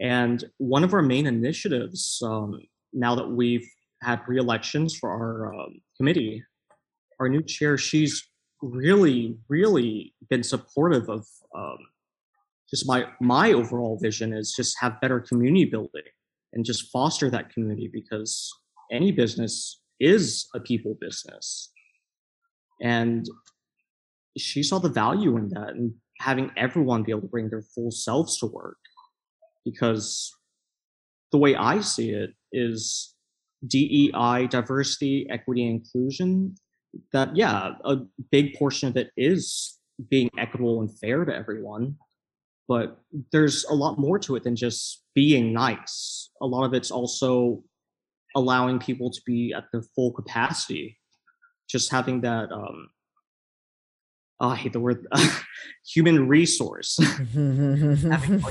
And 0.00 0.44
one 0.58 0.84
of 0.84 0.92
our 0.92 1.02
main 1.02 1.26
initiatives, 1.26 2.20
um, 2.22 2.60
now 2.92 3.14
that 3.14 3.28
we've 3.28 3.68
had 4.02 4.20
re-elections 4.26 4.94
for 4.94 5.10
our 5.10 5.54
um, 5.54 5.80
committee, 5.96 6.42
our 7.18 7.28
new 7.28 7.42
chair, 7.42 7.78
she's 7.78 8.26
really, 8.62 9.38
really 9.48 10.14
been 10.28 10.42
supportive 10.42 11.08
of 11.08 11.26
um, 11.56 11.78
just 12.70 12.86
my 12.86 13.06
my 13.20 13.52
overall 13.52 13.98
vision 14.00 14.32
is 14.32 14.52
just 14.56 14.76
have 14.80 15.00
better 15.00 15.20
community 15.20 15.64
building 15.64 16.02
and 16.52 16.64
just 16.64 16.90
foster 16.90 17.30
that 17.30 17.50
community 17.50 17.88
because 17.92 18.52
any 18.90 19.12
business 19.12 19.80
is 20.00 20.48
a 20.54 20.60
people 20.60 20.96
business. 21.00 21.70
And 22.82 23.26
she 24.36 24.62
saw 24.62 24.78
the 24.78 24.88
value 24.88 25.36
in 25.36 25.48
that 25.50 25.70
and 25.70 25.94
having 26.20 26.50
everyone 26.56 27.02
be 27.02 27.12
able 27.12 27.22
to 27.22 27.28
bring 27.28 27.48
their 27.48 27.62
full 27.62 27.90
selves 27.90 28.38
to 28.38 28.46
work 28.46 28.78
because 29.66 30.32
the 31.32 31.38
way 31.38 31.54
i 31.56 31.80
see 31.80 32.10
it 32.10 32.30
is 32.52 33.14
dei 33.66 34.46
diversity 34.46 35.26
equity 35.28 35.66
inclusion 35.66 36.54
that 37.12 37.36
yeah 37.36 37.72
a 37.84 37.96
big 38.30 38.54
portion 38.54 38.88
of 38.88 38.96
it 38.96 39.10
is 39.18 39.78
being 40.08 40.30
equitable 40.38 40.80
and 40.80 40.98
fair 40.98 41.24
to 41.26 41.34
everyone 41.34 41.96
but 42.68 43.00
there's 43.32 43.64
a 43.64 43.74
lot 43.74 43.98
more 43.98 44.18
to 44.20 44.36
it 44.36 44.42
than 44.42 44.56
just 44.56 45.04
being 45.14 45.52
nice. 45.52 46.30
A 46.42 46.46
lot 46.46 46.64
of 46.64 46.74
it's 46.74 46.90
also 46.90 47.62
allowing 48.34 48.78
people 48.78 49.10
to 49.10 49.20
be 49.24 49.54
at 49.56 49.64
their 49.72 49.82
full 49.94 50.12
capacity. 50.12 50.98
Just 51.68 51.90
having 51.90 52.20
that 52.22 52.52
um 52.52 52.88
oh, 54.40 54.50
i 54.50 54.56
hate 54.56 54.72
the 54.72 54.80
word 54.80 55.06
human 55.86 56.28
resource. 56.28 56.98
Having 57.32 58.44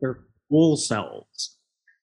their 0.00 0.20
full 0.48 0.76
selves. 0.76 1.58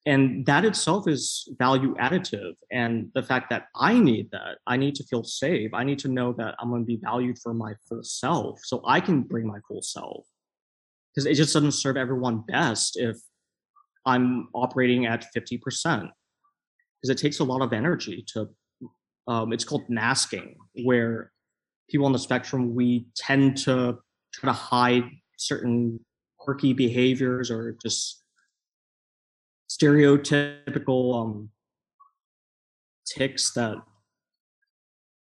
And 0.05 0.45
that 0.45 0.65
itself 0.65 1.07
is 1.07 1.47
value 1.59 1.93
additive. 1.95 2.53
And 2.71 3.11
the 3.13 3.23
fact 3.23 3.49
that 3.49 3.65
i 3.75 3.97
need 3.97 4.29
that 4.31 4.57
i 4.65 4.77
need 4.77 4.95
to 4.95 5.03
feel 5.03 5.23
safe. 5.23 5.71
I 5.73 5.83
need 5.83 5.99
to 5.99 6.07
know 6.07 6.33
that 6.33 6.55
i'm 6.59 6.69
going 6.69 6.81
to 6.81 6.85
be 6.85 6.99
valued 7.03 7.37
for 7.39 7.53
my 7.53 7.73
full 7.87 8.03
self 8.03 8.59
so 8.63 8.81
i 8.87 8.99
can 8.99 9.21
bring 9.21 9.45
my 9.47 9.59
full 9.67 9.81
self. 9.81 10.25
Because 11.13 11.25
it 11.25 11.35
just 11.35 11.53
doesn't 11.53 11.73
serve 11.73 11.97
everyone 11.97 12.43
best 12.47 12.97
if 12.97 13.17
i'm 14.05 14.47
operating 14.53 15.05
at 15.05 15.25
50% 15.35 16.09
because 17.01 17.09
it 17.09 17.17
takes 17.17 17.39
a 17.39 17.43
lot 17.43 17.61
of 17.61 17.73
energy 17.73 18.23
to 18.33 18.49
um, 19.27 19.53
it's 19.53 19.63
called 19.63 19.83
masking 19.89 20.55
where 20.83 21.31
people 21.89 22.05
on 22.05 22.13
the 22.13 22.19
spectrum 22.19 22.73
we 22.73 23.07
tend 23.15 23.57
to 23.57 23.97
try 24.33 24.49
to 24.49 24.53
hide 24.53 25.03
certain 25.37 25.99
quirky 26.39 26.73
behaviors 26.73 27.51
or 27.51 27.75
just 27.81 28.23
stereotypical 29.69 31.21
um, 31.21 31.49
ticks 33.05 33.53
that 33.53 33.75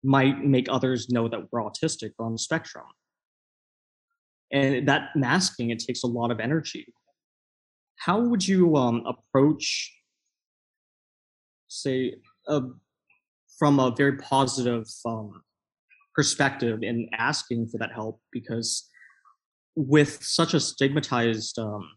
might 0.04 0.44
make 0.44 0.68
others 0.70 1.10
know 1.10 1.30
that 1.30 1.40
we're 1.52 1.62
autistic 1.62 2.12
or 2.20 2.26
on 2.26 2.34
the 2.34 2.38
spectrum. 2.38 2.86
And 4.52 4.88
that 4.88 5.10
masking, 5.16 5.70
it 5.70 5.80
takes 5.80 6.04
a 6.04 6.08
lot 6.08 6.30
of 6.30 6.40
energy. 6.40 6.86
How 7.98 8.20
would 8.20 8.46
you 8.46 8.76
um, 8.76 9.04
approach, 9.06 9.94
say, 11.68 12.16
a, 12.48 12.62
from 13.58 13.80
a 13.80 13.94
very 13.96 14.18
positive 14.18 14.86
um, 15.06 15.42
perspective 16.14 16.84
in 16.84 17.10
asking 17.18 17.70
for 17.70 17.78
that 17.78 17.94
help? 17.94 18.20
Because 18.32 18.90
with 19.76 20.24
such 20.24 20.54
a 20.54 20.60
stigmatized 20.60 21.58
um, 21.60 21.90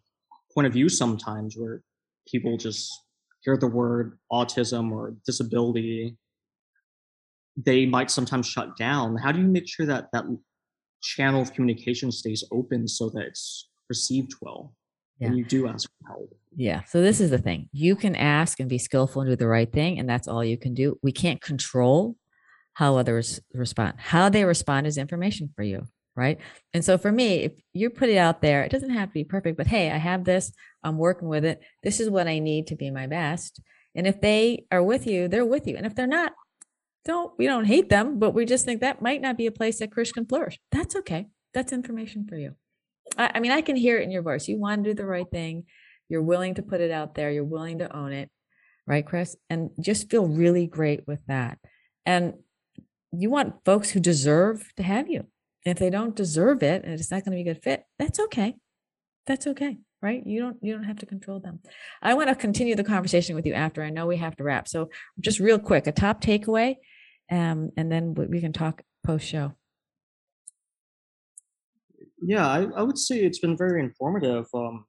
point 0.55 0.67
of 0.67 0.73
view, 0.73 0.89
sometimes 0.89 1.57
where 1.57 1.83
people 2.27 2.57
just 2.57 2.91
hear 3.43 3.57
the 3.57 3.67
word 3.67 4.19
autism 4.33 4.91
or 4.91 5.15
disability, 5.25 6.17
they 7.57 7.87
might 7.87 8.11
sometimes 8.11 8.47
shut 8.47 8.77
down. 8.77 9.17
How 9.17 9.33
do 9.33 9.41
you 9.41 9.47
make 9.47 9.69
sure 9.69 9.87
that 9.87 10.09
that 10.13 10.25
channel 11.03 11.43
of 11.43 11.53
communication 11.53 12.11
stays 12.11 12.45
open 12.53 12.89
so 12.89 13.11
that 13.11 13.25
it's 13.27 13.69
received 13.89 14.35
well 14.41 14.75
yeah. 15.19 15.29
when 15.29 15.39
you 15.39 15.45
do 15.45 15.69
ask 15.69 15.89
for 15.89 16.09
help? 16.09 16.37
Yeah. 16.57 16.83
So 16.85 17.03
this 17.03 17.21
is 17.21 17.31
the 17.31 17.39
thing. 17.39 17.69
You 17.73 17.97
can 17.97 18.17
ask 18.17 18.59
and 18.61 18.69
be 18.69 18.79
skillful 18.79 19.23
and 19.23 19.31
do 19.31 19.37
the 19.37 19.47
right 19.47 19.71
thing, 19.71 19.99
and 19.99 20.09
that's 20.09 20.27
all 20.27 20.45
you 20.45 20.57
can 20.57 20.75
do. 20.75 20.99
We 21.03 21.13
can't 21.13 21.41
control 21.41 22.17
how 22.75 22.97
others 22.97 23.41
respond. 23.55 23.95
How 23.99 24.29
they 24.29 24.45
respond 24.45 24.87
is 24.87 24.99
information 24.99 25.51
for 25.55 25.63
you 25.63 25.87
right? 26.17 26.39
And 26.73 26.85
so 26.85 26.97
for 26.97 27.13
me, 27.13 27.45
if 27.45 27.53
you 27.73 27.91
put 27.91 28.09
it 28.09 28.17
out 28.17 28.41
there, 28.41 28.63
it 28.63 28.73
doesn't 28.73 28.91
have 28.91 29.09
to 29.09 29.15
be 29.15 29.25
perfect, 29.25 29.57
but 29.57 29.67
hey, 29.67 29.91
I 29.91 29.99
have 29.99 30.25
this, 30.25 30.53
I'm 30.83 30.99
working 30.99 31.29
with 31.29 31.45
it. 31.45 31.61
This 31.83 32.01
is 32.01 32.09
what 32.09 32.27
I 32.27 32.39
need 32.39 32.69
to 32.69 32.77
be 32.77 32.91
my 32.91 33.07
best. 33.07 33.61
And 33.95 34.07
if 34.07 34.21
they 34.21 34.65
are 34.73 34.83
with 34.83 35.07
you, 35.07 35.29
they're 35.29 35.45
with 35.45 35.67
you. 35.67 35.77
And 35.77 35.87
if 35.87 35.95
they're 35.95 36.07
not, 36.07 36.33
don't 37.05 37.33
we 37.39 37.47
don't 37.47 37.67
hate 37.67 37.89
them, 37.89 38.19
but 38.19 38.33
we 38.33 38.45
just 38.45 38.65
think 38.65 38.81
that 38.81 39.01
might 39.01 39.21
not 39.21 39.37
be 39.37 39.47
a 39.47 39.53
place 39.53 39.79
that 39.79 39.93
Chris 39.93 40.11
can 40.11 40.27
flourish. 40.27 40.59
That's 40.73 40.97
okay. 40.97 41.29
That's 41.55 41.73
information 41.73 42.27
for 42.29 42.37
you. 42.37 42.57
I, 43.17 43.33
I 43.35 43.41
mean, 43.41 43.53
I 43.53 43.61
can 43.61 43.77
hear 43.77 43.99
it 43.99 44.03
in 44.03 44.11
your 44.11 44.23
voice. 44.23 44.49
You 44.49 44.59
want 44.59 44.83
to 44.83 44.91
do 44.91 44.95
the 44.95 45.07
right 45.07 45.31
thing. 45.31 45.65
You're 46.09 46.23
willing 46.23 46.55
to 46.55 46.63
put 46.63 46.81
it 46.81 46.91
out 46.91 47.15
there. 47.15 47.31
You're 47.31 47.45
willing 47.45 47.79
to 47.79 47.97
own 47.97 48.13
it, 48.13 48.31
right, 48.87 49.07
Chris? 49.07 49.37
And 49.49 49.71
just 49.81 50.11
feel 50.11 50.27
really 50.27 50.67
great 50.67 51.07
with 51.07 51.21
that. 51.27 51.59
And 52.05 52.35
you 53.13 53.31
want 53.31 53.65
folks 53.65 53.91
who 53.91 54.01
deserve 54.01 54.73
to 54.77 54.83
have 54.83 55.09
you 55.09 55.27
if 55.67 55.79
they 55.79 55.91
don't 55.91 56.17
deserve 56.17 56.63
it 56.63 56.85
and 56.85 56.93
it's 56.93 57.11
not 57.11 57.25
going 57.25 57.37
to 57.37 57.43
be 57.43 57.49
a 57.49 57.55
good 57.55 57.63
fit, 57.63 57.85
that's 57.99 58.21
okay. 58.21 58.57
That's 59.27 59.47
okay, 59.49 59.79
right? 60.01 60.25
You 60.25 60.41
don't 60.41 60.57
you 60.63 60.73
don't 60.73 60.85
have 60.85 60.99
to 60.99 61.07
control 61.07 61.41
them. 61.41 61.61
I 62.01 62.15
want 62.15 62.29
to 62.29 62.35
continue 62.37 62.77
the 62.77 62.85
conversation 62.85 63.35
with 63.35 63.47
you 63.47 63.55
after. 63.55 63.83
I 63.83 63.91
know 63.91 64.07
we 64.07 64.17
have 64.19 64.37
to 64.37 64.45
wrap. 64.45 64.69
So 64.69 64.91
just 65.21 65.41
real 65.41 65.59
quick, 65.59 65.87
a 65.87 65.93
top 65.93 66.21
takeaway, 66.21 66.77
um, 67.31 67.71
and 67.77 67.91
then 67.91 68.15
we 68.15 68.41
can 68.41 68.53
talk 68.53 68.83
post 69.05 69.27
show. 69.27 69.55
Yeah, 72.23 72.47
I, 72.47 72.67
I 72.77 72.83
would 72.83 72.99
say 72.99 73.19
it's 73.19 73.41
been 73.41 73.57
very 73.57 73.81
informative. 73.81 74.47
Um, 74.55 74.85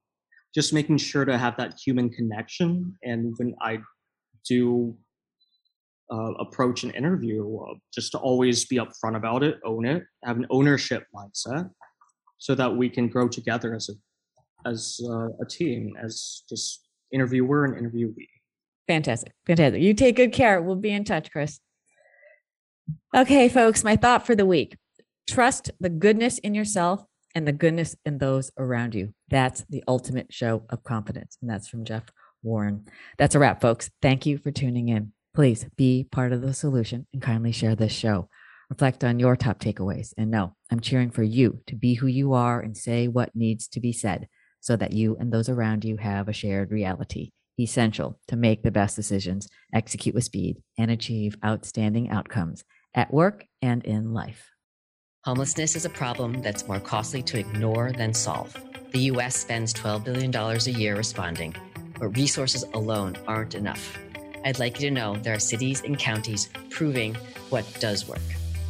just 0.54 0.74
making 0.74 0.98
sure 0.98 1.26
to 1.26 1.38
have 1.38 1.58
that 1.58 1.80
human 1.84 2.10
connection, 2.10 2.96
and 3.04 3.34
when 3.38 3.56
I 3.62 3.80
do 4.48 4.96
uh, 6.12 6.34
approach 6.40 6.84
an 6.84 6.92
interview, 6.92 7.58
uh, 7.60 7.74
just 7.94 8.12
to 8.14 8.18
always 8.18 8.66
be 8.66 8.78
upfront 8.78 9.16
about 9.16 9.44
it, 9.44 9.60
own 9.66 9.86
it, 9.86 10.04
have 10.24 10.38
an 10.38 10.46
ownership 10.50 11.04
mindset, 11.14 11.70
so 12.38 12.56
that 12.56 12.76
we 12.76 12.90
can 12.90 13.08
grow 13.08 13.28
together 13.28 13.76
as 13.76 13.90
a 13.90 13.94
as 14.68 15.00
uh, 15.04 15.28
a 15.42 15.46
team, 15.50 15.96
as 16.02 16.44
just 16.50 16.88
interviewer 17.12 17.66
and 17.66 17.76
interviewee. 17.76 18.28
Fantastic, 18.88 19.34
fantastic. 19.46 19.82
You 19.82 19.94
take 19.94 20.16
good 20.16 20.34
care. 20.34 20.62
We'll 20.62 20.76
be 20.76 20.92
in 20.92 21.04
touch, 21.04 21.32
Chris. 21.32 21.60
Okay, 23.16 23.50
folks, 23.50 23.84
my 23.84 23.96
thought 23.96 24.26
for 24.26 24.36
the 24.36 24.46
week: 24.46 24.78
trust 25.30 25.72
the 25.80 25.90
goodness 25.90 26.38
in 26.40 26.56
yourself 26.56 27.04
and 27.36 27.48
the 27.48 27.52
goodness 27.52 27.96
in 28.06 28.18
those 28.18 28.50
around 28.58 28.96
you. 28.96 29.14
That's 29.30 29.66
the 29.70 29.84
ultimate 29.88 30.34
show 30.34 30.64
of 30.70 30.84
confidence, 30.84 31.38
and 31.42 31.50
that's 31.50 31.68
from 31.68 31.84
Jeff 31.84 32.04
Warren. 32.44 32.88
That's 33.18 33.36
a 33.36 33.40
wrap, 33.40 33.62
folks. 33.62 33.90
Thank 34.02 34.26
you 34.26 34.38
for 34.38 34.52
tuning 34.52 34.90
in. 34.90 35.12
Please 35.38 35.68
be 35.78 36.04
part 36.04 36.34
of 36.34 36.42
the 36.42 36.52
solution 36.52 37.06
and 37.14 37.22
kindly 37.22 37.52
share 37.52 37.76
this 37.76 37.94
show. 37.94 38.28
Reflect 38.72 39.04
on 39.04 39.20
your 39.20 39.36
top 39.36 39.60
takeaways. 39.60 40.12
And 40.18 40.32
know 40.32 40.56
I'm 40.72 40.80
cheering 40.80 41.12
for 41.12 41.22
you 41.22 41.60
to 41.68 41.76
be 41.76 41.94
who 41.94 42.08
you 42.08 42.34
are 42.34 42.60
and 42.60 42.76
say 42.76 43.08
what 43.08 43.36
needs 43.36 43.68
to 43.68 43.80
be 43.80 43.94
said 43.94 44.30
so 44.62 44.76
that 44.78 44.94
you 44.94 45.16
and 45.20 45.32
those 45.32 45.48
around 45.48 45.86
you 45.86 45.98
have 45.98 46.28
a 46.28 46.34
shared 46.34 46.72
reality, 46.72 47.34
essential 47.60 48.20
to 48.30 48.36
make 48.36 48.64
the 48.64 48.72
best 48.72 48.96
decisions, 48.96 49.48
execute 49.76 50.16
with 50.16 50.24
speed, 50.24 50.58
and 50.76 50.90
achieve 50.90 51.38
outstanding 51.46 52.10
outcomes 52.10 52.64
at 52.96 53.14
work 53.14 53.46
and 53.62 53.86
in 53.86 54.16
life. 54.16 54.50
Homelessness 55.24 55.76
is 55.76 55.86
a 55.86 55.90
problem 55.90 56.42
that's 56.42 56.68
more 56.68 56.80
costly 56.80 57.22
to 57.22 57.38
ignore 57.38 57.92
than 57.92 58.12
solve. 58.12 58.58
The 58.92 59.02
U.S. 59.12 59.36
spends 59.36 59.72
$12 59.76 60.04
billion 60.04 60.36
a 60.36 60.80
year 60.80 60.96
responding, 60.96 61.56
but 62.00 62.18
resources 62.18 62.64
alone 62.74 63.16
aren't 63.28 63.54
enough. 63.54 64.00
I'd 64.46 64.60
like 64.60 64.80
you 64.80 64.90
to 64.90 64.94
know 64.94 65.16
there 65.16 65.34
are 65.34 65.40
cities 65.40 65.82
and 65.84 65.98
counties 65.98 66.50
proving 66.70 67.16
what 67.50 67.66
does 67.80 68.08
work. 68.08 68.22